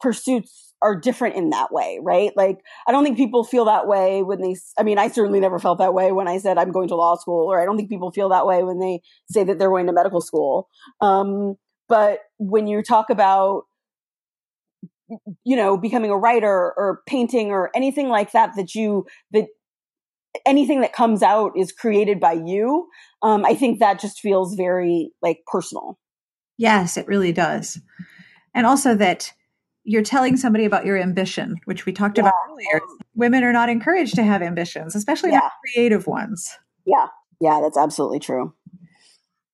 pursuits 0.02 0.73
are 0.84 0.94
different 0.94 1.34
in 1.34 1.48
that 1.50 1.72
way, 1.72 1.98
right? 2.02 2.30
Like, 2.36 2.58
I 2.86 2.92
don't 2.92 3.02
think 3.02 3.16
people 3.16 3.42
feel 3.42 3.64
that 3.64 3.88
way 3.88 4.22
when 4.22 4.42
they, 4.42 4.54
I 4.78 4.82
mean, 4.82 4.98
I 4.98 5.08
certainly 5.08 5.40
never 5.40 5.58
felt 5.58 5.78
that 5.78 5.94
way 5.94 6.12
when 6.12 6.28
I 6.28 6.36
said 6.38 6.58
I'm 6.58 6.72
going 6.72 6.88
to 6.88 6.94
law 6.94 7.16
school, 7.16 7.50
or 7.50 7.60
I 7.60 7.64
don't 7.64 7.78
think 7.78 7.88
people 7.88 8.12
feel 8.12 8.28
that 8.28 8.46
way 8.46 8.62
when 8.62 8.78
they 8.78 9.00
say 9.30 9.42
that 9.44 9.58
they're 9.58 9.70
going 9.70 9.86
to 9.86 9.94
medical 9.94 10.20
school. 10.20 10.68
Um, 11.00 11.54
but 11.88 12.18
when 12.38 12.66
you 12.66 12.82
talk 12.82 13.08
about, 13.08 13.62
you 15.42 15.56
know, 15.56 15.78
becoming 15.78 16.10
a 16.10 16.18
writer 16.18 16.72
or 16.76 17.00
painting 17.06 17.50
or 17.50 17.70
anything 17.74 18.10
like 18.10 18.32
that, 18.32 18.50
that 18.56 18.74
you, 18.74 19.06
that 19.32 19.46
anything 20.44 20.82
that 20.82 20.92
comes 20.92 21.22
out 21.22 21.52
is 21.56 21.72
created 21.72 22.20
by 22.20 22.32
you, 22.32 22.88
um, 23.22 23.44
I 23.46 23.54
think 23.54 23.78
that 23.80 24.00
just 24.00 24.20
feels 24.20 24.54
very 24.54 25.12
like 25.22 25.38
personal. 25.46 25.98
Yes, 26.58 26.98
it 26.98 27.06
really 27.06 27.32
does. 27.32 27.80
And 28.54 28.66
also 28.66 28.94
that, 28.96 29.32
you're 29.84 30.02
telling 30.02 30.36
somebody 30.36 30.64
about 30.64 30.86
your 30.86 30.96
ambition, 30.96 31.56
which 31.66 31.86
we 31.86 31.92
talked 31.92 32.18
yeah. 32.18 32.24
about 32.24 32.34
earlier. 32.50 32.80
Women 33.14 33.44
are 33.44 33.52
not 33.52 33.68
encouraged 33.68 34.16
to 34.16 34.24
have 34.24 34.42
ambitions, 34.42 34.96
especially 34.96 35.30
yeah. 35.30 35.38
not 35.38 35.52
creative 35.72 36.06
ones. 36.06 36.56
Yeah. 36.86 37.06
Yeah, 37.40 37.60
that's 37.62 37.76
absolutely 37.76 38.20
true. 38.20 38.54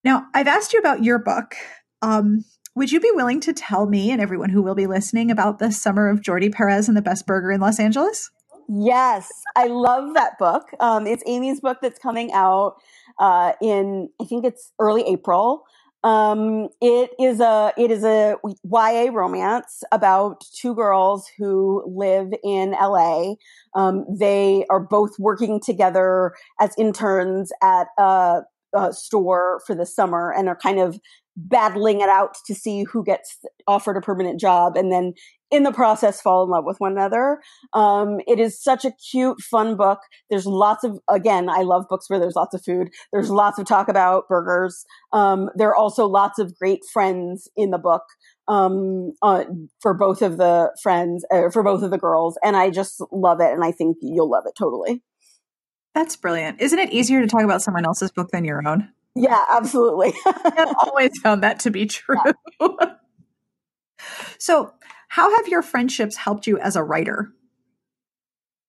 Now, 0.05 0.27
I've 0.35 0.47
asked 0.47 0.73
you 0.73 0.79
about 0.79 1.03
your 1.03 1.19
book. 1.19 1.55
Um, 2.03 2.45
would 2.75 2.93
you 2.93 3.01
be 3.01 3.11
willing 3.13 3.41
to 3.41 3.53
tell 3.53 3.87
me 3.87 4.11
and 4.11 4.21
everyone 4.21 4.51
who 4.51 4.63
will 4.63 4.75
be 4.75 4.87
listening 4.87 5.31
about 5.31 5.59
the 5.59 5.73
summer 5.73 6.09
of 6.09 6.21
Jordi 6.21 6.53
Perez 6.53 6.89
and 6.89 6.97
the 6.97 7.03
best 7.03 7.27
burger 7.27 7.51
in 7.51 7.61
Los 7.61 7.81
Angeles? 7.81 8.31
Yes, 8.69 9.29
I 9.57 9.67
love 9.67 10.15
that 10.15 10.39
book. 10.39 10.71
Um, 10.79 11.07
it's 11.07 11.25
Amy's 11.27 11.61
book 11.61 11.79
that's 11.83 11.99
coming 11.99 12.31
out 12.33 12.77
uh, 13.19 13.53
in, 13.61 14.09
I 14.21 14.25
think 14.25 14.45
it's 14.45 14.73
early 14.79 15.03
April. 15.03 15.65
Um, 16.03 16.69
it 16.81 17.11
is 17.19 17.41
a 17.41 17.73
it 17.77 17.91
is 17.91 18.05
a 18.05 18.37
YA 18.65 19.11
romance 19.13 19.83
about 19.93 20.45
two 20.55 20.75
girls 20.75 21.29
who 21.37 21.85
live 21.87 22.33
in 22.43 22.71
LA. 22.71 23.35
Um, 23.75 24.07
they 24.09 24.65
are 24.71 24.81
both 24.81 25.19
working 25.19 25.61
together 25.61 26.33
as 26.59 26.75
interns 26.79 27.53
at 27.63 27.89
a, 27.99 28.41
a 28.75 28.93
store 28.95 29.61
for 29.67 29.75
the 29.75 29.85
summer 29.85 30.33
and 30.33 30.49
are 30.49 30.57
kind 30.57 30.81
of 30.81 30.99
battling 31.37 32.01
it 32.01 32.09
out 32.09 32.37
to 32.47 32.55
see 32.55 32.85
who 32.85 33.05
gets 33.05 33.39
offered 33.67 33.97
a 33.97 34.01
permanent 34.01 34.41
job 34.41 34.77
and 34.77 34.93
then 34.93 35.15
in 35.51 35.65
the 35.65 35.73
process 35.73 36.21
fall 36.21 36.45
in 36.45 36.51
love 36.51 36.65
with 36.65 36.79
one 36.79 36.93
another. 36.93 37.41
Um, 37.73 38.21
it 38.27 38.39
is 38.39 38.63
such 38.63 38.85
a 38.85 38.93
cute, 39.11 39.41
fun 39.41 39.77
book. 39.77 39.99
There's 40.29 40.47
lots 40.47 40.85
of, 40.85 40.99
again, 41.09 41.49
I 41.49 41.63
love 41.63 41.87
books 41.89 42.09
where 42.09 42.21
there's 42.21 42.37
lots 42.37 42.55
of 42.55 42.63
food. 42.63 42.91
There's 43.13 43.31
lots 43.31 43.59
of 43.59 43.67
talk 43.67 43.89
about 43.89 44.29
burgers. 44.29 44.85
Um, 45.13 45.51
there 45.57 45.69
are 45.69 45.77
also 45.77 46.07
lots 46.07 46.39
of 46.39 46.57
great 46.57 46.81
friends 46.93 47.49
in 47.57 47.71
the 47.71 47.79
book. 47.79 48.03
Um, 48.49 49.13
uh, 49.23 49.45
for 49.81 49.95
both 49.95 50.23
of 50.23 50.37
the 50.37 50.77
friends, 50.83 51.25
uh, 51.31 51.51
for 51.51 51.63
both 51.63 51.85
of 51.85 51.93
the 51.93 51.99
girls. 51.99 52.37
And 52.43 52.57
I 52.57 52.71
just 52.71 53.01
love 53.13 53.41
it. 53.41 53.53
And 53.53 53.63
I 53.63 53.71
think 53.71 53.99
you'll 54.03 54.29
love 54.29 54.43
it 54.45 54.55
totally. 54.59 55.05
That's 55.95 56.17
brilliant. 56.17 56.61
Isn't 56.61 56.81
it 56.81 56.93
easier 56.93 57.21
to 57.21 57.29
talk 57.29 57.43
about 57.43 57.63
someone 57.63 57.85
else's 57.85 58.11
book 58.11 58.31
than 58.33 58.45
your 58.45 58.67
own? 58.67 58.89
Yeah, 59.21 59.45
absolutely. 59.51 60.15
I've 60.27 60.75
always 60.81 61.19
found 61.19 61.43
that 61.43 61.61
to 61.61 61.71
be 61.71 61.87
true. 61.87 62.17
Yeah. 62.61 62.95
so, 64.39 64.73
how 65.09 65.37
have 65.37 65.49
your 65.49 65.63
friendships 65.63 66.17
helped 66.17 66.47
you 66.47 66.59
as 66.59 66.77
a 66.77 66.83
writer? 66.83 67.33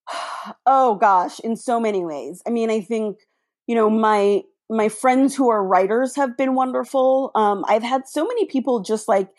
Oh 0.66 0.96
gosh, 0.96 1.40
in 1.42 1.56
so 1.56 1.80
many 1.80 2.04
ways. 2.04 2.42
I 2.48 2.50
mean, 2.50 2.72
I 2.72 2.82
think, 2.82 3.18
you 3.68 3.76
know, 3.76 3.92
my 3.92 4.42
my 4.72 4.90
friends 4.90 5.36
who 5.36 5.50
are 5.52 5.64
writers 5.64 6.16
have 6.16 6.36
been 6.36 6.56
wonderful. 6.56 7.30
Um, 7.36 7.64
I've 7.68 7.84
had 7.84 8.08
so 8.08 8.26
many 8.26 8.48
people 8.48 8.80
just 8.80 9.08
like 9.08 9.30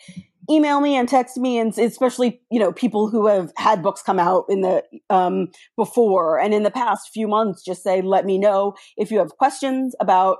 email 0.49 0.79
me 0.79 0.95
and 0.95 1.09
text 1.09 1.35
me 1.37 1.57
and 1.57 1.77
especially 1.77 2.41
you 2.49 2.59
know 2.59 2.71
people 2.71 3.09
who 3.09 3.27
have 3.27 3.51
had 3.57 3.83
books 3.83 4.01
come 4.01 4.19
out 4.19 4.45
in 4.47 4.61
the 4.61 4.83
um, 5.09 5.49
before 5.75 6.39
and 6.39 6.53
in 6.53 6.63
the 6.63 6.71
past 6.71 7.09
few 7.13 7.27
months 7.27 7.63
just 7.63 7.83
say 7.83 8.01
let 8.01 8.25
me 8.25 8.37
know 8.37 8.73
if 8.97 9.11
you 9.11 9.19
have 9.19 9.37
questions 9.37 9.95
about 9.99 10.37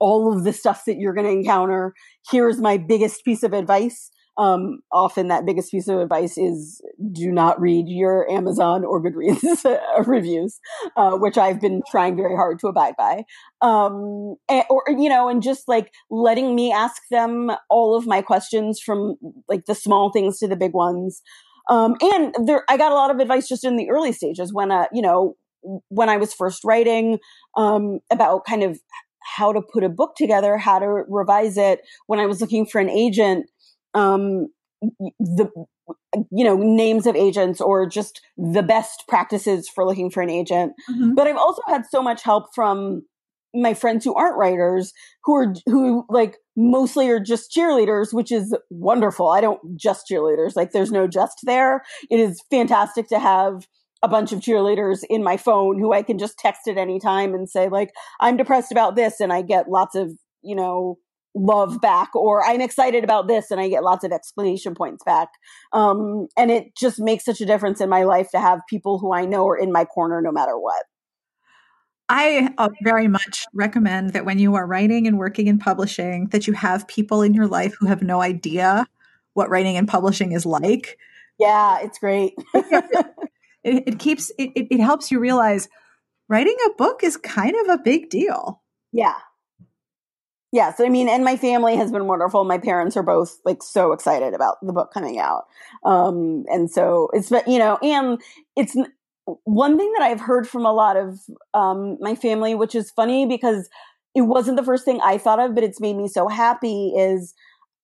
all 0.00 0.32
of 0.34 0.44
the 0.44 0.52
stuff 0.52 0.84
that 0.86 0.96
you're 0.98 1.14
going 1.14 1.26
to 1.26 1.32
encounter 1.32 1.94
here's 2.30 2.58
my 2.58 2.76
biggest 2.76 3.24
piece 3.24 3.42
of 3.42 3.52
advice 3.52 4.10
um, 4.40 4.80
often 4.90 5.28
that 5.28 5.44
biggest 5.44 5.70
piece 5.70 5.86
of 5.86 5.98
advice 5.98 6.38
is 6.38 6.80
do 7.12 7.30
not 7.30 7.60
read 7.60 7.88
your 7.88 8.30
Amazon 8.30 8.84
or 8.86 9.02
Goodreads 9.02 9.78
reviews, 10.06 10.58
uh, 10.96 11.18
which 11.18 11.36
I've 11.36 11.60
been 11.60 11.82
trying 11.90 12.16
very 12.16 12.34
hard 12.34 12.58
to 12.60 12.68
abide 12.68 12.94
by. 12.96 13.24
Um, 13.60 14.36
and, 14.48 14.64
or, 14.70 14.82
you 14.88 15.10
know, 15.10 15.28
and 15.28 15.42
just 15.42 15.68
like 15.68 15.92
letting 16.10 16.54
me 16.54 16.72
ask 16.72 17.02
them 17.10 17.52
all 17.68 17.94
of 17.94 18.06
my 18.06 18.22
questions 18.22 18.80
from 18.80 19.16
like 19.46 19.66
the 19.66 19.74
small 19.74 20.10
things 20.10 20.38
to 20.38 20.48
the 20.48 20.56
big 20.56 20.72
ones. 20.72 21.20
Um, 21.68 21.96
and 22.00 22.34
there, 22.42 22.64
I 22.70 22.78
got 22.78 22.92
a 22.92 22.96
lot 22.96 23.10
of 23.10 23.18
advice 23.18 23.46
just 23.46 23.64
in 23.64 23.76
the 23.76 23.90
early 23.90 24.12
stages 24.12 24.54
when, 24.54 24.70
uh, 24.70 24.86
you 24.90 25.02
know, 25.02 25.36
when 25.88 26.08
I 26.08 26.16
was 26.16 26.32
first 26.32 26.64
writing, 26.64 27.18
um, 27.58 27.98
about 28.10 28.46
kind 28.46 28.62
of 28.62 28.80
how 29.36 29.52
to 29.52 29.60
put 29.60 29.84
a 29.84 29.88
book 29.88 30.14
together, 30.16 30.56
how 30.56 30.78
to 30.78 31.04
revise 31.08 31.56
it. 31.56 31.80
When 32.06 32.20
I 32.20 32.26
was 32.26 32.40
looking 32.40 32.66
for 32.66 32.80
an 32.80 32.90
agent, 32.90 33.46
um, 33.94 34.48
the 35.18 35.50
you 36.30 36.44
know 36.44 36.56
names 36.56 37.06
of 37.06 37.16
agents 37.16 37.60
or 37.60 37.86
just 37.86 38.20
the 38.36 38.62
best 38.62 39.04
practices 39.08 39.68
for 39.68 39.84
looking 39.84 40.10
for 40.10 40.22
an 40.22 40.30
agent 40.30 40.72
mm-hmm. 40.90 41.14
but 41.14 41.26
i've 41.26 41.36
also 41.36 41.62
had 41.66 41.84
so 41.90 42.02
much 42.02 42.22
help 42.22 42.46
from 42.54 43.02
my 43.54 43.74
friends 43.74 44.04
who 44.04 44.14
aren't 44.14 44.38
writers 44.38 44.92
who 45.24 45.34
are 45.34 45.54
who 45.66 46.04
like 46.08 46.36
mostly 46.56 47.08
are 47.08 47.20
just 47.20 47.52
cheerleaders 47.54 48.12
which 48.12 48.32
is 48.32 48.56
wonderful 48.70 49.28
i 49.28 49.40
don't 49.40 49.60
just 49.76 50.06
cheerleaders 50.10 50.56
like 50.56 50.72
there's 50.72 50.92
no 50.92 51.06
just 51.06 51.40
there 51.44 51.82
it 52.10 52.18
is 52.18 52.42
fantastic 52.50 53.08
to 53.08 53.18
have 53.18 53.66
a 54.02 54.08
bunch 54.08 54.32
of 54.32 54.40
cheerleaders 54.40 55.04
in 55.08 55.22
my 55.22 55.36
phone 55.36 55.78
who 55.78 55.92
i 55.92 56.02
can 56.02 56.18
just 56.18 56.38
text 56.38 56.68
at 56.68 56.78
any 56.78 56.98
time 56.98 57.34
and 57.34 57.48
say 57.48 57.68
like 57.68 57.90
i'm 58.20 58.36
depressed 58.36 58.72
about 58.72 58.96
this 58.96 59.20
and 59.20 59.32
i 59.32 59.42
get 59.42 59.68
lots 59.68 59.94
of 59.94 60.10
you 60.42 60.54
know 60.54 60.96
love 61.34 61.80
back 61.80 62.14
or 62.14 62.44
i'm 62.44 62.60
excited 62.60 63.04
about 63.04 63.28
this 63.28 63.50
and 63.50 63.60
i 63.60 63.68
get 63.68 63.84
lots 63.84 64.04
of 64.04 64.10
explanation 64.10 64.74
points 64.74 65.04
back 65.04 65.28
um, 65.72 66.26
and 66.36 66.50
it 66.50 66.76
just 66.76 66.98
makes 66.98 67.24
such 67.24 67.40
a 67.40 67.46
difference 67.46 67.80
in 67.80 67.88
my 67.88 68.02
life 68.02 68.28
to 68.30 68.40
have 68.40 68.60
people 68.68 68.98
who 68.98 69.12
i 69.14 69.24
know 69.24 69.46
are 69.48 69.56
in 69.56 69.70
my 69.70 69.84
corner 69.84 70.20
no 70.20 70.32
matter 70.32 70.58
what 70.58 70.84
I 72.12 72.52
uh, 72.58 72.70
very 72.82 73.06
much 73.06 73.46
recommend 73.54 74.14
that 74.14 74.24
when 74.24 74.40
you 74.40 74.56
are 74.56 74.66
writing 74.66 75.06
and 75.06 75.16
working 75.16 75.46
in 75.46 75.60
publishing, 75.60 76.26
that 76.30 76.48
you 76.48 76.54
have 76.54 76.88
people 76.88 77.22
in 77.22 77.34
your 77.34 77.46
life 77.46 77.76
who 77.78 77.86
have 77.86 78.02
no 78.02 78.20
idea 78.20 78.84
what 79.34 79.48
writing 79.48 79.76
and 79.76 79.86
publishing 79.86 80.32
is 80.32 80.44
like. 80.44 80.98
Yeah, 81.38 81.78
it's 81.80 82.00
great. 82.00 82.34
It, 83.64 83.84
it, 83.86 83.98
keeps 83.98 84.30
it, 84.38 84.50
it 84.54 84.80
helps 84.80 85.10
you 85.10 85.18
realize 85.18 85.68
writing 86.28 86.56
a 86.66 86.74
book 86.76 87.02
is 87.02 87.16
kind 87.16 87.54
of 87.62 87.68
a 87.68 87.82
big 87.82 88.10
deal. 88.10 88.62
Yeah, 88.92 89.14
Yes, 90.52 90.80
I 90.80 90.88
mean, 90.88 91.08
and 91.08 91.24
my 91.24 91.36
family 91.36 91.76
has 91.76 91.92
been 91.92 92.08
wonderful. 92.08 92.44
My 92.44 92.58
parents 92.58 92.96
are 92.96 93.04
both 93.04 93.38
like 93.44 93.62
so 93.62 93.92
excited 93.92 94.34
about 94.34 94.56
the 94.62 94.72
book 94.72 94.92
coming 94.92 95.20
out, 95.20 95.44
um, 95.84 96.44
and 96.48 96.68
so 96.68 97.08
it's 97.12 97.30
but 97.30 97.46
you 97.46 97.58
know, 97.58 97.78
and 97.82 98.20
it's 98.56 98.76
one 99.44 99.78
thing 99.78 99.92
that 99.96 100.02
I've 100.02 100.20
heard 100.20 100.48
from 100.48 100.66
a 100.66 100.72
lot 100.72 100.96
of 100.96 101.20
um, 101.54 101.98
my 102.00 102.16
family, 102.16 102.56
which 102.56 102.74
is 102.74 102.90
funny 102.90 103.26
because 103.26 103.68
it 104.16 104.22
wasn't 104.22 104.56
the 104.56 104.64
first 104.64 104.84
thing 104.84 105.00
I 105.04 105.18
thought 105.18 105.38
of, 105.38 105.54
but 105.54 105.62
it's 105.62 105.80
made 105.80 105.96
me 105.96 106.08
so 106.08 106.26
happy 106.26 106.94
is 106.96 107.32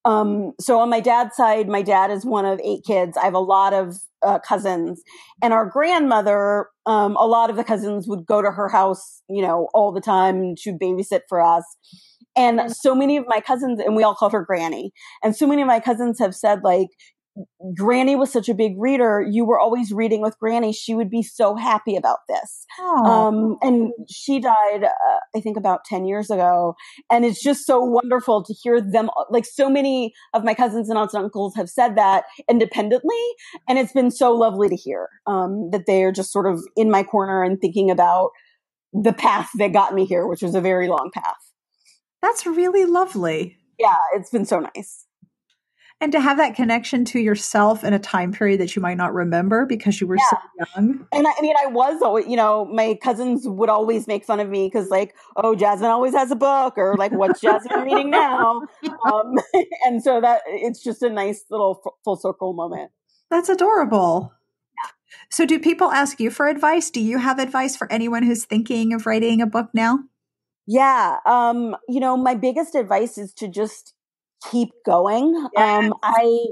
um, 0.07 0.52
so 0.61 0.78
on 0.78 0.88
my 0.88 1.00
dad's 1.00 1.36
side, 1.36 1.68
my 1.68 1.82
dad 1.82 2.11
is 2.11 2.24
one 2.24 2.46
of 2.46 2.61
eight 2.64 2.84
kids. 2.86 3.16
I 3.16 3.24
have 3.24 3.34
a 3.34 3.38
lot 3.38 3.74
of 3.74 3.96
uh, 4.22 4.38
cousins, 4.38 5.02
and 5.42 5.52
our 5.52 5.66
grandmother. 5.66 6.68
Um, 6.86 7.16
a 7.16 7.26
lot 7.26 7.50
of 7.50 7.57
the 7.57 7.64
cousins 7.64 8.07
would 8.07 8.24
go 8.24 8.40
to 8.40 8.50
her 8.52 8.68
house, 8.68 9.20
you 9.28 9.42
know, 9.42 9.68
all 9.74 9.90
the 9.90 10.00
time. 10.00 10.54
She'd 10.57 10.78
babysit 10.78 11.22
for 11.28 11.42
us, 11.42 11.64
and 12.36 12.74
so 12.74 12.94
many 12.94 13.16
of 13.16 13.24
my 13.26 13.40
cousins, 13.40 13.80
and 13.80 13.96
we 13.96 14.02
all 14.04 14.14
called 14.14 14.32
her 14.32 14.44
Granny. 14.44 14.92
And 15.22 15.34
so 15.34 15.46
many 15.46 15.62
of 15.62 15.68
my 15.68 15.80
cousins 15.80 16.18
have 16.20 16.34
said, 16.34 16.62
like, 16.62 16.88
Granny 17.74 18.16
was 18.16 18.32
such 18.32 18.49
a 18.49 18.55
big 18.55 18.74
reader. 18.78 19.24
You 19.28 19.45
were 19.45 19.59
always 19.59 19.93
reading 19.93 20.22
with 20.22 20.39
Granny. 20.39 20.72
She 20.72 20.95
would 20.95 21.11
be 21.11 21.22
so 21.22 21.55
happy 21.55 21.97
about 21.97 22.18
this. 22.28 22.64
Um, 23.07 23.57
and 23.61 23.93
she 24.09 24.41
died, 24.41 24.84
uh, 24.84 25.18
I 25.34 25.41
think, 25.41 25.57
about 25.57 25.84
10 25.84 26.07
years 26.07 26.30
ago. 26.30 26.76
And 27.11 27.24
it's 27.24 27.43
just 27.43 27.66
so 27.66 27.80
wonderful 27.80 28.43
to 28.45 28.55
hear 28.55 28.80
them. 28.80 29.11
Like, 29.30 29.45
so 29.45 29.68
many 29.68 30.14
of 30.32 30.45
my 30.45 30.55
cousins 30.55 30.89
and 30.89 30.99
aunts 30.99 31.14
and 31.14 31.24
uncles 31.24 31.55
have 31.57 31.68
said 31.68 31.97
that 31.97 32.24
independently. 32.49 33.20
And 33.68 33.78
it's 33.78 33.93
been 33.93 34.11
so 34.11 34.32
lovely 34.32 34.68
to 34.68 34.76
hear 34.76 35.09
um, 35.26 35.70
that 35.72 35.84
they 35.87 36.05
are 36.05 36.12
just 36.12 36.32
sort 36.32 36.47
of 36.47 36.62
in 36.76 36.91
my 36.91 37.03
corner 37.03 37.43
and 37.43 37.61
thinking 37.61 37.91
about 37.91 38.30
the 38.93 39.12
path 39.12 39.51
that 39.59 39.72
got 39.72 39.95
me 39.95 40.07
here, 40.07 40.26
which 40.26 40.43
was 40.43 40.55
a 40.55 40.61
very 40.61 40.89
long 40.89 41.11
path. 41.12 41.34
That's 42.22 42.47
really 42.47 42.87
lovely. 42.87 43.59
Yeah, 43.78 43.97
it's 44.14 44.30
been 44.30 44.47
so 44.47 44.61
nice 44.61 45.05
and 46.01 46.12
to 46.12 46.20
have 46.20 46.36
that 46.36 46.55
connection 46.55 47.07
to 47.07 47.18
yourself 47.18 47.82
in 47.82 47.94
a 47.94 47.99
time 47.99 48.30
period 48.30 48.61
that 48.61 48.76
you 48.76 48.82
might 48.82 48.99
not 48.99 49.14
remember 49.14 49.64
because 49.64 49.99
you 49.99 50.07
were 50.07 50.16
yeah. 50.16 50.30
so 50.30 50.38
young. 50.76 51.07
And 51.11 51.26
I, 51.26 51.32
I, 51.36 51.40
mean, 51.40 51.55
I 51.59 51.66
was 51.68 52.03
always, 52.03 52.26
you 52.26 52.36
know, 52.36 52.66
my 52.66 52.99
cousins 53.03 53.49
would 53.49 53.70
always 53.70 54.07
make 54.07 54.24
fun 54.24 54.38
of 54.38 54.49
me 54.49 54.66
because, 54.66 54.90
like, 54.90 55.14
oh, 55.36 55.55
Jasmine 55.55 55.90
always 55.90 56.12
has 56.12 56.30
a 56.30 56.36
book, 56.36 56.74
or 56.76 56.97
like, 56.99 57.12
what's 57.12 57.40
Jasmine 57.40 57.80
reading 57.80 58.11
now? 58.11 58.62
Um, 59.07 59.34
and 59.84 60.03
so 60.03 60.20
that 60.20 60.42
it's 60.47 60.82
just 60.82 61.03
a 61.03 61.09
nice 61.09 61.44
little 61.51 61.80
f- 61.84 61.92
full 62.05 62.16
circle 62.16 62.53
moment. 62.55 62.90
That's 63.30 63.49
adorable. 63.49 64.32
Yeah. 64.76 64.90
So, 65.30 65.47
do 65.47 65.59
people 65.59 65.90
ask 65.92 66.18
you 66.18 66.30
for 66.30 66.49
advice? 66.49 66.90
Do 66.90 67.01
you 67.01 67.18
have 67.18 67.38
advice 67.38 67.76
for 67.76 67.90
anyone 67.92 68.22
who's 68.22 68.44
thinking 68.44 68.92
of 68.92 69.07
writing 69.07 69.40
a 69.40 69.47
book 69.47 69.68
now? 69.74 70.01
Yeah. 70.66 71.18
Um, 71.24 71.76
you 71.88 72.01
know, 72.01 72.16
my 72.16 72.34
biggest 72.34 72.74
advice 72.74 73.16
is 73.16 73.32
to 73.34 73.49
just 73.49 73.94
keep 74.51 74.70
going. 74.84 75.49
Yes. 75.55 75.84
Um, 75.84 75.95
I 76.03 76.47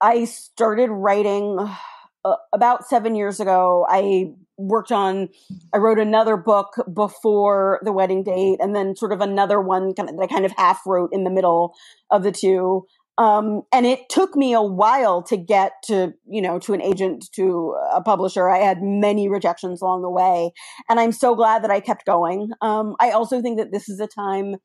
I 0.00 0.24
started 0.24 0.90
writing 0.90 1.58
uh, 2.24 2.36
about 2.52 2.86
seven 2.86 3.14
years 3.14 3.40
ago. 3.40 3.86
I 3.88 4.32
worked 4.58 4.92
on 4.92 5.28
I 5.72 5.78
wrote 5.78 5.98
another 5.98 6.36
book 6.36 6.74
before 6.92 7.80
the 7.84 7.92
wedding 7.92 8.22
date, 8.22 8.58
and 8.60 8.74
then 8.74 8.96
sort 8.96 9.12
of 9.12 9.20
another 9.20 9.60
one 9.60 9.94
kind 9.94 10.08
of, 10.08 10.16
that 10.16 10.22
I 10.22 10.26
kind 10.26 10.44
of 10.44 10.52
half 10.56 10.80
wrote 10.86 11.10
in 11.12 11.24
the 11.24 11.30
middle 11.30 11.74
of 12.10 12.22
the 12.22 12.32
two. 12.32 12.86
Um, 13.18 13.62
and 13.70 13.84
it 13.84 14.08
took 14.08 14.34
me 14.34 14.54
a 14.54 14.62
while 14.62 15.22
to 15.24 15.36
get 15.36 15.72
to, 15.84 16.14
you 16.26 16.40
know, 16.40 16.58
to 16.60 16.72
an 16.72 16.80
agent, 16.80 17.28
to 17.34 17.76
a 17.92 18.00
publisher. 18.00 18.48
I 18.48 18.58
had 18.58 18.78
many 18.80 19.28
rejections 19.28 19.82
along 19.82 20.00
the 20.00 20.10
way. 20.10 20.52
And 20.88 20.98
I'm 20.98 21.12
so 21.12 21.34
glad 21.34 21.62
that 21.62 21.70
I 21.70 21.80
kept 21.80 22.06
going. 22.06 22.50
Um, 22.62 22.96
I 23.00 23.10
also 23.10 23.42
think 23.42 23.58
that 23.58 23.70
this 23.70 23.88
is 23.90 24.00
a 24.00 24.06
time 24.06 24.56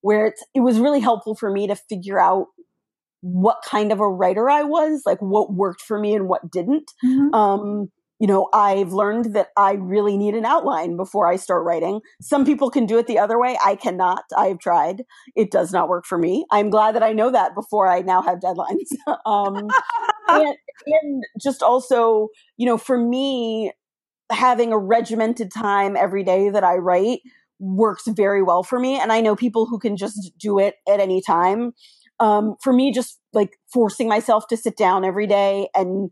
where 0.00 0.26
it's, 0.26 0.44
it 0.54 0.60
was 0.60 0.78
really 0.78 1.00
helpful 1.00 1.34
for 1.34 1.50
me 1.50 1.66
to 1.66 1.76
figure 1.76 2.20
out 2.20 2.46
what 3.22 3.58
kind 3.64 3.92
of 3.92 4.00
a 4.00 4.08
writer 4.08 4.48
I 4.48 4.62
was, 4.62 5.02
like 5.04 5.20
what 5.20 5.52
worked 5.52 5.82
for 5.82 5.98
me 5.98 6.14
and 6.14 6.28
what 6.28 6.50
didn't. 6.50 6.90
Mm-hmm. 7.04 7.34
Um, 7.34 7.90
you 8.18 8.26
know, 8.26 8.50
I've 8.52 8.92
learned 8.92 9.34
that 9.34 9.48
I 9.56 9.72
really 9.72 10.18
need 10.18 10.34
an 10.34 10.44
outline 10.44 10.98
before 10.98 11.26
I 11.26 11.36
start 11.36 11.64
writing. 11.64 12.00
Some 12.20 12.44
people 12.44 12.70
can 12.70 12.84
do 12.84 12.98
it 12.98 13.06
the 13.06 13.18
other 13.18 13.40
way. 13.40 13.56
I 13.64 13.76
cannot. 13.76 14.24
I've 14.36 14.58
tried. 14.58 15.04
It 15.34 15.50
does 15.50 15.72
not 15.72 15.88
work 15.88 16.04
for 16.04 16.18
me. 16.18 16.44
I'm 16.50 16.68
glad 16.68 16.94
that 16.94 17.02
I 17.02 17.14
know 17.14 17.30
that 17.30 17.54
before 17.54 17.88
I 17.88 18.02
now 18.02 18.20
have 18.20 18.38
deadlines. 18.40 18.90
um, 19.24 19.70
and, 20.28 20.54
and 20.86 21.24
just 21.42 21.62
also, 21.62 22.28
you 22.58 22.66
know, 22.66 22.76
for 22.76 22.98
me, 22.98 23.72
having 24.30 24.72
a 24.72 24.78
regimented 24.78 25.50
time 25.50 25.96
every 25.96 26.22
day 26.22 26.50
that 26.50 26.62
I 26.62 26.76
write 26.76 27.20
works 27.60 28.04
very 28.08 28.42
well 28.42 28.62
for 28.62 28.80
me. 28.80 28.98
And 28.98 29.12
I 29.12 29.20
know 29.20 29.36
people 29.36 29.66
who 29.66 29.78
can 29.78 29.96
just 29.96 30.32
do 30.38 30.58
it 30.58 30.74
at 30.88 30.98
any 30.98 31.22
time. 31.22 31.72
Um, 32.18 32.56
for 32.62 32.72
me, 32.72 32.92
just 32.92 33.18
like 33.32 33.50
forcing 33.72 34.08
myself 34.08 34.46
to 34.48 34.56
sit 34.56 34.76
down 34.76 35.04
every 35.04 35.26
day 35.26 35.68
and 35.74 36.10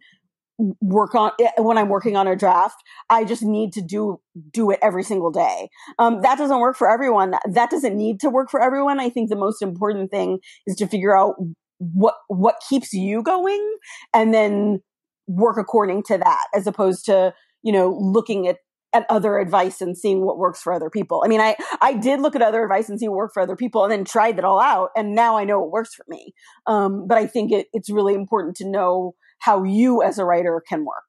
work 0.81 1.15
on 1.15 1.31
eh, 1.41 1.51
when 1.59 1.79
I'm 1.79 1.89
working 1.89 2.17
on 2.17 2.27
a 2.27 2.37
draft, 2.37 2.77
I 3.11 3.25
just 3.25 3.43
need 3.43 3.73
to 3.75 3.83
do 3.83 4.21
do 4.51 4.71
it 4.71 4.79
every 4.83 5.03
single 5.03 5.31
day. 5.31 5.69
Um, 5.99 6.23
that 6.23 6.39
doesn't 6.39 6.61
work 6.61 6.77
for 6.77 6.91
everyone. 6.91 7.35
That 7.51 7.71
doesn't 7.71 7.97
need 7.97 8.21
to 8.21 8.31
work 8.31 8.51
for 8.51 8.61
everyone. 8.61 9.01
I 9.01 9.11
think 9.11 9.31
the 9.31 9.37
most 9.37 9.63
important 9.63 10.11
thing 10.11 10.39
is 10.67 10.77
to 10.77 10.87
figure 10.87 11.17
out 11.17 11.37
what 11.79 12.15
what 12.29 12.57
keeps 12.69 12.93
you 12.93 13.23
going, 13.23 13.77
and 14.13 14.35
then 14.35 14.81
work 15.27 15.57
according 15.59 16.03
to 16.05 16.19
that, 16.19 16.45
as 16.55 16.67
opposed 16.67 17.05
to 17.07 17.33
you 17.63 17.73
know 17.73 17.97
looking 18.01 18.49
at 18.49 18.57
at 18.93 19.05
other 19.11 19.39
advice 19.39 19.81
and 19.81 19.97
seeing 19.97 20.25
what 20.25 20.39
works 20.39 20.63
for 20.63 20.73
other 20.73 20.89
people. 20.89 21.23
I 21.25 21.29
mean, 21.29 21.41
I, 21.41 21.57
I 21.81 21.93
did 21.93 22.21
look 22.21 22.35
at 22.35 22.43
other 22.43 22.63
advice 22.63 22.89
and 22.89 22.99
see 22.99 23.09
what 23.09 23.17
worked 23.17 23.35
for 23.35 23.43
other 23.43 23.57
people 23.57 23.85
and 23.85 23.93
then 23.93 24.05
tried 24.05 24.39
it 24.39 24.45
all 24.45 24.61
out. 24.61 24.91
And 24.97 25.15
now 25.15 25.37
I 25.37 25.45
know 25.45 25.61
what 25.61 25.71
works 25.71 25.95
for 25.95 26.05
me. 26.09 26.33
Um, 26.67 27.07
but 27.07 27.19
I 27.19 27.27
think 27.27 27.53
it, 27.53 27.67
it's 27.73 27.91
really 27.91 28.15
important 28.15 28.57
to 28.57 28.69
know 28.69 29.15
how 29.41 29.63
you 29.63 30.03
as 30.03 30.19
a 30.19 30.25
writer 30.25 30.63
can 30.67 30.85
work. 30.85 31.05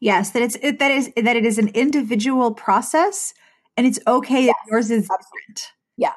Yes, 0.00 0.30
that 0.30 0.42
it's, 0.42 0.56
it, 0.62 0.78
that 0.78 0.90
is, 0.90 1.12
that 1.16 1.36
it 1.36 1.44
is 1.44 1.58
an 1.58 1.68
individual 1.68 2.54
process 2.54 3.34
and 3.76 3.86
it's 3.86 4.00
okay 4.06 4.46
yes, 4.46 4.56
yours 4.70 4.90
is 4.90 5.04
absolutely. 5.04 5.20
different. 5.46 5.66
Yeah, 5.96 6.12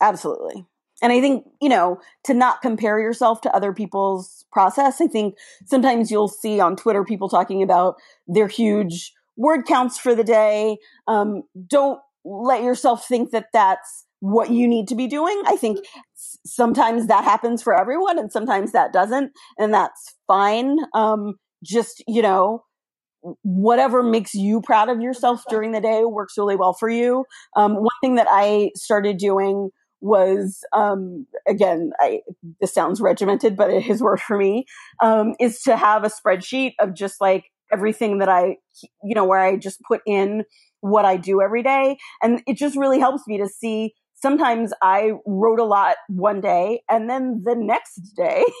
absolutely. 0.00 0.66
And 1.00 1.12
I 1.12 1.20
think, 1.20 1.44
you 1.60 1.68
know, 1.68 2.00
to 2.24 2.34
not 2.34 2.60
compare 2.60 2.98
yourself 2.98 3.40
to 3.42 3.54
other 3.54 3.72
people's 3.72 4.44
process. 4.50 5.00
I 5.00 5.06
think 5.06 5.36
sometimes 5.66 6.10
you'll 6.10 6.28
see 6.28 6.58
on 6.58 6.74
Twitter 6.74 7.04
people 7.04 7.28
talking 7.28 7.62
about 7.62 7.96
their 8.26 8.48
huge 8.48 9.12
word 9.38 9.64
counts 9.64 9.96
for 9.96 10.14
the 10.14 10.24
day. 10.24 10.76
Um, 11.06 11.44
don't 11.66 12.00
let 12.24 12.62
yourself 12.62 13.06
think 13.06 13.30
that 13.30 13.46
that's 13.54 14.04
what 14.20 14.50
you 14.50 14.68
need 14.68 14.88
to 14.88 14.96
be 14.96 15.06
doing. 15.06 15.40
I 15.46 15.56
think 15.56 15.78
sometimes 16.44 17.06
that 17.06 17.24
happens 17.24 17.62
for 17.62 17.78
everyone 17.78 18.18
and 18.18 18.30
sometimes 18.30 18.72
that 18.72 18.92
doesn't. 18.92 19.32
And 19.56 19.72
that's 19.72 20.16
fine. 20.26 20.76
Um, 20.92 21.34
just, 21.64 22.02
you 22.06 22.20
know, 22.20 22.64
whatever 23.42 24.02
makes 24.02 24.34
you 24.34 24.60
proud 24.60 24.88
of 24.88 25.00
yourself 25.00 25.42
during 25.48 25.72
the 25.72 25.80
day 25.80 26.02
works 26.04 26.34
really 26.36 26.56
well 26.56 26.72
for 26.72 26.90
you. 26.90 27.24
Um, 27.56 27.74
one 27.74 27.88
thing 28.02 28.16
that 28.16 28.28
I 28.30 28.70
started 28.74 29.16
doing 29.16 29.70
was 30.00 30.60
um, 30.72 31.26
again 31.46 31.90
I, 31.98 32.20
this 32.60 32.72
sounds 32.72 33.00
regimented 33.00 33.56
but 33.56 33.70
it 33.70 33.82
has 33.82 34.00
worked 34.00 34.22
for 34.22 34.36
me 34.36 34.64
um, 35.02 35.34
is 35.40 35.60
to 35.62 35.76
have 35.76 36.04
a 36.04 36.08
spreadsheet 36.08 36.74
of 36.78 36.94
just 36.94 37.20
like 37.20 37.46
everything 37.72 38.18
that 38.18 38.28
I, 38.28 38.56
you 39.02 39.14
know, 39.14 39.24
where 39.24 39.40
I 39.40 39.56
just 39.56 39.80
put 39.82 40.00
in 40.06 40.44
what 40.80 41.04
I 41.04 41.16
do 41.16 41.42
every 41.42 41.62
day. 41.62 41.98
And 42.22 42.42
it 42.46 42.56
just 42.56 42.76
really 42.76 42.98
helps 42.98 43.22
me 43.26 43.38
to 43.38 43.48
see 43.48 43.94
sometimes 44.14 44.72
I 44.82 45.12
wrote 45.26 45.60
a 45.60 45.64
lot 45.64 45.96
one 46.08 46.40
day 46.40 46.82
and 46.90 47.08
then 47.08 47.42
the 47.44 47.54
next 47.54 48.00
day 48.16 48.44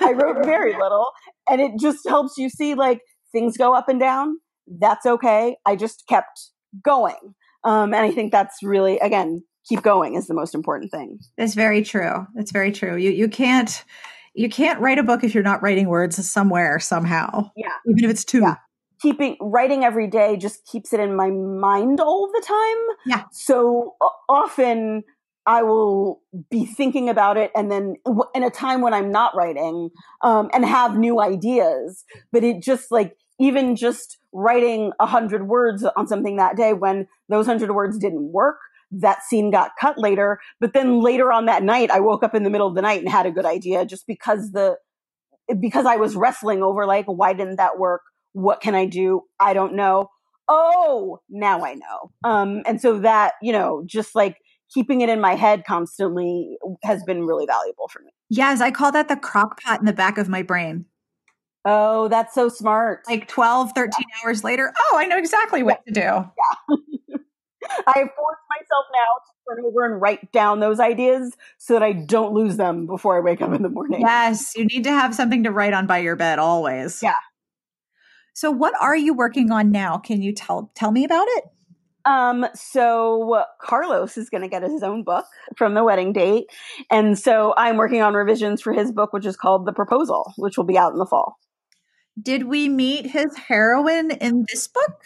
I 0.00 0.12
wrote 0.12 0.44
very 0.44 0.72
little. 0.80 1.10
And 1.48 1.60
it 1.60 1.72
just 1.80 2.06
helps 2.08 2.36
you 2.36 2.48
see 2.48 2.74
like 2.74 3.00
things 3.32 3.56
go 3.56 3.74
up 3.74 3.88
and 3.88 4.00
down. 4.00 4.36
That's 4.66 5.06
okay. 5.06 5.56
I 5.66 5.76
just 5.76 6.04
kept 6.08 6.40
going. 6.82 7.34
Um, 7.64 7.94
and 7.94 8.04
I 8.04 8.10
think 8.10 8.32
that's 8.32 8.58
really, 8.62 8.98
again, 8.98 9.42
keep 9.68 9.82
going 9.82 10.14
is 10.14 10.26
the 10.26 10.34
most 10.34 10.54
important 10.54 10.90
thing. 10.90 11.18
That's 11.36 11.54
very 11.54 11.82
true. 11.82 12.26
That's 12.34 12.52
very 12.52 12.72
true. 12.72 12.96
You, 12.96 13.10
you 13.10 13.28
can't, 13.28 13.84
you 14.38 14.48
can't 14.48 14.80
write 14.80 14.98
a 14.98 15.02
book 15.02 15.24
if 15.24 15.34
you're 15.34 15.42
not 15.42 15.62
writing 15.62 15.88
words 15.88 16.24
somewhere 16.30 16.78
somehow. 16.78 17.50
Yeah. 17.56 17.72
Even 17.88 18.04
if 18.04 18.10
it's 18.10 18.24
two. 18.24 18.40
Yeah. 18.40 18.54
Keeping 19.02 19.36
writing 19.40 19.84
every 19.84 20.06
day 20.06 20.36
just 20.36 20.64
keeps 20.64 20.92
it 20.92 21.00
in 21.00 21.16
my 21.16 21.30
mind 21.30 22.00
all 22.00 22.30
the 22.32 22.44
time. 22.46 22.96
Yeah. 23.04 23.24
So 23.32 23.96
uh, 24.00 24.06
often 24.28 25.02
I 25.44 25.62
will 25.62 26.20
be 26.50 26.66
thinking 26.66 27.08
about 27.08 27.36
it 27.36 27.50
and 27.56 27.70
then 27.70 27.96
w- 28.04 28.24
in 28.34 28.44
a 28.44 28.50
time 28.50 28.80
when 28.80 28.94
I'm 28.94 29.10
not 29.10 29.34
writing 29.34 29.90
um, 30.22 30.50
and 30.52 30.64
have 30.64 30.96
new 30.96 31.20
ideas. 31.20 32.04
But 32.30 32.44
it 32.44 32.62
just 32.62 32.92
like, 32.92 33.16
even 33.40 33.76
just 33.76 34.18
writing 34.32 34.92
a 35.00 35.06
hundred 35.06 35.48
words 35.48 35.84
on 35.96 36.06
something 36.06 36.36
that 36.36 36.56
day 36.56 36.72
when 36.72 37.06
those 37.28 37.46
hundred 37.46 37.72
words 37.72 37.98
didn't 37.98 38.32
work 38.32 38.58
that 38.90 39.22
scene 39.22 39.50
got 39.50 39.72
cut 39.80 39.98
later. 39.98 40.40
But 40.60 40.72
then 40.72 41.00
later 41.00 41.32
on 41.32 41.46
that 41.46 41.62
night, 41.62 41.90
I 41.90 42.00
woke 42.00 42.22
up 42.22 42.34
in 42.34 42.42
the 42.42 42.50
middle 42.50 42.66
of 42.66 42.74
the 42.74 42.82
night 42.82 43.00
and 43.00 43.08
had 43.08 43.26
a 43.26 43.30
good 43.30 43.46
idea 43.46 43.84
just 43.84 44.06
because 44.06 44.52
the, 44.52 44.76
because 45.60 45.86
I 45.86 45.96
was 45.96 46.16
wrestling 46.16 46.62
over 46.62 46.86
like, 46.86 47.06
why 47.06 47.32
didn't 47.32 47.56
that 47.56 47.78
work? 47.78 48.02
What 48.32 48.60
can 48.60 48.74
I 48.74 48.86
do? 48.86 49.22
I 49.40 49.54
don't 49.54 49.74
know. 49.74 50.10
Oh, 50.48 51.20
now 51.28 51.64
I 51.64 51.74
know. 51.74 52.10
Um, 52.24 52.62
and 52.66 52.80
so 52.80 53.00
that, 53.00 53.34
you 53.42 53.52
know, 53.52 53.82
just 53.86 54.14
like 54.14 54.36
keeping 54.72 55.00
it 55.00 55.08
in 55.08 55.20
my 55.20 55.34
head 55.34 55.64
constantly 55.66 56.56
has 56.82 57.02
been 57.04 57.24
really 57.24 57.46
valuable 57.46 57.88
for 57.88 58.00
me. 58.00 58.10
Yes, 58.30 58.60
I 58.60 58.70
call 58.70 58.92
that 58.92 59.08
the 59.08 59.16
crock 59.16 59.60
pot 59.62 59.80
in 59.80 59.86
the 59.86 59.92
back 59.92 60.18
of 60.18 60.28
my 60.28 60.42
brain. 60.42 60.86
Oh, 61.64 62.08
that's 62.08 62.34
so 62.34 62.48
smart. 62.48 63.02
Like 63.08 63.28
12, 63.28 63.72
13 63.74 63.92
yeah. 63.98 64.04
hours 64.24 64.44
later, 64.44 64.72
oh, 64.78 64.96
I 64.98 65.06
know 65.06 65.18
exactly 65.18 65.62
what 65.62 65.84
to 65.86 65.92
do. 65.92 66.00
Yeah. 66.70 66.76
I 67.86 67.98
have 67.98 68.08
forced 68.16 68.42
myself 68.50 68.84
now 68.92 69.18
to 69.26 69.56
turn 69.56 69.64
over 69.64 69.84
and 69.86 70.00
write 70.00 70.32
down 70.32 70.60
those 70.60 70.80
ideas 70.80 71.36
so 71.58 71.74
that 71.74 71.82
I 71.82 71.92
don't 71.92 72.32
lose 72.32 72.56
them 72.56 72.86
before 72.86 73.16
I 73.16 73.20
wake 73.20 73.40
up 73.40 73.52
in 73.52 73.62
the 73.62 73.68
morning. 73.68 74.00
Yes, 74.00 74.52
you 74.56 74.64
need 74.64 74.84
to 74.84 74.90
have 74.90 75.14
something 75.14 75.44
to 75.44 75.50
write 75.50 75.72
on 75.72 75.86
by 75.86 75.98
your 75.98 76.16
bed 76.16 76.38
always. 76.38 77.02
Yeah. 77.02 77.14
So 78.34 78.50
what 78.50 78.74
are 78.80 78.96
you 78.96 79.14
working 79.14 79.50
on 79.50 79.72
now? 79.72 79.98
Can 79.98 80.22
you 80.22 80.32
tell 80.32 80.70
tell 80.74 80.92
me 80.92 81.04
about 81.04 81.26
it? 81.28 81.44
Um, 82.04 82.46
so 82.54 83.44
Carlos 83.60 84.16
is 84.16 84.30
going 84.30 84.42
to 84.42 84.48
get 84.48 84.62
his 84.62 84.82
own 84.82 85.02
book 85.02 85.26
from 85.56 85.74
the 85.74 85.84
wedding 85.84 86.12
date. 86.12 86.46
And 86.90 87.18
so 87.18 87.52
I'm 87.56 87.76
working 87.76 88.00
on 88.00 88.14
revisions 88.14 88.62
for 88.62 88.72
his 88.72 88.92
book, 88.92 89.12
which 89.12 89.26
is 89.26 89.36
called 89.36 89.66
The 89.66 89.72
Proposal, 89.72 90.32
which 90.38 90.56
will 90.56 90.64
be 90.64 90.78
out 90.78 90.92
in 90.92 90.98
the 90.98 91.04
fall. 91.04 91.38
Did 92.20 92.44
we 92.44 92.68
meet 92.68 93.10
his 93.10 93.36
heroine 93.36 94.10
in 94.10 94.46
this 94.48 94.68
book? 94.68 95.02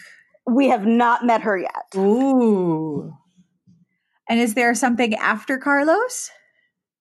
We 0.47 0.69
have 0.69 0.87
not 0.87 1.25
met 1.25 1.43
her 1.43 1.57
yet. 1.57 1.95
Ooh. 1.97 3.15
And 4.29 4.41
is 4.41 4.55
there 4.55 4.75
something 4.75 5.15
after 5.15 5.59
Carlos? 5.59 6.31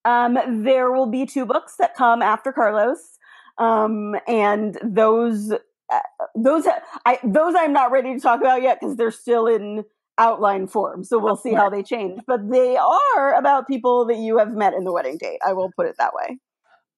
Um, 0.06 0.64
there 0.64 0.92
will 0.92 1.10
be 1.10 1.26
two 1.26 1.46
books 1.46 1.76
that 1.78 1.96
come 1.96 2.22
after 2.22 2.52
Carlos. 2.52 3.18
Um, 3.58 4.16
and 4.28 4.78
those 4.84 5.52
uh, 5.52 6.00
those 6.36 6.66
I 7.06 7.20
those 7.24 7.54
I'm 7.58 7.74
not 7.74 7.92
ready 7.92 8.14
to 8.14 8.20
talk 8.20 8.42
about 8.42 8.62
yet 8.62 8.80
because 8.80 8.96
they're 8.96 9.12
still 9.12 9.48
in 9.48 9.84
outline 10.18 10.68
form. 10.68 11.04
So 11.04 11.20
we'll 11.20 11.36
see 11.36 11.54
how 11.54 11.70
they 11.70 11.84
change. 11.84 12.22
But 12.28 12.50
they 12.50 12.78
are 12.78 13.34
about 13.34 13.68
people 13.68 14.06
that 14.06 14.18
you 14.18 14.38
have 14.38 14.54
met 14.54 14.74
in 14.74 14.84
the 14.84 14.92
wedding 14.92 15.18
date. 15.18 15.40
I 15.46 15.54
will 15.54 15.72
put 15.76 15.88
it 15.88 15.96
that 15.98 16.14
way. 16.14 16.40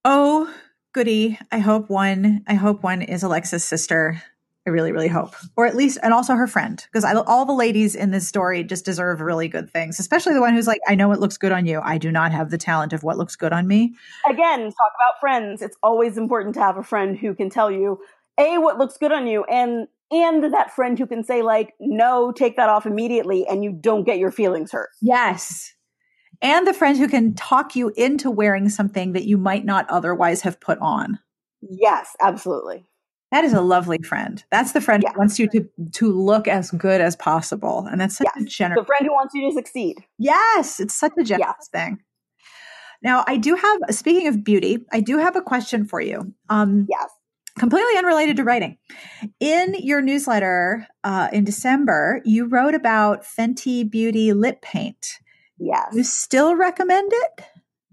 Oh, 0.05 0.53
goody. 0.93 1.39
I 1.51 1.59
hope 1.59 1.89
one 1.89 2.43
I 2.47 2.53
hope 2.53 2.83
one 2.83 3.01
is 3.01 3.23
Alexa's 3.23 3.63
sister. 3.63 4.21
I 4.65 4.69
really, 4.69 4.93
really 4.93 5.09
hope, 5.09 5.35
or 5.57 5.65
at 5.65 5.75
least, 5.75 5.97
and 6.01 6.13
also 6.13 6.35
her 6.35 6.47
friend, 6.47 6.81
because 6.91 7.03
all 7.27 7.45
the 7.45 7.51
ladies 7.51 7.95
in 7.95 8.11
this 8.11 8.27
story 8.27 8.63
just 8.63 8.85
deserve 8.85 9.19
really 9.19 9.49
good 9.49 9.69
things, 9.69 9.99
especially 9.99 10.33
the 10.33 10.39
one 10.39 10.53
who's 10.53 10.67
like, 10.67 10.79
I 10.87 10.95
know 10.95 11.11
it 11.11 11.19
looks 11.19 11.37
good 11.37 11.51
on 11.51 11.65
you. 11.65 11.81
I 11.83 11.97
do 11.97 12.11
not 12.11 12.31
have 12.31 12.49
the 12.49 12.57
talent 12.57 12.93
of 12.93 13.03
what 13.03 13.17
looks 13.17 13.35
good 13.35 13.51
on 13.51 13.67
me. 13.67 13.93
Again, 14.29 14.61
talk 14.61 14.91
about 14.95 15.19
friends. 15.19 15.61
It's 15.61 15.75
always 15.83 16.17
important 16.17 16.55
to 16.55 16.61
have 16.61 16.77
a 16.77 16.83
friend 16.83 17.17
who 17.17 17.35
can 17.35 17.49
tell 17.49 17.69
you, 17.69 17.99
A, 18.37 18.57
what 18.57 18.77
looks 18.77 18.97
good 18.97 19.11
on 19.11 19.27
you, 19.27 19.43
and 19.45 19.87
and 20.13 20.53
that 20.53 20.73
friend 20.73 20.97
who 20.97 21.07
can 21.07 21.23
say 21.23 21.41
like 21.41 21.73
no 21.79 22.31
take 22.31 22.55
that 22.55 22.69
off 22.69 22.85
immediately 22.85 23.45
and 23.47 23.63
you 23.63 23.71
don't 23.71 24.03
get 24.03 24.19
your 24.19 24.31
feelings 24.31 24.71
hurt 24.71 24.89
yes 25.01 25.73
and 26.41 26.67
the 26.67 26.73
friend 26.73 26.97
who 26.97 27.07
can 27.07 27.33
talk 27.33 27.75
you 27.75 27.91
into 27.95 28.29
wearing 28.29 28.69
something 28.69 29.13
that 29.13 29.25
you 29.25 29.37
might 29.37 29.65
not 29.65 29.89
otherwise 29.89 30.41
have 30.41 30.59
put 30.59 30.77
on 30.79 31.17
yes 31.61 32.15
absolutely 32.21 32.85
that 33.33 33.43
is 33.43 33.53
a 33.53 33.61
lovely 33.61 33.97
friend 34.03 34.43
that's 34.51 34.71
the 34.71 34.81
friend 34.81 35.03
yeah. 35.03 35.11
who 35.11 35.19
wants 35.19 35.39
you 35.39 35.47
to 35.49 35.67
to 35.91 36.11
look 36.11 36.47
as 36.47 36.71
good 36.71 37.01
as 37.01 37.15
possible 37.15 37.87
and 37.91 37.99
that's 37.99 38.17
such 38.17 38.27
yes. 38.35 38.43
a 38.43 38.47
generous 38.47 38.81
the 38.81 38.85
friend 38.85 39.05
who 39.05 39.13
wants 39.13 39.33
you 39.33 39.49
to 39.49 39.53
succeed 39.53 39.97
yes 40.17 40.79
it's 40.79 40.93
such 40.93 41.13
a 41.17 41.23
generous 41.23 41.67
thing 41.71 41.99
now 43.01 43.23
i 43.27 43.35
do 43.35 43.55
have 43.55 43.79
speaking 43.89 44.27
of 44.27 44.43
beauty 44.43 44.77
i 44.91 45.01
do 45.01 45.17
have 45.17 45.35
a 45.35 45.41
question 45.41 45.85
for 45.85 45.99
you 45.99 46.33
um 46.49 46.85
yes 46.89 47.09
completely 47.57 47.97
unrelated 47.97 48.37
to 48.37 48.43
writing. 48.43 48.77
In 49.39 49.75
your 49.79 50.01
newsletter 50.01 50.87
uh, 51.03 51.29
in 51.31 51.43
December, 51.43 52.21
you 52.25 52.45
wrote 52.45 52.73
about 52.73 53.23
Fenty 53.23 53.89
Beauty 53.89 54.33
lip 54.33 54.61
paint. 54.61 55.19
Yes. 55.59 55.93
You 55.93 56.03
still 56.03 56.55
recommend 56.55 57.11
it? 57.13 57.45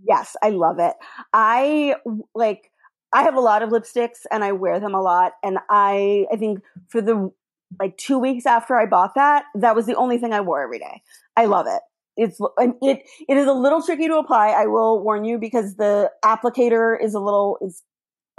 Yes, 0.02 0.34
I 0.42 0.50
love 0.50 0.78
it. 0.78 0.94
I 1.32 1.96
like 2.34 2.69
I 3.12 3.22
have 3.22 3.34
a 3.34 3.40
lot 3.40 3.62
of 3.62 3.70
lipsticks 3.70 4.20
and 4.30 4.44
I 4.44 4.52
wear 4.52 4.78
them 4.80 4.94
a 4.94 5.00
lot 5.00 5.32
and 5.42 5.58
I 5.68 6.26
I 6.32 6.36
think 6.36 6.60
for 6.88 7.00
the 7.00 7.30
like 7.78 7.96
2 7.98 8.18
weeks 8.18 8.46
after 8.46 8.76
I 8.76 8.86
bought 8.86 9.14
that, 9.14 9.44
that 9.54 9.76
was 9.76 9.86
the 9.86 9.94
only 9.94 10.18
thing 10.18 10.32
I 10.32 10.40
wore 10.40 10.62
every 10.62 10.78
day. 10.80 11.02
I 11.36 11.44
love 11.44 11.66
it. 11.68 11.80
It's 12.16 12.38
it 12.58 13.02
it 13.28 13.36
is 13.36 13.46
a 13.46 13.52
little 13.52 13.82
tricky 13.82 14.08
to 14.08 14.16
apply. 14.16 14.48
I 14.48 14.66
will 14.66 15.02
warn 15.02 15.24
you 15.24 15.38
because 15.38 15.76
the 15.76 16.10
applicator 16.24 16.96
is 17.00 17.14
a 17.14 17.20
little 17.20 17.58
is 17.60 17.82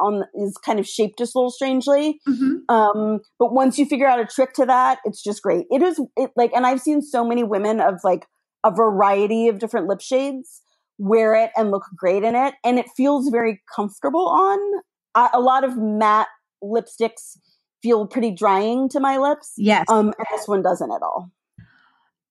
on 0.02 0.24
is 0.34 0.58
kind 0.58 0.80
of 0.80 0.88
shaped 0.88 1.18
just 1.18 1.36
a 1.36 1.38
little 1.38 1.52
strangely. 1.52 2.20
Mm-hmm. 2.28 2.74
Um, 2.74 3.22
but 3.40 3.54
once 3.54 3.78
you 3.78 3.86
figure 3.86 4.08
out 4.08 4.20
a 4.20 4.26
trick 4.26 4.54
to 4.54 4.66
that, 4.66 5.00
it's 5.06 5.24
just 5.24 5.42
great. 5.42 5.66
It 5.72 5.82
is 5.82 6.02
it 6.18 6.32
like, 6.36 6.52
and 6.54 6.66
I've 6.66 6.82
seen 6.82 7.02
so 7.02 7.26
many 7.26 7.44
women 7.44 7.80
of 7.80 8.02
like 8.04 8.26
a 8.66 8.72
variety 8.72 9.48
of 9.48 9.60
different 9.60 9.88
lip 9.88 10.02
shades 10.02 10.62
wear 11.02 11.34
it 11.36 11.52
and 11.58 11.72
look 11.72 11.86
great 11.96 12.24
in 12.24 12.36
it, 12.36 12.54
and 12.64 12.78
it 12.78 12.86
feels 12.96 13.30
very 13.30 13.62
comfortable 13.74 14.28
on. 14.28 14.60
I, 15.16 15.30
a 15.34 15.40
lot 15.42 15.64
of 15.64 15.78
matte 15.78 16.28
lipsticks 16.64 17.38
feel 17.82 18.06
pretty 18.08 18.32
drying 18.32 18.88
to 18.90 19.00
my 19.00 19.18
lips. 19.18 19.54
Yes, 19.58 19.86
um, 19.90 20.14
and 20.18 20.28
this 20.32 20.48
one 20.48 20.62
doesn't 20.62 20.92
at 20.92 21.02
all. 21.02 21.32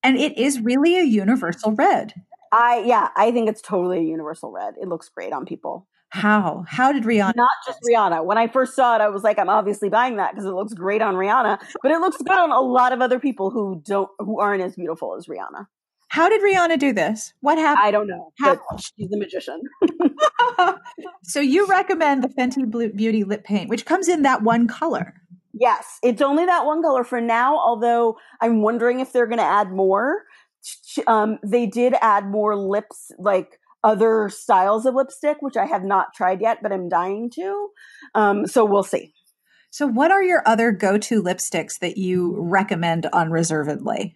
And 0.02 0.16
it 0.16 0.38
is 0.38 0.60
really 0.60 0.96
a 0.96 1.02
universal 1.02 1.72
red. 1.72 2.14
I 2.52 2.82
yeah, 2.86 3.08
I 3.16 3.32
think 3.32 3.48
it's 3.48 3.60
totally 3.60 3.98
a 3.98 4.02
universal 4.02 4.50
red. 4.50 4.74
It 4.80 4.88
looks 4.88 5.08
great 5.08 5.32
on 5.32 5.44
people. 5.44 5.86
How? 6.10 6.64
How 6.66 6.92
did 6.92 7.04
Rihanna? 7.04 7.36
Not 7.36 7.50
just 7.64 7.78
Rihanna. 7.88 8.24
When 8.24 8.36
I 8.36 8.48
first 8.48 8.74
saw 8.74 8.96
it, 8.96 9.00
I 9.00 9.08
was 9.08 9.22
like, 9.22 9.38
I'm 9.38 9.48
obviously 9.48 9.88
buying 9.88 10.16
that 10.16 10.32
because 10.32 10.44
it 10.44 10.52
looks 10.52 10.74
great 10.74 11.02
on 11.02 11.14
Rihanna, 11.14 11.60
but 11.82 11.92
it 11.92 12.00
looks 12.00 12.16
good 12.16 12.36
on 12.36 12.50
a 12.50 12.60
lot 12.60 12.92
of 12.92 13.00
other 13.00 13.20
people 13.20 13.50
who 13.50 13.80
don't, 13.86 14.10
who 14.18 14.40
aren't 14.40 14.62
as 14.62 14.74
beautiful 14.74 15.14
as 15.16 15.26
Rihanna. 15.26 15.68
How 16.10 16.28
did 16.28 16.42
Rihanna 16.42 16.78
do 16.78 16.92
this? 16.92 17.32
What 17.40 17.56
happened? 17.56 17.86
I 17.86 17.90
don't 17.92 18.08
know. 18.08 18.32
How? 18.40 18.58
she's 18.78 19.12
a 19.12 19.16
magician. 19.16 19.62
so 21.22 21.40
you 21.40 21.66
recommend 21.66 22.24
the 22.24 22.28
Fenty 22.28 22.96
Beauty 22.96 23.22
lip 23.22 23.44
paint, 23.44 23.70
which 23.70 23.86
comes 23.86 24.08
in 24.08 24.22
that 24.22 24.42
one 24.42 24.66
color. 24.66 25.14
Yes, 25.52 25.98
it's 26.02 26.20
only 26.20 26.46
that 26.46 26.66
one 26.66 26.82
color 26.82 27.04
for 27.04 27.20
now. 27.20 27.56
Although 27.58 28.16
I'm 28.40 28.60
wondering 28.60 28.98
if 28.98 29.12
they're 29.12 29.26
going 29.26 29.38
to 29.38 29.44
add 29.44 29.70
more. 29.70 30.24
Um, 31.06 31.38
they 31.46 31.66
did 31.66 31.94
add 32.02 32.26
more 32.26 32.56
lips, 32.56 33.12
like 33.18 33.60
other 33.84 34.28
styles 34.28 34.86
of 34.86 34.94
lipstick, 34.94 35.38
which 35.40 35.56
I 35.56 35.64
have 35.64 35.84
not 35.84 36.12
tried 36.12 36.40
yet, 36.40 36.58
but 36.60 36.72
I'm 36.72 36.88
dying 36.88 37.30
to. 37.36 37.68
Um, 38.16 38.46
so 38.46 38.64
we'll 38.64 38.82
see. 38.82 39.14
So, 39.70 39.86
what 39.86 40.10
are 40.10 40.22
your 40.22 40.42
other 40.44 40.72
go 40.72 40.98
to 40.98 41.22
lipsticks 41.22 41.78
that 41.78 41.96
you 41.96 42.34
recommend 42.36 43.06
unreservedly? 43.06 44.14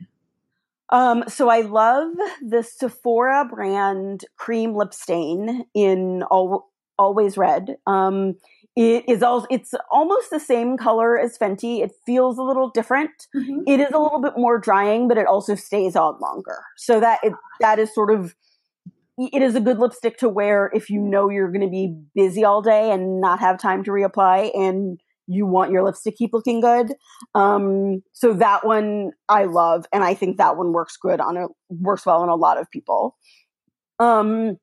Um, 0.94 1.24
so 1.26 1.48
I 1.48 1.62
love 1.62 2.12
the 2.40 2.62
Sephora 2.62 3.44
brand 3.44 4.24
cream 4.36 4.76
lip 4.76 4.94
stain 4.94 5.64
in 5.74 6.22
all, 6.30 6.70
always 6.96 7.36
red. 7.36 7.78
Um, 7.84 8.36
it 8.76 9.04
is 9.08 9.20
also 9.20 9.48
it's 9.50 9.74
almost 9.90 10.30
the 10.30 10.38
same 10.38 10.76
color 10.76 11.18
as 11.18 11.36
Fenty. 11.36 11.82
It 11.82 11.90
feels 12.06 12.38
a 12.38 12.42
little 12.42 12.70
different. 12.70 13.10
Mm-hmm. 13.34 13.62
It 13.66 13.80
is 13.80 13.90
a 13.92 13.98
little 13.98 14.20
bit 14.20 14.34
more 14.36 14.56
drying, 14.58 15.08
but 15.08 15.18
it 15.18 15.26
also 15.26 15.56
stays 15.56 15.96
on 15.96 16.20
longer. 16.20 16.60
So 16.76 17.00
that 17.00 17.18
it, 17.24 17.32
that 17.58 17.80
is 17.80 17.92
sort 17.92 18.12
of 18.12 18.36
it 19.18 19.42
is 19.42 19.56
a 19.56 19.60
good 19.60 19.80
lipstick 19.80 20.16
to 20.18 20.28
wear 20.28 20.70
if 20.74 20.90
you 20.90 21.00
know 21.00 21.28
you're 21.28 21.50
going 21.50 21.60
to 21.60 21.70
be 21.70 21.96
busy 22.14 22.44
all 22.44 22.62
day 22.62 22.92
and 22.92 23.20
not 23.20 23.40
have 23.40 23.60
time 23.60 23.82
to 23.84 23.90
reapply 23.90 24.50
and 24.56 25.00
you 25.26 25.46
want 25.46 25.70
your 25.70 25.82
lips 25.82 26.02
to 26.02 26.12
keep 26.12 26.32
looking 26.32 26.60
good. 26.60 26.94
Um, 27.34 28.02
so 28.12 28.32
that 28.34 28.66
one 28.66 29.12
I 29.28 29.44
love, 29.44 29.86
and 29.92 30.04
I 30.04 30.14
think 30.14 30.36
that 30.36 30.56
one 30.56 30.72
works 30.72 30.96
good 30.96 31.20
on 31.20 31.36
a 31.36 31.46
works 31.68 32.06
well 32.06 32.22
on 32.22 32.28
a 32.28 32.34
lot 32.34 32.58
of 32.58 32.70
people. 32.70 33.16
Um, 33.98 34.58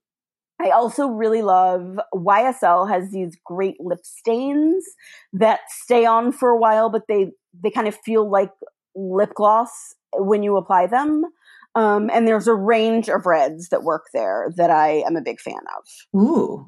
I 0.62 0.70
also 0.70 1.08
really 1.08 1.42
love 1.42 2.00
YSL 2.14 2.88
has 2.88 3.12
these 3.12 3.36
great 3.46 3.78
lip 3.80 4.02
stains 4.04 4.86
that 5.34 5.62
stay 5.70 6.06
on 6.06 6.32
for 6.32 6.50
a 6.50 6.58
while, 6.58 6.90
but 6.90 7.08
they 7.08 7.32
they 7.64 7.72
kind 7.72 7.88
of 7.88 7.96
feel 8.06 8.30
like 8.30 8.52
lip 8.96 9.34
gloss 9.36 9.96
when 10.14 10.44
you 10.44 10.58
apply 10.58 10.88
them. 10.88 11.26
Um, 11.74 12.10
and 12.14 12.28
there's 12.28 12.48
a 12.48 12.54
range 12.54 13.10
of 13.10 13.26
reds 13.26 13.70
that 13.70 13.84
work 13.84 14.08
there 14.14 14.52
that 14.58 14.70
I 14.70 15.04
am 15.08 15.16
a 15.16 15.22
big 15.22 15.40
fan 15.40 15.62
of. 15.78 16.20
Ooh. 16.20 16.66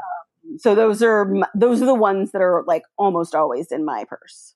So 0.57 0.75
those 0.75 1.01
are 1.01 1.31
those 1.55 1.81
are 1.81 1.85
the 1.85 1.95
ones 1.95 2.31
that 2.31 2.41
are 2.41 2.63
like 2.67 2.83
almost 2.97 3.35
always 3.35 3.71
in 3.71 3.85
my 3.85 4.05
purse. 4.07 4.55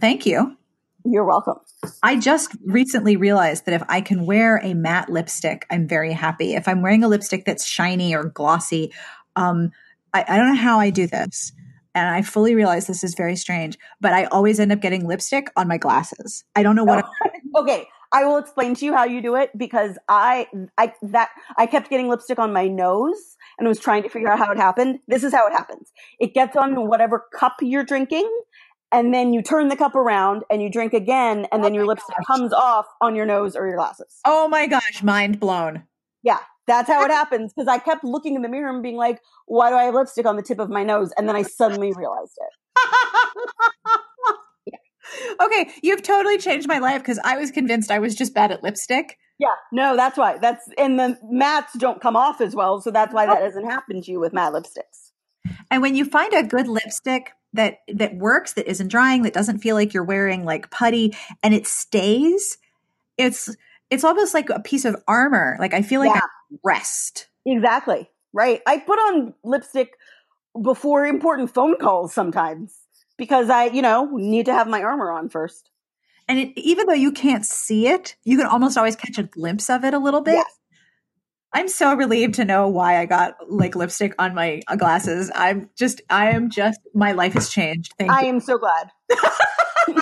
Thank 0.00 0.26
you. 0.26 0.56
You're 1.04 1.24
welcome. 1.24 1.56
I 2.02 2.18
just 2.18 2.54
recently 2.66 3.16
realized 3.16 3.64
that 3.64 3.74
if 3.74 3.82
I 3.88 4.00
can 4.00 4.26
wear 4.26 4.60
a 4.62 4.74
matte 4.74 5.08
lipstick, 5.08 5.66
I'm 5.70 5.88
very 5.88 6.12
happy. 6.12 6.54
If 6.54 6.68
I'm 6.68 6.82
wearing 6.82 7.02
a 7.02 7.08
lipstick 7.08 7.44
that's 7.46 7.64
shiny 7.64 8.14
or 8.14 8.24
glossy, 8.24 8.92
um, 9.36 9.70
I, 10.12 10.24
I 10.28 10.36
don't 10.36 10.54
know 10.54 10.60
how 10.60 10.78
I 10.78 10.90
do 10.90 11.06
this. 11.06 11.52
And 11.94 12.06
I 12.06 12.22
fully 12.22 12.54
realize 12.54 12.86
this 12.86 13.02
is 13.02 13.14
very 13.14 13.34
strange, 13.34 13.78
but 14.00 14.12
I 14.12 14.24
always 14.26 14.60
end 14.60 14.72
up 14.72 14.80
getting 14.80 15.06
lipstick 15.06 15.50
on 15.56 15.66
my 15.66 15.76
glasses. 15.76 16.44
I 16.54 16.62
don't 16.62 16.76
know 16.76 16.84
what. 16.84 17.04
Oh, 17.56 17.60
okay, 17.62 17.88
I 18.12 18.24
will 18.24 18.38
explain 18.38 18.74
to 18.74 18.84
you 18.84 18.94
how 18.94 19.04
you 19.04 19.22
do 19.22 19.36
it 19.36 19.50
because 19.56 19.96
I, 20.08 20.48
I, 20.76 20.92
that, 21.02 21.30
I 21.56 21.66
kept 21.66 21.90
getting 21.90 22.08
lipstick 22.08 22.38
on 22.38 22.52
my 22.52 22.66
nose 22.66 23.36
and 23.58 23.68
was 23.68 23.78
trying 23.78 24.02
to 24.02 24.08
figure 24.08 24.28
out 24.28 24.38
how 24.38 24.50
it 24.50 24.58
happened. 24.58 24.98
This 25.06 25.22
is 25.22 25.32
how 25.32 25.46
it 25.46 25.52
happens. 25.52 25.92
It 26.18 26.34
gets 26.34 26.56
on 26.56 26.88
whatever 26.88 27.24
cup 27.34 27.56
you're 27.60 27.84
drinking 27.84 28.28
and 28.92 29.14
then 29.14 29.32
you 29.32 29.42
turn 29.42 29.68
the 29.68 29.76
cup 29.76 29.94
around 29.94 30.42
and 30.50 30.60
you 30.60 30.70
drink 30.70 30.92
again 30.92 31.46
and 31.52 31.62
then 31.62 31.72
oh 31.72 31.76
your 31.76 31.86
lipstick 31.86 32.16
gosh. 32.16 32.26
comes 32.26 32.52
off 32.52 32.86
on 33.00 33.14
your 33.14 33.26
nose 33.26 33.54
or 33.54 33.66
your 33.66 33.76
glasses. 33.76 34.18
Oh 34.24 34.48
my 34.48 34.66
gosh, 34.66 35.02
mind 35.02 35.38
blown. 35.38 35.84
Yeah, 36.22 36.40
that's 36.66 36.88
how 36.88 37.04
it 37.04 37.10
happens 37.10 37.52
because 37.52 37.68
I 37.68 37.78
kept 37.78 38.02
looking 38.02 38.34
in 38.34 38.42
the 38.42 38.48
mirror 38.48 38.70
and 38.70 38.82
being 38.82 38.96
like, 38.96 39.20
why 39.46 39.70
do 39.70 39.76
I 39.76 39.84
have 39.84 39.94
lipstick 39.94 40.26
on 40.26 40.36
the 40.36 40.42
tip 40.42 40.58
of 40.58 40.68
my 40.68 40.82
nose? 40.82 41.12
And 41.16 41.28
then 41.28 41.36
I 41.36 41.42
suddenly 41.42 41.92
realized 41.92 42.36
it. 42.38 42.80
okay, 45.40 45.70
you've 45.82 46.02
totally 46.02 46.38
changed 46.38 46.68
my 46.68 46.78
life 46.78 47.00
because 47.00 47.18
I 47.24 47.36
was 47.36 47.50
convinced 47.50 47.90
I 47.90 47.98
was 47.98 48.14
just 48.14 48.34
bad 48.34 48.50
at 48.52 48.62
lipstick. 48.62 49.18
Yeah, 49.38 49.54
no, 49.72 49.96
that's 49.96 50.18
why. 50.18 50.38
That's 50.38 50.68
and 50.76 50.98
the 50.98 51.18
mattes 51.32 51.78
don't 51.78 52.00
come 52.00 52.16
off 52.16 52.40
as 52.40 52.54
well, 52.54 52.80
so 52.80 52.90
that's 52.90 53.14
why 53.14 53.26
that 53.26 53.40
oh. 53.40 53.44
doesn't 53.44 53.64
happen 53.64 54.02
to 54.02 54.10
you 54.10 54.20
with 54.20 54.32
matte 54.32 54.52
lipsticks. 54.52 55.12
And 55.70 55.82
when 55.82 55.94
you 55.94 56.04
find 56.04 56.32
a 56.34 56.42
good 56.42 56.68
lipstick 56.68 57.32
that 57.54 57.78
that 57.88 58.16
works, 58.16 58.52
that 58.54 58.68
isn't 58.68 58.88
drying, 58.88 59.22
that 59.22 59.32
doesn't 59.32 59.58
feel 59.58 59.76
like 59.76 59.94
you're 59.94 60.04
wearing 60.04 60.44
like 60.44 60.70
putty, 60.70 61.16
and 61.42 61.54
it 61.54 61.66
stays, 61.66 62.58
it's 63.16 63.54
it's 63.88 64.04
almost 64.04 64.34
like 64.34 64.50
a 64.50 64.60
piece 64.60 64.84
of 64.84 64.96
armor. 65.08 65.56
Like 65.58 65.74
I 65.74 65.82
feel 65.82 66.00
like 66.00 66.14
yeah. 66.14 66.20
I 66.20 66.56
rest. 66.62 67.28
Exactly. 67.46 68.10
Right. 68.32 68.60
I 68.66 68.78
put 68.78 68.98
on 68.98 69.34
lipstick 69.42 69.94
before 70.60 71.06
important 71.06 71.52
phone 71.52 71.76
calls 71.78 72.12
sometimes 72.12 72.79
because 73.20 73.50
I, 73.50 73.66
you 73.66 73.82
know, 73.82 74.08
need 74.14 74.46
to 74.46 74.54
have 74.54 74.66
my 74.66 74.82
armor 74.82 75.10
on 75.10 75.28
first. 75.28 75.70
And 76.26 76.38
it, 76.38 76.58
even 76.58 76.86
though 76.86 76.94
you 76.94 77.12
can't 77.12 77.44
see 77.44 77.86
it, 77.86 78.16
you 78.24 78.38
can 78.38 78.46
almost 78.46 78.78
always 78.78 78.96
catch 78.96 79.18
a 79.18 79.22
glimpse 79.24 79.68
of 79.68 79.84
it 79.84 79.92
a 79.92 79.98
little 79.98 80.22
bit. 80.22 80.36
Yes. 80.36 80.58
I'm 81.52 81.68
so 81.68 81.92
relieved 81.94 82.36
to 82.36 82.46
know 82.46 82.66
why 82.68 82.98
I 82.98 83.04
got 83.04 83.34
like 83.46 83.76
lipstick 83.76 84.14
on 84.18 84.34
my 84.34 84.62
uh, 84.68 84.76
glasses. 84.76 85.30
I'm 85.34 85.68
just, 85.76 86.00
I 86.08 86.30
am 86.30 86.48
just, 86.48 86.80
my 86.94 87.12
life 87.12 87.34
has 87.34 87.50
changed. 87.50 87.92
Thank 87.98 88.10
I 88.10 88.22
you. 88.22 88.28
am 88.28 88.40
so 88.40 88.56
glad. 88.56 88.90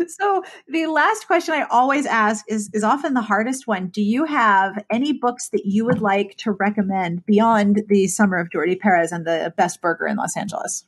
so 0.08 0.42
the 0.66 0.86
last 0.86 1.28
question 1.28 1.54
I 1.54 1.62
always 1.70 2.06
ask 2.06 2.44
is 2.48 2.70
is 2.72 2.82
often 2.82 3.14
the 3.14 3.20
hardest 3.20 3.68
one. 3.68 3.86
Do 3.88 4.02
you 4.02 4.24
have 4.24 4.84
any 4.90 5.12
books 5.12 5.50
that 5.50 5.64
you 5.64 5.84
would 5.84 6.00
like 6.00 6.36
to 6.38 6.50
recommend 6.50 7.24
beyond 7.24 7.84
the 7.88 8.08
Summer 8.08 8.38
of 8.38 8.48
Jordi 8.48 8.80
Perez 8.80 9.12
and 9.12 9.26
the 9.26 9.54
Best 9.56 9.80
Burger 9.80 10.08
in 10.08 10.16
Los 10.16 10.36
Angeles? 10.36 10.84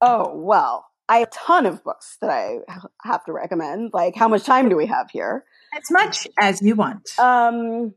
Oh 0.00 0.32
well, 0.34 0.86
I 1.08 1.18
have 1.18 1.28
a 1.28 1.30
ton 1.30 1.66
of 1.66 1.82
books 1.82 2.18
that 2.20 2.30
I 2.30 2.58
have 3.02 3.24
to 3.24 3.32
recommend. 3.32 3.90
Like, 3.92 4.14
how 4.14 4.28
much 4.28 4.44
time 4.44 4.68
do 4.68 4.76
we 4.76 4.86
have 4.86 5.10
here? 5.10 5.44
As 5.74 5.90
much 5.90 6.28
as 6.40 6.62
you 6.62 6.74
want. 6.74 7.08
Um, 7.18 7.94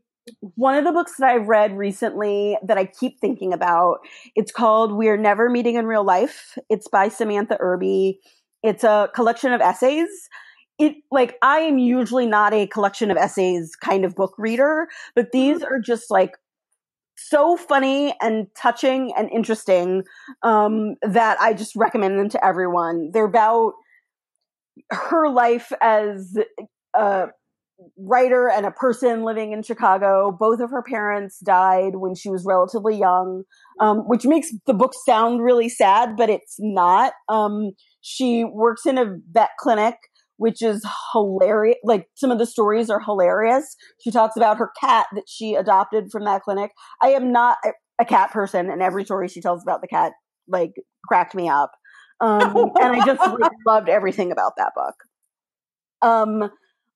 one 0.54 0.76
of 0.76 0.84
the 0.84 0.92
books 0.92 1.14
that 1.18 1.28
I've 1.28 1.48
read 1.48 1.76
recently 1.76 2.56
that 2.66 2.78
I 2.78 2.86
keep 2.86 3.20
thinking 3.20 3.52
about, 3.52 3.98
it's 4.34 4.52
called 4.52 4.92
We're 4.92 5.16
Never 5.16 5.50
Meeting 5.50 5.76
in 5.76 5.86
Real 5.86 6.04
Life. 6.04 6.56
It's 6.68 6.88
by 6.88 7.08
Samantha 7.08 7.56
Irby. 7.60 8.20
It's 8.62 8.84
a 8.84 9.10
collection 9.14 9.52
of 9.52 9.60
essays. 9.60 10.08
It 10.78 10.94
like 11.10 11.36
I 11.42 11.58
am 11.58 11.78
usually 11.78 12.26
not 12.26 12.54
a 12.54 12.66
collection 12.66 13.10
of 13.10 13.16
essays 13.16 13.76
kind 13.76 14.04
of 14.04 14.14
book 14.14 14.34
reader, 14.38 14.88
but 15.14 15.32
these 15.32 15.58
mm-hmm. 15.58 15.74
are 15.74 15.80
just 15.80 16.10
like 16.10 16.32
so 17.16 17.56
funny 17.56 18.14
and 18.20 18.46
touching 18.56 19.12
and 19.16 19.30
interesting 19.30 20.04
um, 20.42 20.96
that 21.02 21.40
I 21.40 21.54
just 21.54 21.76
recommend 21.76 22.18
them 22.18 22.28
to 22.30 22.44
everyone. 22.44 23.10
They're 23.12 23.24
about 23.24 23.74
her 24.90 25.28
life 25.28 25.72
as 25.80 26.36
a 26.94 27.26
writer 27.98 28.48
and 28.48 28.66
a 28.66 28.70
person 28.70 29.24
living 29.24 29.52
in 29.52 29.62
Chicago. 29.62 30.36
Both 30.38 30.60
of 30.60 30.70
her 30.70 30.82
parents 30.82 31.38
died 31.40 31.96
when 31.96 32.14
she 32.14 32.30
was 32.30 32.44
relatively 32.46 32.96
young, 32.96 33.42
um, 33.80 33.98
which 34.08 34.24
makes 34.24 34.52
the 34.66 34.74
book 34.74 34.92
sound 35.06 35.42
really 35.42 35.68
sad, 35.68 36.16
but 36.16 36.30
it's 36.30 36.56
not. 36.58 37.12
Um, 37.28 37.72
she 38.00 38.44
works 38.44 38.86
in 38.86 38.98
a 38.98 39.16
vet 39.30 39.50
clinic, 39.58 39.96
which 40.36 40.62
is 40.62 40.84
hilarious. 41.12 41.78
Like 41.84 42.06
some 42.14 42.30
of 42.30 42.38
the 42.38 42.46
stories 42.46 42.90
are 42.90 43.00
hilarious. 43.00 43.76
She 44.02 44.10
talks 44.10 44.36
about 44.36 44.58
her 44.58 44.70
cat 44.80 45.06
that 45.14 45.24
she 45.28 45.54
adopted 45.54 46.10
from 46.10 46.24
that 46.24 46.42
clinic. 46.42 46.70
I 47.02 47.08
am 47.08 47.32
not 47.32 47.58
a 48.00 48.04
cat 48.04 48.30
person, 48.30 48.70
and 48.70 48.82
every 48.82 49.04
story 49.04 49.28
she 49.28 49.40
tells 49.40 49.62
about 49.62 49.80
the 49.80 49.88
cat 49.88 50.12
like 50.48 50.72
cracked 51.06 51.34
me 51.34 51.48
up. 51.48 51.72
Um, 52.22 52.70
and 52.80 53.02
I 53.02 53.04
just 53.04 53.18
like, 53.18 53.50
loved 53.66 53.88
everything 53.88 54.30
about 54.30 54.52
that 54.56 54.70
book. 54.76 54.94
Um, 56.02 56.52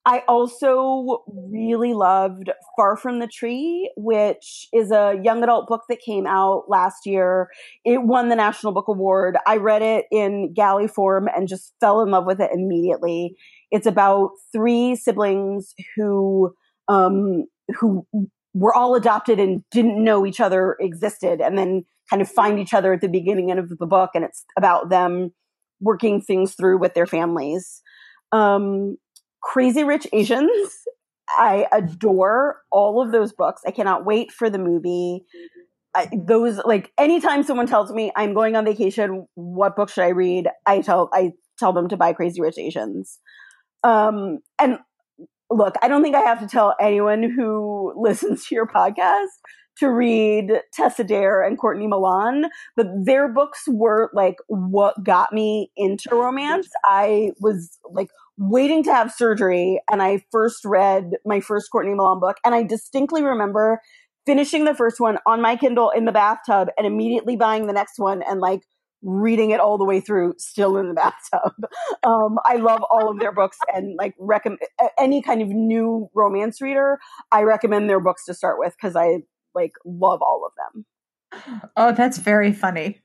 I 0.07 0.23
also 0.29 1.25
really 1.27 1.93
loved 1.93 2.49
Far 2.77 2.97
From 2.97 3.19
the 3.19 3.27
Tree, 3.27 3.91
which 3.97 4.69
is 4.73 4.93
a 4.93 5.21
young 5.21 5.43
adult 5.43 5.67
book 5.67 5.83
that 5.89 5.99
came 5.99 6.29
out 6.29 6.67
last 6.69 7.07
year. 7.07 7.49
It 7.85 8.05
won 8.05 8.29
the 8.29 8.37
National 8.37 8.73
Book 8.73 8.87
Award. 8.87 9.37
I 9.49 9.57
read 9.57 9.83
it 9.83 10.07
in 10.13 10.55
galley 10.55 10.87
form 10.87 11.29
and 11.35 11.49
just 11.49 11.75
fell 11.81 12.03
in 12.03 12.13
love 12.13 12.25
with 12.25 12.41
it 12.41 12.53
immediately. 12.55 13.35
It's 13.73 13.87
about 13.87 14.31
three 14.53 14.95
siblings 14.95 15.75
who, 15.97 16.55
um, 16.87 17.47
who 17.81 18.07
were 18.55 18.73
all 18.73 18.95
adopted 18.95 19.41
and 19.41 19.65
didn't 19.73 20.03
know 20.03 20.25
each 20.25 20.39
other 20.39 20.77
existed 20.79 21.41
and 21.41 21.59
then 21.59 21.85
kind 22.09 22.23
of 22.23 22.31
find 22.31 22.61
each 22.61 22.73
other 22.73 22.93
at 22.93 23.01
the 23.01 23.09
beginning 23.09 23.51
of 23.51 23.69
the 23.69 23.87
book. 23.87 24.11
And 24.15 24.25
it's 24.25 24.45
about 24.57 24.89
them 24.89 25.33
working 25.81 26.21
things 26.21 26.55
through 26.55 26.79
with 26.79 26.95
their 26.95 27.07
families. 27.07 27.83
Um, 28.31 28.99
Crazy 29.47 29.85
Rich 29.85 30.09
Asians. 30.13 30.73
I 31.31 31.67
adore 31.73 32.63
all 32.73 33.01
of 33.01 33.13
those 33.13 33.33
books. 33.33 33.63
I 33.67 33.71
cannot 33.71 34.05
wait 34.05 34.33
for 34.33 34.51
the 34.51 34.59
movie. 34.59 35.25
I, 35.95 36.09
those 36.27 36.59
like 36.65 36.93
anytime 36.99 37.43
someone 37.43 37.67
tells 37.67 37.93
me 37.93 38.13
I'm 38.17 38.35
going 38.35 38.57
on 38.57 38.65
vacation, 38.65 39.27
what 39.35 39.77
book 39.77 39.89
should 39.89 40.05
I 40.05 40.09
read? 40.09 40.49
I 40.67 40.81
tell 40.83 41.11
I 41.13 41.31
tell 41.59 41.73
them 41.73 41.89
to 41.89 41.97
buy 41.97 42.13
Crazy 42.13 42.41
Rich 42.41 42.59
Asians. 42.59 43.21
Um, 43.85 44.41
and 44.61 44.79
look, 45.51 45.77
I 45.81 45.89
don't 45.89 46.03
think 46.03 46.17
I 46.17 46.21
have 46.21 46.41
to 46.41 46.49
tell 46.49 46.75
anyone 46.81 47.23
who 47.23 47.95
listens 48.03 48.47
to 48.47 48.55
your 48.55 48.67
podcast 48.67 49.29
to 49.79 49.89
read 49.89 50.61
Tessa 50.73 51.05
Dare 51.05 51.43
and 51.43 51.59
Courtney 51.59 51.87
Milan, 51.87 52.47
but 52.77 52.87
their 53.05 53.29
books 53.29 53.63
were 53.69 54.11
like 54.13 54.37
what 54.49 55.05
got 55.05 55.33
me 55.33 55.71
into 55.77 56.09
romance. 56.13 56.69
I 56.85 57.31
was 57.41 57.79
like 57.93 58.09
waiting 58.39 58.83
to 58.85 58.93
have 58.93 59.13
surgery 59.13 59.81
and 59.91 60.03
I 60.03 60.23
first 60.31 60.65
read 60.65 61.13
my 61.25 61.41
first 61.41 61.71
Courtney 61.71 61.95
Milan 61.95 62.21
book 62.21 62.37
and 62.45 62.55
I 62.55 62.63
distinctly 62.63 63.23
remember 63.23 63.81
finishing 64.27 64.65
the 64.65 64.75
first 64.75 65.01
one 65.01 65.19
on 65.27 65.41
my 65.41 65.57
Kindle 65.57 65.91
in 65.91 66.05
the 66.05 66.13
bathtub 66.13 66.69
and 66.77 66.87
immediately 66.87 67.37
buying 67.37 67.67
the 67.67 67.73
next 67.73 67.99
one 67.99 68.23
and 68.23 68.41
like 68.41 68.63
reading 69.03 69.51
it 69.51 69.61
all 69.61 69.79
the 69.79 69.85
way 69.85 70.01
through 70.01 70.35
still 70.37 70.77
in 70.77 70.89
the 70.89 70.95
bathtub. 71.33 71.53
Um, 72.03 72.39
I 72.45 72.57
love 72.57 72.83
all 72.91 73.11
of 73.11 73.19
their 73.19 73.33
books 73.33 73.57
and 73.73 73.97
like 73.97 74.15
recommend 74.19 74.61
any 74.99 75.23
kind 75.23 75.41
of 75.41 75.49
new 75.49 76.09
romance 76.15 76.61
reader. 76.61 76.99
I 77.33 77.43
recommend 77.43 77.89
their 77.89 78.01
books 78.01 78.25
to 78.27 78.35
start 78.35 78.59
with 78.59 78.75
because 78.81 78.97
I 78.97 79.19
like 79.55 79.73
love 79.85 80.21
all 80.23 80.47
of 80.47 80.53
them. 80.75 80.85
Oh, 81.77 81.93
that's 81.93 82.19
very 82.19 82.53
funny. 82.53 83.01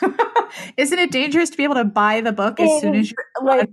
Isn't 0.76 0.98
it 0.98 1.10
dangerous 1.10 1.50
to 1.50 1.56
be 1.56 1.64
able 1.64 1.74
to 1.74 1.84
buy 1.84 2.20
the 2.20 2.32
book 2.32 2.60
as 2.60 2.80
soon 2.80 2.94
as 2.94 3.10
you 3.10 3.16
like? 3.42 3.68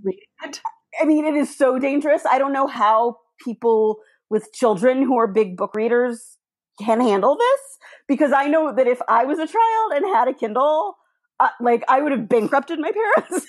I 1.00 1.04
mean, 1.04 1.24
it 1.24 1.34
is 1.34 1.56
so 1.56 1.78
dangerous. 1.78 2.22
I 2.28 2.38
don't 2.38 2.52
know 2.52 2.66
how 2.66 3.18
people 3.44 3.98
with 4.30 4.52
children 4.52 5.02
who 5.02 5.18
are 5.18 5.26
big 5.26 5.56
book 5.56 5.74
readers 5.74 6.38
can 6.80 7.00
handle 7.00 7.36
this 7.36 7.60
because 8.08 8.32
I 8.32 8.46
know 8.46 8.74
that 8.74 8.86
if 8.86 9.00
I 9.08 9.24
was 9.24 9.38
a 9.38 9.46
child 9.46 9.92
and 9.94 10.04
had 10.14 10.28
a 10.28 10.34
Kindle, 10.34 10.96
uh, 11.40 11.48
like 11.60 11.84
I 11.88 12.00
would 12.00 12.12
have 12.12 12.28
bankrupted 12.28 12.78
my 12.78 12.92
parents. 13.16 13.46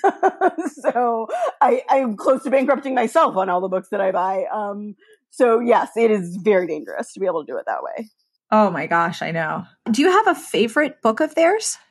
so 0.81 1.27
I, 1.61 1.81
I'm 1.89 2.15
close 2.15 2.43
to 2.43 2.49
bankrupting 2.49 2.93
myself 2.93 3.35
on 3.35 3.49
all 3.49 3.61
the 3.61 3.69
books 3.69 3.89
that 3.91 4.01
I 4.01 4.11
buy. 4.11 4.45
Um, 4.53 4.95
so 5.29 5.59
yes, 5.59 5.91
it 5.95 6.11
is 6.11 6.37
very 6.37 6.67
dangerous 6.67 7.13
to 7.13 7.19
be 7.19 7.25
able 7.25 7.45
to 7.45 7.51
do 7.51 7.57
it 7.57 7.65
that 7.65 7.83
way. 7.83 8.09
Oh 8.51 8.69
my 8.69 8.87
gosh, 8.87 9.21
I 9.21 9.31
know. 9.31 9.65
Do 9.91 10.01
you 10.01 10.09
have 10.09 10.27
a 10.27 10.35
favorite 10.35 11.01
book 11.01 11.19
of 11.19 11.35
theirs? 11.35 11.77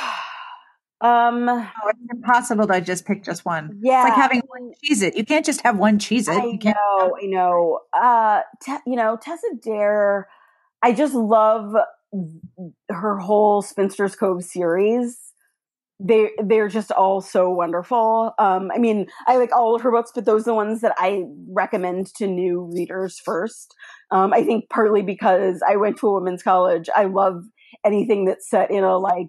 Um, 1.00 1.48
oh, 1.48 1.68
it's 1.88 2.12
impossible 2.12 2.66
to 2.66 2.80
just 2.80 3.06
pick 3.06 3.22
just 3.22 3.44
one. 3.44 3.78
Yeah, 3.82 4.02
it's 4.02 4.10
like 4.10 4.18
having 4.18 4.42
one 4.48 4.72
Cheez-It. 4.84 5.16
You 5.16 5.24
can't 5.24 5.46
just 5.46 5.60
have 5.60 5.78
one 5.78 5.98
Cheez-It. 5.98 6.30
I 6.30 6.72
know, 6.72 7.16
I 7.22 7.26
know. 7.26 7.80
Uh, 7.92 8.40
te- 8.62 8.90
you 8.90 8.96
know, 8.96 9.16
Tessa 9.20 9.46
Dare. 9.62 10.28
I 10.82 10.92
just 10.92 11.14
love 11.14 11.74
her 12.88 13.18
whole 13.18 13.62
Spinster's 13.62 14.16
Cove 14.16 14.42
series. 14.44 15.16
They 16.00 16.30
they're 16.42 16.68
just 16.68 16.92
all 16.92 17.20
so 17.20 17.50
wonderful. 17.50 18.32
Um, 18.38 18.70
I 18.72 18.78
mean, 18.78 19.06
I 19.26 19.36
like 19.36 19.50
all 19.52 19.74
of 19.74 19.82
her 19.82 19.90
books, 19.90 20.12
but 20.14 20.24
those 20.24 20.42
are 20.42 20.50
the 20.50 20.54
ones 20.54 20.80
that 20.80 20.94
I 20.96 21.24
recommend 21.50 22.14
to 22.14 22.26
new 22.26 22.70
readers 22.72 23.18
first. 23.18 23.74
Um, 24.10 24.32
I 24.32 24.44
think 24.44 24.68
partly 24.68 25.02
because 25.02 25.60
I 25.68 25.76
went 25.76 25.96
to 25.98 26.08
a 26.08 26.14
women's 26.14 26.42
college. 26.42 26.88
I 26.94 27.04
love 27.04 27.44
anything 27.84 28.24
that's 28.24 28.48
set 28.48 28.70
in 28.70 28.84
a 28.84 28.96
like 28.96 29.28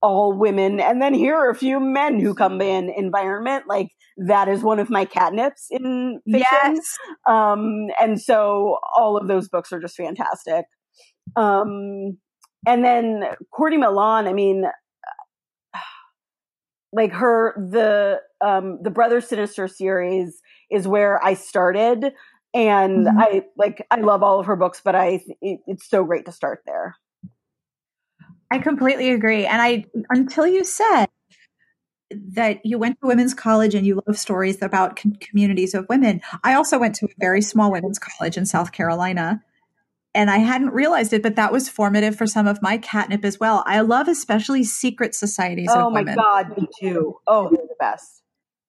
all 0.00 0.32
women 0.32 0.80
and 0.80 1.02
then 1.02 1.12
here 1.12 1.34
are 1.34 1.50
a 1.50 1.54
few 1.54 1.80
men 1.80 2.20
who 2.20 2.34
come 2.34 2.60
in 2.60 2.88
environment 2.96 3.64
like 3.66 3.88
that 4.16 4.48
is 4.48 4.62
one 4.62 4.78
of 4.78 4.90
my 4.90 5.04
catnips 5.04 5.66
in 5.70 6.20
fiction 6.30 6.74
yes. 6.74 6.96
um 7.28 7.88
and 8.00 8.20
so 8.20 8.78
all 8.96 9.16
of 9.16 9.26
those 9.26 9.48
books 9.48 9.72
are 9.72 9.80
just 9.80 9.96
fantastic 9.96 10.64
um 11.36 12.16
and 12.66 12.84
then 12.84 13.24
Courtney 13.52 13.78
Milan 13.78 14.26
I 14.28 14.32
mean 14.32 14.64
like 16.92 17.12
her 17.12 17.54
the 17.56 18.20
um 18.40 18.78
the 18.82 18.90
Brother 18.90 19.20
Sinister 19.20 19.66
series 19.66 20.40
is 20.70 20.86
where 20.86 21.22
I 21.24 21.34
started 21.34 22.12
and 22.54 23.06
mm-hmm. 23.06 23.18
I 23.18 23.42
like 23.56 23.84
I 23.90 23.96
love 23.96 24.22
all 24.22 24.38
of 24.38 24.46
her 24.46 24.56
books 24.56 24.80
but 24.84 24.94
I 24.94 25.22
it, 25.40 25.60
it's 25.66 25.88
so 25.88 26.04
great 26.04 26.24
to 26.26 26.32
start 26.32 26.62
there 26.66 26.96
I 28.50 28.58
completely 28.58 29.10
agree. 29.10 29.46
And 29.46 29.60
I, 29.60 29.84
until 30.10 30.46
you 30.46 30.64
said 30.64 31.06
that 32.10 32.64
you 32.64 32.78
went 32.78 32.98
to 33.00 33.06
women's 33.06 33.34
college 33.34 33.74
and 33.74 33.86
you 33.86 34.00
love 34.06 34.16
stories 34.16 34.62
about 34.62 34.96
com- 34.96 35.16
communities 35.20 35.74
of 35.74 35.86
women. 35.90 36.22
I 36.42 36.54
also 36.54 36.78
went 36.78 36.94
to 36.96 37.06
a 37.06 37.10
very 37.18 37.42
small 37.42 37.70
women's 37.70 37.98
college 37.98 38.38
in 38.38 38.46
South 38.46 38.72
Carolina 38.72 39.42
and 40.14 40.30
I 40.30 40.38
hadn't 40.38 40.70
realized 40.70 41.12
it, 41.12 41.22
but 41.22 41.36
that 41.36 41.52
was 41.52 41.68
formative 41.68 42.16
for 42.16 42.26
some 42.26 42.46
of 42.46 42.62
my 42.62 42.78
catnip 42.78 43.24
as 43.24 43.38
well. 43.38 43.62
I 43.66 43.80
love 43.82 44.08
especially 44.08 44.64
secret 44.64 45.14
societies. 45.14 45.68
Oh 45.70 45.90
my 45.90 46.00
women. 46.00 46.16
god, 46.16 46.56
me 46.56 46.66
too. 46.80 47.16
Oh, 47.26 47.50
they're 47.50 47.66
the 47.68 47.76
best. 47.78 48.22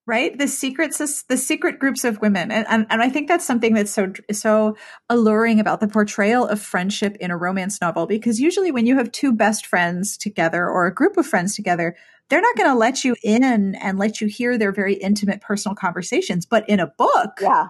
Right, 0.09 0.35
the 0.35 0.47
secrets, 0.47 1.21
the 1.21 1.37
secret 1.37 1.77
groups 1.77 2.03
of 2.03 2.19
women, 2.19 2.49
and, 2.49 2.65
and 2.67 2.87
and 2.89 2.99
I 2.99 3.09
think 3.09 3.27
that's 3.27 3.45
something 3.45 3.75
that's 3.75 3.91
so 3.91 4.11
so 4.31 4.75
alluring 5.07 5.59
about 5.59 5.81
the 5.81 5.87
portrayal 5.87 6.47
of 6.47 6.59
friendship 6.59 7.15
in 7.19 7.29
a 7.29 7.37
romance 7.37 7.79
novel. 7.79 8.07
Because 8.07 8.39
usually, 8.39 8.71
when 8.71 8.87
you 8.87 8.97
have 8.97 9.11
two 9.11 9.31
best 9.31 9.67
friends 9.67 10.17
together 10.17 10.67
or 10.67 10.87
a 10.87 10.93
group 10.93 11.15
of 11.17 11.27
friends 11.27 11.55
together, 11.55 11.95
they're 12.27 12.41
not 12.41 12.57
going 12.57 12.71
to 12.71 12.75
let 12.75 13.03
you 13.03 13.15
in 13.21 13.75
and 13.75 13.99
let 13.99 14.19
you 14.19 14.25
hear 14.25 14.57
their 14.57 14.71
very 14.71 14.95
intimate 14.95 15.41
personal 15.41 15.75
conversations. 15.75 16.43
But 16.43 16.67
in 16.67 16.79
a 16.79 16.87
book, 16.87 17.37
yeah, 17.39 17.67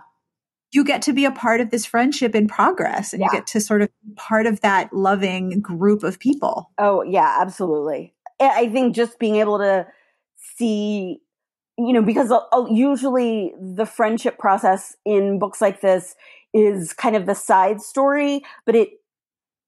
you 0.72 0.86
get 0.86 1.02
to 1.04 1.14
be 1.14 1.26
a 1.26 1.32
part 1.32 1.60
of 1.60 1.72
this 1.72 1.86
friendship 1.86 2.36
in 2.36 2.48
progress 2.48 3.12
and 3.12 3.20
yeah. 3.20 3.26
you 3.26 3.32
get 3.32 3.48
to 3.48 3.60
sort 3.60 3.82
of 3.82 3.90
part 4.16 4.46
of 4.46 4.62
that 4.62 4.94
loving 4.94 5.60
group 5.60 6.04
of 6.04 6.20
people. 6.20 6.72
Oh, 6.78 7.04
yeah, 7.04 7.38
absolutely. 7.42 8.14
I 8.40 8.70
think 8.70 8.96
just 8.96 9.20
being 9.20 9.36
able 9.36 9.58
to 9.58 9.88
see, 10.56 11.20
you 11.80 11.94
know, 11.94 12.02
because 12.02 12.32
usually 12.70 13.54
the 13.60 13.86
friendship 13.86 14.38
process 14.38 14.96
in 15.06 15.40
books 15.40 15.62
like 15.62 15.82
this 15.82 16.16
is 16.54 16.94
kind 16.94 17.16
of 17.16 17.26
the 17.26 17.36
side 17.36 17.82
story, 17.82 18.42
but 18.66 18.76
it, 18.76 18.90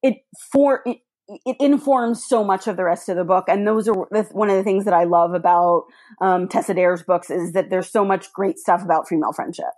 it 0.04 0.26
for, 0.52 0.82
it, 0.86 0.98
it 1.46 1.56
informs 1.60 2.26
so 2.26 2.44
much 2.44 2.68
of 2.68 2.76
the 2.76 2.84
rest 2.84 3.08
of 3.08 3.16
the 3.16 3.24
book. 3.24 3.46
And 3.48 3.66
those 3.66 3.88
are 3.88 3.94
one 3.94 4.50
of 4.50 4.58
the 4.58 4.64
things 4.64 4.84
that 4.86 4.94
I 4.94 5.06
love 5.06 5.34
about 5.34 5.86
um, 6.20 6.50
Tessa 6.50 6.74
Dare's 6.74 7.04
books 7.04 7.30
is 7.30 7.54
that 7.54 7.70
there's 7.70 7.90
so 7.90 8.04
much 8.04 8.34
great 8.34 8.60
stuff 8.60 8.84
about 8.84 9.08
female 9.08 9.32
friendship. 9.32 9.72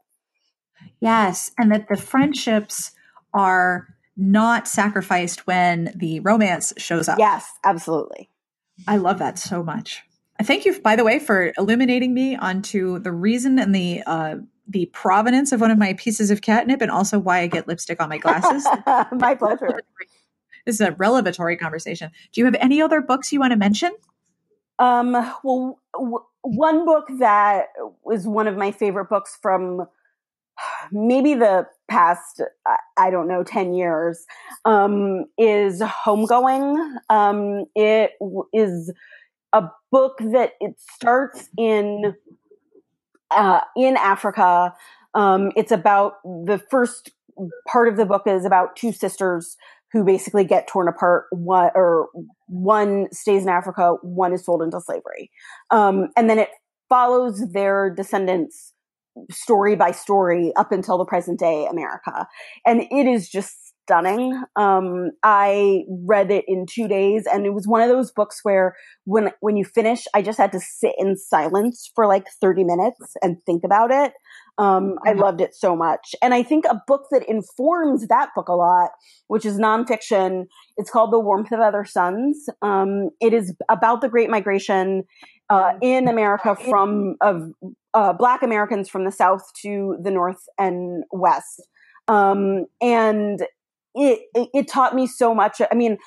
Yes. 0.99 1.51
And 1.57 1.71
that 1.71 1.87
the 1.87 1.97
friendships 1.97 2.91
are 3.33 3.87
not 4.17 4.67
sacrificed 4.67 5.45
when 5.45 5.91
the 5.95 6.19
romance 6.21 6.73
shows 6.77 7.07
up. 7.07 7.19
Yes, 7.19 7.47
absolutely. 7.63 8.29
I 8.87 8.97
love 8.97 9.19
that 9.19 9.37
so 9.37 9.63
much. 9.63 10.03
Thank 10.41 10.65
you, 10.65 10.79
by 10.81 10.95
the 10.95 11.03
way, 11.03 11.19
for 11.19 11.53
illuminating 11.57 12.13
me 12.13 12.35
onto 12.35 12.99
the 12.99 13.11
reason 13.11 13.59
and 13.59 13.73
the 13.73 14.03
uh, 14.05 14.37
the 14.67 14.85
provenance 14.87 15.51
of 15.51 15.61
one 15.61 15.71
of 15.71 15.77
my 15.77 15.93
pieces 15.93 16.31
of 16.31 16.41
catnip, 16.41 16.81
and 16.81 16.89
also 16.89 17.19
why 17.19 17.39
I 17.39 17.47
get 17.47 17.67
lipstick 17.67 18.01
on 18.01 18.09
my 18.09 18.17
glasses. 18.17 18.65
my 19.11 19.35
pleasure. 19.35 19.81
This 20.65 20.75
is 20.75 20.81
a 20.81 20.93
revelatory 20.93 21.57
conversation. 21.57 22.11
Do 22.31 22.41
you 22.41 22.45
have 22.45 22.55
any 22.55 22.81
other 22.81 23.01
books 23.01 23.31
you 23.31 23.39
want 23.39 23.51
to 23.51 23.57
mention? 23.57 23.91
Um, 24.79 25.11
well, 25.43 25.79
w- 25.93 26.23
one 26.41 26.85
book 26.85 27.05
that 27.19 27.67
was 28.03 28.25
one 28.25 28.47
of 28.47 28.57
my 28.57 28.71
favorite 28.71 29.09
books 29.09 29.37
from 29.41 29.87
maybe 30.91 31.33
the 31.33 31.65
past 31.89 32.41
i 32.97 33.09
don't 33.09 33.27
know 33.27 33.43
10 33.43 33.73
years 33.73 34.25
um, 34.65 35.25
is 35.37 35.81
homegoing 35.81 36.95
um, 37.09 37.65
it 37.75 38.11
is 38.53 38.91
a 39.53 39.69
book 39.91 40.17
that 40.19 40.53
it 40.59 40.75
starts 40.79 41.49
in 41.57 42.15
uh, 43.31 43.61
in 43.77 43.95
africa. 43.97 44.73
Um, 45.13 45.51
it's 45.55 45.71
about 45.71 46.15
the 46.23 46.61
first 46.69 47.11
part 47.67 47.87
of 47.87 47.97
the 47.97 48.05
book 48.05 48.23
is 48.27 48.45
about 48.45 48.75
two 48.75 48.91
sisters 48.91 49.55
who 49.91 50.03
basically 50.03 50.43
get 50.43 50.67
torn 50.67 50.87
apart. 50.87 51.25
One 51.31 51.69
or 51.75 52.09
one 52.47 53.07
stays 53.11 53.43
in 53.43 53.49
africa 53.49 53.95
one 54.01 54.33
is 54.33 54.43
sold 54.43 54.61
into 54.61 54.81
slavery. 54.81 55.31
Um, 55.71 56.09
and 56.17 56.29
then 56.29 56.39
it 56.39 56.49
follows 56.89 57.43
their 57.53 57.89
descendants 57.89 58.73
story 59.29 59.75
by 59.75 59.91
story 59.91 60.51
up 60.55 60.71
until 60.71 60.97
the 60.97 61.05
present 61.05 61.39
day 61.39 61.67
America. 61.69 62.27
And 62.65 62.81
it 62.91 63.07
is 63.07 63.29
just 63.29 63.72
stunning. 63.83 64.41
Um, 64.55 65.11
I 65.23 65.83
read 66.05 66.31
it 66.31 66.45
in 66.47 66.65
two 66.65 66.87
days 66.87 67.25
and 67.31 67.45
it 67.45 67.53
was 67.53 67.67
one 67.67 67.81
of 67.81 67.89
those 67.89 68.11
books 68.11 68.39
where 68.43 68.75
when, 69.05 69.31
when 69.39 69.57
you 69.57 69.65
finish, 69.65 70.05
I 70.13 70.21
just 70.21 70.37
had 70.37 70.51
to 70.53 70.59
sit 70.59 70.93
in 70.97 71.17
silence 71.17 71.91
for 71.95 72.07
like 72.07 72.25
30 72.41 72.63
minutes 72.63 73.15
and 73.21 73.37
think 73.45 73.63
about 73.63 73.91
it. 73.91 74.13
Um, 74.57 74.95
I 75.05 75.11
mm-hmm. 75.11 75.21
loved 75.21 75.41
it 75.41 75.55
so 75.55 75.75
much. 75.75 76.13
And 76.21 76.33
I 76.33 76.43
think 76.43 76.65
a 76.65 76.79
book 76.87 77.07
that 77.11 77.27
informs 77.27 78.07
that 78.07 78.29
book 78.35 78.47
a 78.47 78.53
lot, 78.53 78.91
which 79.27 79.45
is 79.45 79.57
nonfiction, 79.57 80.45
it's 80.77 80.91
called 80.91 81.11
The 81.11 81.19
Warmth 81.19 81.51
of 81.51 81.59
Other 81.59 81.85
Suns. 81.85 82.47
Um, 82.61 83.09
it 83.19 83.33
is 83.33 83.55
about 83.69 84.01
the 84.01 84.09
Great 84.09 84.29
Migration 84.29 85.03
uh, 85.49 85.73
in 85.81 86.07
America 86.07 86.55
from 86.55 87.15
of 87.21 87.51
uh, 87.93 88.13
Black 88.13 88.43
Americans 88.43 88.89
from 88.89 89.05
the 89.05 89.11
South 89.11 89.43
to 89.61 89.97
the 90.01 90.11
North 90.11 90.43
and 90.57 91.03
West, 91.11 91.67
um, 92.07 92.65
and 92.81 93.45
it, 93.95 94.21
it, 94.33 94.49
it 94.53 94.67
taught 94.67 94.95
me 94.95 95.07
so 95.07 95.33
much. 95.33 95.61
I 95.71 95.75
mean, 95.75 95.97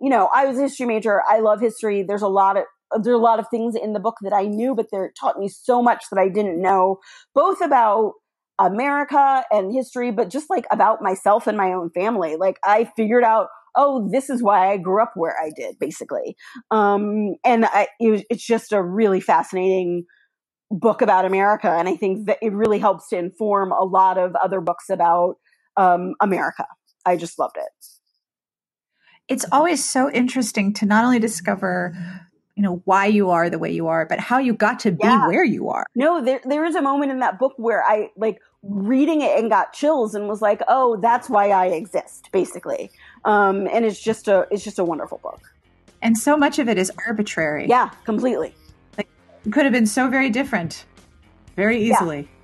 you 0.00 0.10
know, 0.10 0.30
I 0.34 0.46
was 0.46 0.58
a 0.58 0.62
history 0.62 0.86
major. 0.86 1.22
I 1.28 1.40
love 1.40 1.60
history. 1.60 2.04
There's 2.06 2.22
a 2.22 2.28
lot 2.28 2.56
of 2.56 2.64
there 3.02 3.12
are 3.12 3.16
a 3.16 3.22
lot 3.22 3.40
of 3.40 3.48
things 3.48 3.74
in 3.74 3.94
the 3.94 4.00
book 4.00 4.16
that 4.22 4.32
I 4.32 4.44
knew, 4.44 4.74
but 4.74 4.86
they 4.92 4.98
taught 5.18 5.38
me 5.38 5.48
so 5.48 5.82
much 5.82 6.04
that 6.12 6.20
I 6.20 6.28
didn't 6.28 6.62
know, 6.62 6.98
both 7.34 7.60
about 7.60 8.12
America 8.60 9.44
and 9.50 9.72
history, 9.72 10.12
but 10.12 10.30
just 10.30 10.48
like 10.48 10.66
about 10.70 11.02
myself 11.02 11.48
and 11.48 11.58
my 11.58 11.72
own 11.72 11.90
family. 11.90 12.36
Like 12.36 12.58
I 12.64 12.88
figured 12.96 13.24
out 13.24 13.48
oh, 13.76 14.08
this 14.10 14.30
is 14.30 14.42
why 14.42 14.72
I 14.72 14.78
grew 14.78 15.02
up 15.02 15.12
where 15.14 15.36
I 15.38 15.50
did, 15.54 15.78
basically. 15.78 16.34
Um, 16.70 17.34
and 17.44 17.66
I, 17.66 17.88
it 18.00 18.24
it's 18.30 18.44
just 18.44 18.72
a 18.72 18.82
really 18.82 19.20
fascinating 19.20 20.04
book 20.70 21.02
about 21.02 21.24
America. 21.24 21.70
And 21.70 21.88
I 21.88 21.94
think 21.94 22.26
that 22.26 22.38
it 22.42 22.52
really 22.52 22.78
helps 22.78 23.08
to 23.10 23.18
inform 23.18 23.70
a 23.70 23.84
lot 23.84 24.18
of 24.18 24.34
other 24.36 24.60
books 24.60 24.88
about 24.90 25.36
um, 25.76 26.14
America. 26.20 26.64
I 27.06 27.16
just 27.16 27.38
loved 27.38 27.56
it. 27.56 27.86
It's 29.28 29.46
always 29.50 29.84
so 29.84 30.10
interesting 30.10 30.72
to 30.74 30.86
not 30.86 31.04
only 31.04 31.18
discover 31.18 31.96
you 32.54 32.62
know 32.62 32.80
why 32.86 33.04
you 33.04 33.28
are 33.28 33.50
the 33.50 33.58
way 33.58 33.70
you 33.70 33.86
are 33.86 34.06
but 34.06 34.18
how 34.18 34.38
you 34.38 34.54
got 34.54 34.80
to 34.80 34.90
be 34.90 34.96
yeah. 35.02 35.26
where 35.26 35.44
you 35.44 35.68
are 35.68 35.84
no 35.94 36.24
there 36.24 36.40
there 36.44 36.64
is 36.64 36.74
a 36.74 36.80
moment 36.80 37.12
in 37.12 37.18
that 37.18 37.38
book 37.38 37.52
where 37.58 37.84
i 37.84 38.08
like 38.16 38.40
reading 38.62 39.20
it 39.20 39.38
and 39.38 39.50
got 39.50 39.74
chills 39.74 40.14
and 40.14 40.26
was 40.26 40.40
like 40.40 40.62
oh 40.66 40.96
that's 41.02 41.28
why 41.28 41.50
i 41.50 41.66
exist 41.66 42.30
basically 42.32 42.90
um, 43.26 43.66
and 43.72 43.84
it's 43.84 44.00
just 44.00 44.28
a 44.28 44.46
it's 44.50 44.64
just 44.64 44.78
a 44.78 44.84
wonderful 44.84 45.18
book. 45.18 45.40
And 46.00 46.16
so 46.16 46.36
much 46.36 46.58
of 46.58 46.68
it 46.68 46.78
is 46.78 46.92
arbitrary. 47.06 47.66
Yeah, 47.68 47.90
completely. 48.04 48.54
Like 48.96 49.08
it 49.44 49.52
could 49.52 49.64
have 49.64 49.72
been 49.72 49.86
so 49.86 50.08
very 50.08 50.30
different, 50.30 50.84
very 51.56 51.82
easily. 51.82 52.20
Yeah. 52.20 52.35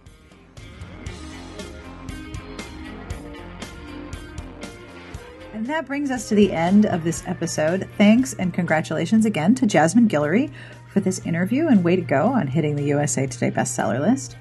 And 5.63 5.71
that 5.71 5.87
brings 5.87 6.11
us 6.11 6.29
to 6.29 6.35
the 6.35 6.51
end 6.51 6.87
of 6.87 7.05
this 7.05 7.23
episode. 7.29 7.89
Thanks 7.97 8.35
and 8.35 8.53
congratulations 8.53 9.27
again 9.27 9.55
to 9.55 9.65
Jasmine 9.65 10.09
Guillory 10.09 10.53
for 10.89 10.99
this 10.99 11.25
interview 11.25 11.69
and 11.69 11.85
way 11.85 11.95
to 11.95 12.03
go 12.03 12.33
on 12.33 12.49
hitting 12.49 12.75
the 12.75 12.83
USA 12.87 13.29
Today 13.29 13.53
bestseller 13.53 14.01
list. 14.01 14.37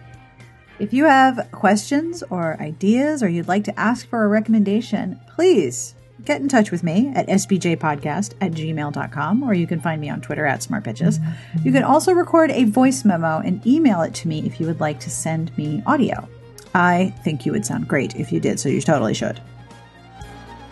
If 0.79 0.93
you 0.93 1.05
have 1.05 1.47
questions 1.51 2.23
or 2.31 2.59
ideas 2.59 3.21
or 3.21 3.29
you'd 3.29 3.47
like 3.47 3.65
to 3.65 3.79
ask 3.79 4.09
for 4.09 4.23
a 4.23 4.27
recommendation, 4.27 5.19
please 5.27 5.93
get 6.25 6.41
in 6.41 6.49
touch 6.49 6.71
with 6.71 6.81
me 6.81 7.11
at 7.13 7.27
sbtbpodcast 7.27 8.33
at 8.41 8.53
gmail.com, 8.53 9.43
or 9.43 9.53
you 9.53 9.67
can 9.67 9.79
find 9.79 10.01
me 10.01 10.09
on 10.09 10.21
Twitter 10.21 10.47
at 10.47 10.61
smartbitches. 10.61 11.23
You 11.63 11.71
can 11.71 11.83
also 11.83 12.13
record 12.13 12.49
a 12.49 12.63
voice 12.63 13.05
memo 13.05 13.43
and 13.45 13.63
email 13.67 14.01
it 14.01 14.15
to 14.15 14.27
me 14.27 14.43
if 14.47 14.59
you 14.59 14.65
would 14.65 14.79
like 14.79 14.99
to 15.01 15.11
send 15.11 15.55
me 15.55 15.83
audio. 15.85 16.27
I 16.73 17.13
think 17.23 17.45
you 17.45 17.51
would 17.51 17.67
sound 17.67 17.87
great 17.87 18.15
if 18.15 18.31
you 18.31 18.39
did, 18.39 18.59
so 18.59 18.69
you 18.69 18.81
totally 18.81 19.13
should. 19.13 19.39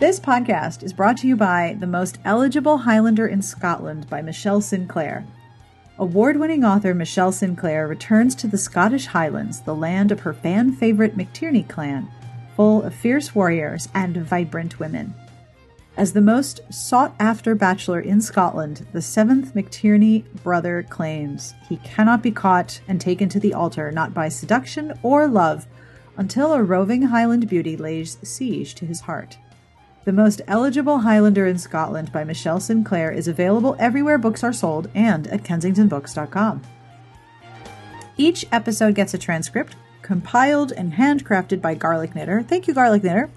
This 0.00 0.18
podcast 0.18 0.82
is 0.82 0.94
brought 0.94 1.18
to 1.18 1.28
you 1.28 1.36
by 1.36 1.76
The 1.78 1.86
Most 1.86 2.20
Eligible 2.24 2.78
Highlander 2.78 3.26
in 3.26 3.42
Scotland 3.42 4.08
by 4.08 4.22
Michele 4.22 4.62
Sinclair. 4.62 5.26
Award 5.98 6.38
winning 6.38 6.64
author 6.64 6.94
Michele 6.94 7.32
Sinclair 7.32 7.86
returns 7.86 8.34
to 8.36 8.48
the 8.48 8.56
Scottish 8.56 9.04
Highlands, 9.04 9.60
the 9.60 9.74
land 9.74 10.10
of 10.10 10.20
her 10.20 10.32
fan 10.32 10.72
favorite 10.72 11.18
McTiernay 11.18 11.68
clan, 11.68 12.10
full 12.56 12.82
of 12.82 12.94
fierce 12.94 13.34
warriors 13.34 13.90
and 13.94 14.16
vibrant 14.16 14.80
women. 14.80 15.12
As 15.98 16.14
the 16.14 16.22
most 16.22 16.62
sought 16.72 17.14
after 17.20 17.54
bachelor 17.54 18.00
in 18.00 18.22
Scotland, 18.22 18.86
the 18.94 19.02
seventh 19.02 19.52
McTiernay 19.54 20.24
brother 20.42 20.82
claims 20.82 21.52
he 21.68 21.76
cannot 21.76 22.22
be 22.22 22.30
caught 22.30 22.80
and 22.88 23.02
taken 23.02 23.28
to 23.28 23.38
the 23.38 23.52
altar 23.52 23.92
not 23.92 24.14
by 24.14 24.30
seduction 24.30 24.98
or 25.02 25.28
love 25.28 25.66
until 26.16 26.54
a 26.54 26.62
roving 26.62 27.02
Highland 27.02 27.50
beauty 27.50 27.76
lays 27.76 28.16
siege 28.22 28.74
to 28.76 28.86
his 28.86 29.00
heart. 29.00 29.36
The 30.04 30.12
Most 30.12 30.40
Eligible 30.46 31.00
Highlander 31.00 31.46
in 31.46 31.58
Scotland 31.58 32.12
by 32.12 32.24
Michele 32.24 32.60
Sinclair 32.60 33.10
is 33.10 33.28
available 33.28 33.76
everywhere 33.78 34.18
books 34.18 34.42
are 34.42 34.52
sold 34.52 34.88
and 34.94 35.26
at 35.28 35.42
kensingtonbooks.com. 35.42 36.62
Each 38.16 38.44
episode 38.50 38.94
gets 38.94 39.14
a 39.14 39.18
transcript, 39.18 39.76
compiled 40.02 40.72
and 40.72 40.94
handcrafted 40.94 41.60
by 41.60 41.74
Garlic 41.74 42.14
Knitter. 42.14 42.42
Thank 42.42 42.66
you, 42.66 42.74
Garlic 42.74 43.02
Knitter 43.02 43.30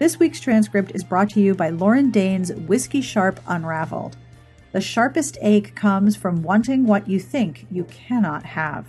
this 0.00 0.18
week's 0.18 0.40
transcript 0.40 0.92
is 0.94 1.04
brought 1.04 1.28
to 1.30 1.40
you 1.40 1.54
by 1.54 1.68
Lauren 1.68 2.10
Dane's 2.10 2.50
Whiskey 2.54 3.02
Sharp 3.02 3.38
Unraveled. 3.46 4.16
The 4.72 4.80
sharpest 4.80 5.36
ache 5.42 5.74
comes 5.74 6.16
from 6.16 6.42
wanting 6.42 6.86
what 6.86 7.06
you 7.06 7.20
think 7.20 7.66
you 7.70 7.84
cannot 7.84 8.46
have. 8.46 8.86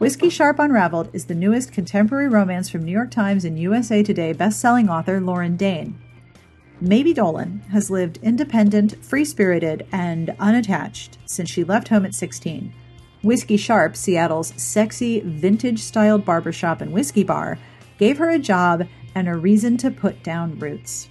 Whiskey 0.00 0.28
Sharp 0.28 0.58
Unraveled 0.58 1.08
is 1.12 1.26
the 1.26 1.36
newest 1.36 1.70
contemporary 1.70 2.26
romance 2.26 2.68
from 2.68 2.82
New 2.82 2.90
York 2.90 3.12
Times 3.12 3.44
and 3.44 3.60
USA 3.60 4.02
Today 4.02 4.32
best-selling 4.32 4.88
author 4.88 5.20
Lauren 5.20 5.56
Dane. 5.56 5.96
Maybe 6.84 7.14
Dolan 7.14 7.62
has 7.70 7.90
lived 7.90 8.18
independent, 8.22 9.02
free-spirited, 9.02 9.86
and 9.90 10.36
unattached 10.38 11.16
since 11.24 11.48
she 11.48 11.64
left 11.64 11.88
home 11.88 12.04
at 12.04 12.14
16. 12.14 12.74
Whiskey 13.22 13.56
Sharp, 13.56 13.96
Seattle's 13.96 14.52
sexy, 14.62 15.20
vintage-styled 15.20 16.26
barbershop 16.26 16.82
and 16.82 16.92
whiskey 16.92 17.24
bar, 17.24 17.58
gave 17.96 18.18
her 18.18 18.28
a 18.28 18.38
job 18.38 18.86
and 19.14 19.28
a 19.28 19.34
reason 19.34 19.78
to 19.78 19.90
put 19.90 20.22
down 20.22 20.58
roots 20.58 21.08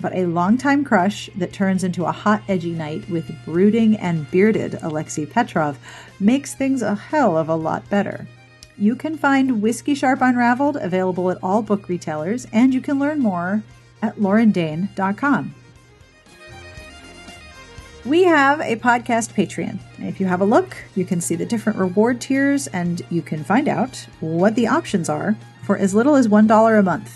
but 0.00 0.16
a 0.16 0.24
longtime 0.24 0.82
crush 0.82 1.28
that 1.36 1.52
turns 1.52 1.84
into 1.84 2.06
a 2.06 2.12
hot, 2.12 2.42
edgy 2.48 2.72
night 2.72 3.06
with 3.10 3.30
brooding 3.44 3.96
and 3.96 4.30
bearded 4.30 4.78
Alexei 4.80 5.26
Petrov 5.26 5.78
makes 6.18 6.54
things 6.54 6.80
a 6.80 6.94
hell 6.94 7.36
of 7.36 7.50
a 7.50 7.54
lot 7.54 7.86
better. 7.90 8.26
You 8.78 8.96
can 8.96 9.18
find 9.18 9.60
Whiskey 9.60 9.94
Sharp 9.94 10.22
Unraveled 10.22 10.76
available 10.76 11.30
at 11.30 11.36
all 11.42 11.60
book 11.60 11.86
retailers, 11.86 12.46
and 12.50 12.72
you 12.72 12.80
can 12.80 12.98
learn 12.98 13.18
more 13.18 13.62
at 14.02 14.16
laurendane.com. 14.16 15.54
We 18.06 18.24
have 18.24 18.60
a 18.60 18.76
podcast 18.76 19.34
Patreon. 19.34 19.78
If 19.98 20.20
you 20.20 20.26
have 20.26 20.40
a 20.40 20.46
look, 20.46 20.76
you 20.94 21.04
can 21.04 21.20
see 21.20 21.34
the 21.34 21.44
different 21.44 21.78
reward 21.78 22.20
tiers 22.20 22.66
and 22.68 23.02
you 23.10 23.20
can 23.20 23.44
find 23.44 23.68
out 23.68 24.06
what 24.20 24.54
the 24.54 24.68
options 24.68 25.10
are 25.10 25.36
for 25.64 25.76
as 25.76 25.94
little 25.94 26.16
as 26.16 26.26
$1 26.26 26.78
a 26.78 26.82
month. 26.82 27.14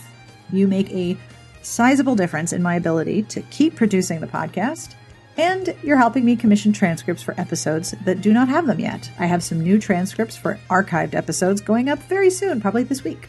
You 0.53 0.69
make 0.69 0.93
a 0.93 1.17
sizable 1.63 2.15
difference 2.15 2.53
in 2.53 2.63
my 2.63 2.75
ability 2.77 3.23
to 3.23 3.41
keep 3.43 3.75
producing 3.75 4.21
the 4.21 4.27
podcast, 4.27 4.95
and 5.39 5.75
you're 5.83 5.97
helping 5.97 6.25
me 6.25 6.37
commission 6.37 6.73
transcripts 6.73 7.23
for 7.23 7.39
episodes 7.41 7.95
that 8.05 8.21
do 8.21 8.33
not 8.33 8.49
have 8.49 8.67
them 8.67 8.79
yet. 8.79 9.11
I 9.19 9.27
have 9.27 9.43
some 9.43 9.61
new 9.61 9.79
transcripts 9.81 10.37
for 10.37 10.61
archived 10.69 11.15
episodes 11.15 11.61
going 11.61 11.89
up 11.89 11.99
very 12.01 12.31
soon, 12.31 12.61
probably 12.61 12.85
this 12.85 13.03
week. 13.03 13.29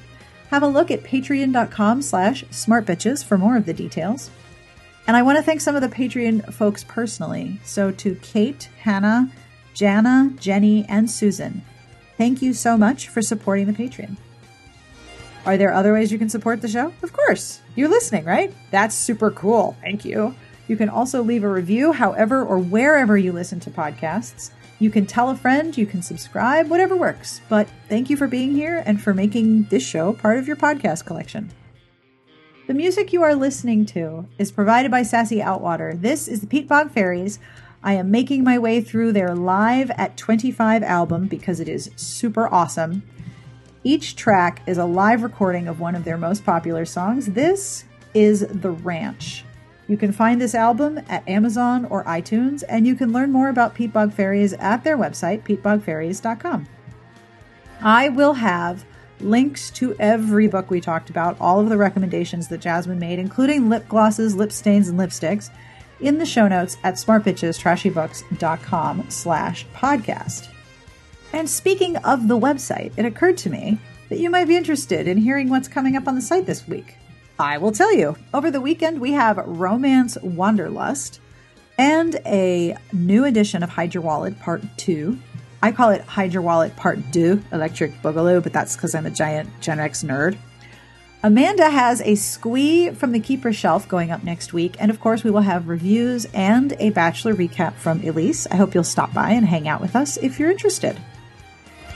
Have 0.50 0.64
a 0.64 0.68
look 0.68 0.92
at 0.92 1.04
patreon.com 1.04 2.02
slash 2.02 2.44
smartbitches 2.46 3.24
for 3.24 3.38
more 3.38 3.58
of 3.58 3.66
the 3.66 3.74
details. 3.74 4.30
And 5.08 5.16
I 5.16 5.22
want 5.22 5.38
to 5.38 5.44
thank 5.44 5.62
some 5.62 5.76
of 5.76 5.82
the 5.82 5.88
Patreon 5.88 6.54
folks 6.54 6.84
personally. 6.84 7.60
So 7.64 7.92
to 7.92 8.16
Kate, 8.16 8.70
Hannah, 8.80 9.32
Jana, 9.74 10.32
Jenny, 10.40 10.86
and 10.90 11.10
Susan, 11.10 11.62
thank 12.18 12.42
you 12.42 12.54
so 12.54 12.78
much 12.78 13.10
for 13.10 13.22
supporting 13.22 13.68
the 13.68 13.74
Patreon. 13.74 14.18
Are 15.46 15.58
there 15.58 15.74
other 15.74 15.94
ways 15.94 16.12
you 16.12 16.18
can 16.18 16.30
support 16.30 16.62
the 16.62 16.68
show? 16.68 16.92
Of 17.04 17.14
course. 17.14 17.62
You're 17.76 17.90
listening, 17.90 18.26
right? 18.26 18.52
That's 18.72 18.96
super 18.96 19.30
cool. 19.30 19.78
Thank 19.82 20.04
you. 20.04 20.34
You 20.68 20.76
can 20.76 20.90
also 20.90 21.22
leave 21.22 21.44
a 21.44 21.50
review 21.50 21.92
however 21.92 22.44
or 22.44 22.58
wherever 22.58 23.16
you 23.16 23.32
listen 23.32 23.60
to 23.62 23.70
podcasts. 23.70 24.50
You 24.78 24.90
can 24.90 25.06
tell 25.06 25.30
a 25.30 25.36
friend, 25.36 25.78
you 25.78 25.86
can 25.86 26.02
subscribe, 26.02 26.70
whatever 26.70 26.98
works. 26.98 27.40
But 27.48 27.70
thank 27.88 28.10
you 28.10 28.18
for 28.18 28.28
being 28.28 28.52
here 28.52 28.84
and 28.86 29.02
for 29.02 29.14
making 29.14 29.64
this 29.66 29.86
show 29.86 30.14
part 30.14 30.38
of 30.38 30.48
your 30.48 30.58
podcast 30.58 31.06
collection. 31.06 31.52
The 32.68 32.74
music 32.74 33.14
you 33.14 33.22
are 33.24 33.36
listening 33.36 33.86
to 33.88 34.28
is 34.38 34.52
provided 34.52 34.92
by 34.92 35.04
Sassy 35.04 35.38
Outwater. 35.38 36.02
This 36.02 36.28
is 36.28 36.42
the 36.42 36.48
Peatbog 36.48 36.92
Faeries. 36.92 37.40
I 37.84 37.94
am 37.94 38.12
making 38.12 38.44
my 38.44 38.58
way 38.58 38.82
through 38.82 39.14
their 39.14 39.36
live 39.36 39.92
at 39.92 40.18
25 40.18 40.84
album 40.84 41.28
because 41.28 41.60
it 41.60 41.70
is 41.70 41.92
super 41.96 42.52
awesome. 42.52 43.04
Each 43.84 44.16
track 44.16 44.64
is 44.66 44.80
a 44.80 44.86
live 44.86 45.22
recording 45.22 45.68
of 45.68 45.80
one 45.80 45.94
of 45.94 46.04
their 46.04 46.18
most 46.18 46.44
popular 46.44 46.86
songs. 46.86 47.28
This 47.28 47.86
is 48.16 48.48
The 48.50 48.72
Ranch. 48.72 49.46
You 49.88 49.98
can 49.98 50.12
find 50.12 50.42
this 50.42 50.56
album 50.56 51.00
at 51.08 51.28
Amazon 51.28 51.86
or 51.86 52.04
iTunes, 52.06 52.64
and 52.68 52.88
you 52.88 52.96
can 52.96 53.14
learn 53.14 53.32
more 53.32 53.50
about 53.50 53.76
Peatbog 53.76 54.14
Faeries 54.14 54.54
at 54.54 54.84
their 54.84 54.98
website, 54.98 55.44
peatbogfaeries.com. 55.44 56.68
I 57.82 58.10
will 58.10 58.34
have 58.34 58.84
links 59.20 59.70
to 59.72 59.96
every 60.00 60.48
book 60.48 60.72
we 60.72 60.82
talked 60.82 61.10
about, 61.10 61.38
all 61.40 61.60
of 61.60 61.70
the 61.70 61.78
recommendations 61.78 62.48
that 62.48 62.62
Jasmine 62.62 63.00
made, 63.00 63.20
including 63.20 63.70
lip 63.70 63.88
glosses, 63.88 64.36
lip 64.36 64.52
stains, 64.52 64.90
and 64.90 65.00
lipsticks, 65.00 65.52
in 66.00 66.18
the 66.18 66.26
show 66.26 66.48
notes 66.48 66.78
at 66.84 66.96
smartbitchestrashybooks.com 66.96 69.06
slash 69.10 69.68
podcast. 69.68 70.50
And 71.32 71.50
speaking 71.50 71.96
of 71.98 72.28
the 72.28 72.40
website, 72.40 72.92
it 72.98 73.06
occurred 73.06 73.38
to 73.38 73.50
me 73.50 73.80
that 74.10 74.20
you 74.20 74.30
might 74.30 74.48
be 74.48 74.58
interested 74.58 75.08
in 75.08 75.18
hearing 75.18 75.50
what's 75.50 75.68
coming 75.68 75.96
up 75.96 76.08
on 76.08 76.16
the 76.16 76.22
site 76.22 76.46
this 76.46 76.68
week. 76.68 76.98
I 77.38 77.58
will 77.58 77.72
tell 77.72 77.94
you. 77.94 78.16
Over 78.34 78.50
the 78.50 78.62
weekend, 78.62 79.02
we 79.02 79.12
have 79.12 79.38
Romance 79.38 80.18
Wanderlust 80.22 81.20
and 81.78 82.16
a 82.26 82.78
new 82.94 83.26
edition 83.26 83.62
of 83.62 83.70
Hide 83.70 83.94
Your 83.94 84.04
Wallet 84.04 84.40
Part 84.40 84.64
2. 84.78 85.18
I 85.62 85.72
call 85.72 85.90
it 85.90 86.02
Hide 86.02 86.34
Your 86.34 86.44
Wallet 86.44 86.76
Part 86.76 87.00
2, 87.12 87.44
Electric 87.52 88.02
Boogaloo, 88.02 88.42
but 88.42 88.54
that's 88.54 88.76
because 88.76 88.96
I'm 88.96 89.06
a 89.06 89.12
giant 89.12 89.50
Gen 89.60 89.80
X 89.80 90.04
nerd. 90.04 90.38
Amanda 91.24 91.70
has 91.70 92.02
a 92.02 92.16
squee 92.16 92.92
from 92.92 93.12
the 93.12 93.20
Keeper 93.20 93.52
shelf 93.52 93.88
going 93.90 94.12
up 94.12 94.24
next 94.24 94.54
week, 94.54 94.76
and 94.80 94.92
of 94.92 95.02
course, 95.02 95.24
we 95.24 95.32
will 95.32 95.42
have 95.42 95.68
reviews 95.68 96.26
and 96.34 96.74
a 96.80 96.92
Bachelor 96.92 97.34
recap 97.34 97.74
from 97.74 98.00
Elyse. 98.02 98.48
I 98.52 98.56
hope 98.58 98.76
you'll 98.76 98.84
stop 98.84 99.12
by 99.12 99.32
and 99.32 99.46
hang 99.46 99.68
out 99.68 99.82
with 99.82 99.96
us 99.96 100.18
if 100.18 100.40
you're 100.40 100.52
interested. 100.52 100.98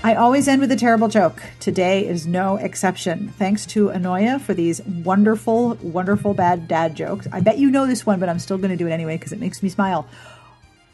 I 0.02 0.16
always 0.16 0.47
end 0.47 0.62
with 0.62 0.72
a 0.72 0.78
terrible 0.78 1.10
joke. 1.10 1.43
Today 1.60 2.08
is 2.08 2.26
no 2.26 2.56
exception. 2.56 3.34
Thanks 3.38 3.66
to 3.68 3.89
Anoya 3.89 4.39
for 4.39 4.54
these 4.54 4.82
wonderful, 4.82 5.76
wonderful 5.82 6.34
bad 6.34 6.70
dad 6.70 6.95
jokes. 6.95 7.28
I 7.34 7.41
bet 7.41 7.58
you 7.58 7.70
know 7.70 7.86
this 7.86 8.06
one, 8.06 8.18
but 8.18 8.30
I'm 8.30 8.39
still 8.39 8.58
going 8.58 8.70
to 8.70 8.78
do 8.78 8.88
it 8.88 8.91
anyway 8.91 9.18
because 9.18 9.34
it 9.34 9.41
makes 9.41 9.62
me 9.62 9.68
smile. 9.68 10.08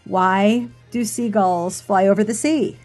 Why 0.05 0.69
do 0.89 1.05
seagulls 1.05 1.81
fly 1.81 2.07
over 2.07 2.23
the 2.23 2.33
sea? 2.33 2.79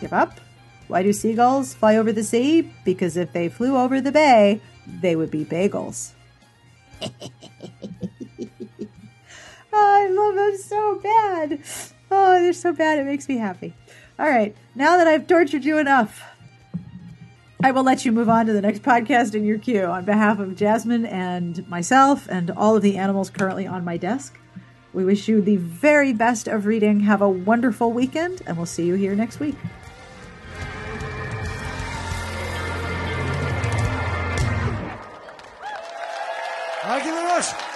Give 0.00 0.12
up? 0.12 0.38
Why 0.86 1.02
do 1.02 1.12
seagulls 1.12 1.74
fly 1.74 1.96
over 1.96 2.12
the 2.12 2.22
sea? 2.22 2.72
Because 2.84 3.16
if 3.16 3.32
they 3.32 3.48
flew 3.48 3.76
over 3.76 4.00
the 4.00 4.12
bay, 4.12 4.60
they 4.86 5.16
would 5.16 5.32
be 5.32 5.44
bagels. 5.44 6.12
oh, 7.02 7.08
I 9.72 10.08
love 10.08 10.36
them 10.36 10.56
so 10.56 11.00
bad. 11.02 11.60
Oh, 12.12 12.40
they're 12.40 12.52
so 12.52 12.72
bad. 12.72 13.00
It 13.00 13.06
makes 13.06 13.28
me 13.28 13.38
happy. 13.38 13.74
All 14.20 14.28
right, 14.28 14.54
now 14.74 14.98
that 14.98 15.08
I've 15.08 15.26
tortured 15.26 15.64
you 15.64 15.78
enough, 15.78 16.22
I 17.64 17.70
will 17.70 17.82
let 17.82 18.04
you 18.04 18.12
move 18.12 18.28
on 18.28 18.44
to 18.44 18.52
the 18.52 18.60
next 18.60 18.82
podcast 18.82 19.34
in 19.34 19.46
your 19.46 19.56
queue. 19.56 19.86
On 19.86 20.04
behalf 20.04 20.38
of 20.38 20.56
Jasmine 20.56 21.06
and 21.06 21.66
myself 21.70 22.28
and 22.28 22.50
all 22.50 22.76
of 22.76 22.82
the 22.82 22.98
animals 22.98 23.30
currently 23.30 23.66
on 23.66 23.82
my 23.82 23.96
desk, 23.96 24.38
we 24.92 25.06
wish 25.06 25.26
you 25.26 25.40
the 25.40 25.56
very 25.56 26.12
best 26.12 26.48
of 26.48 26.66
reading. 26.66 27.00
Have 27.00 27.22
a 27.22 27.30
wonderful 27.30 27.92
weekend, 27.92 28.42
and 28.46 28.58
we'll 28.58 28.66
see 28.66 28.84
you 28.84 28.92
here 28.92 29.14
next 29.14 29.40
week. 29.40 29.56
Thank 36.82 37.04
you 37.06 37.12
very 37.14 37.26
much. 37.26 37.69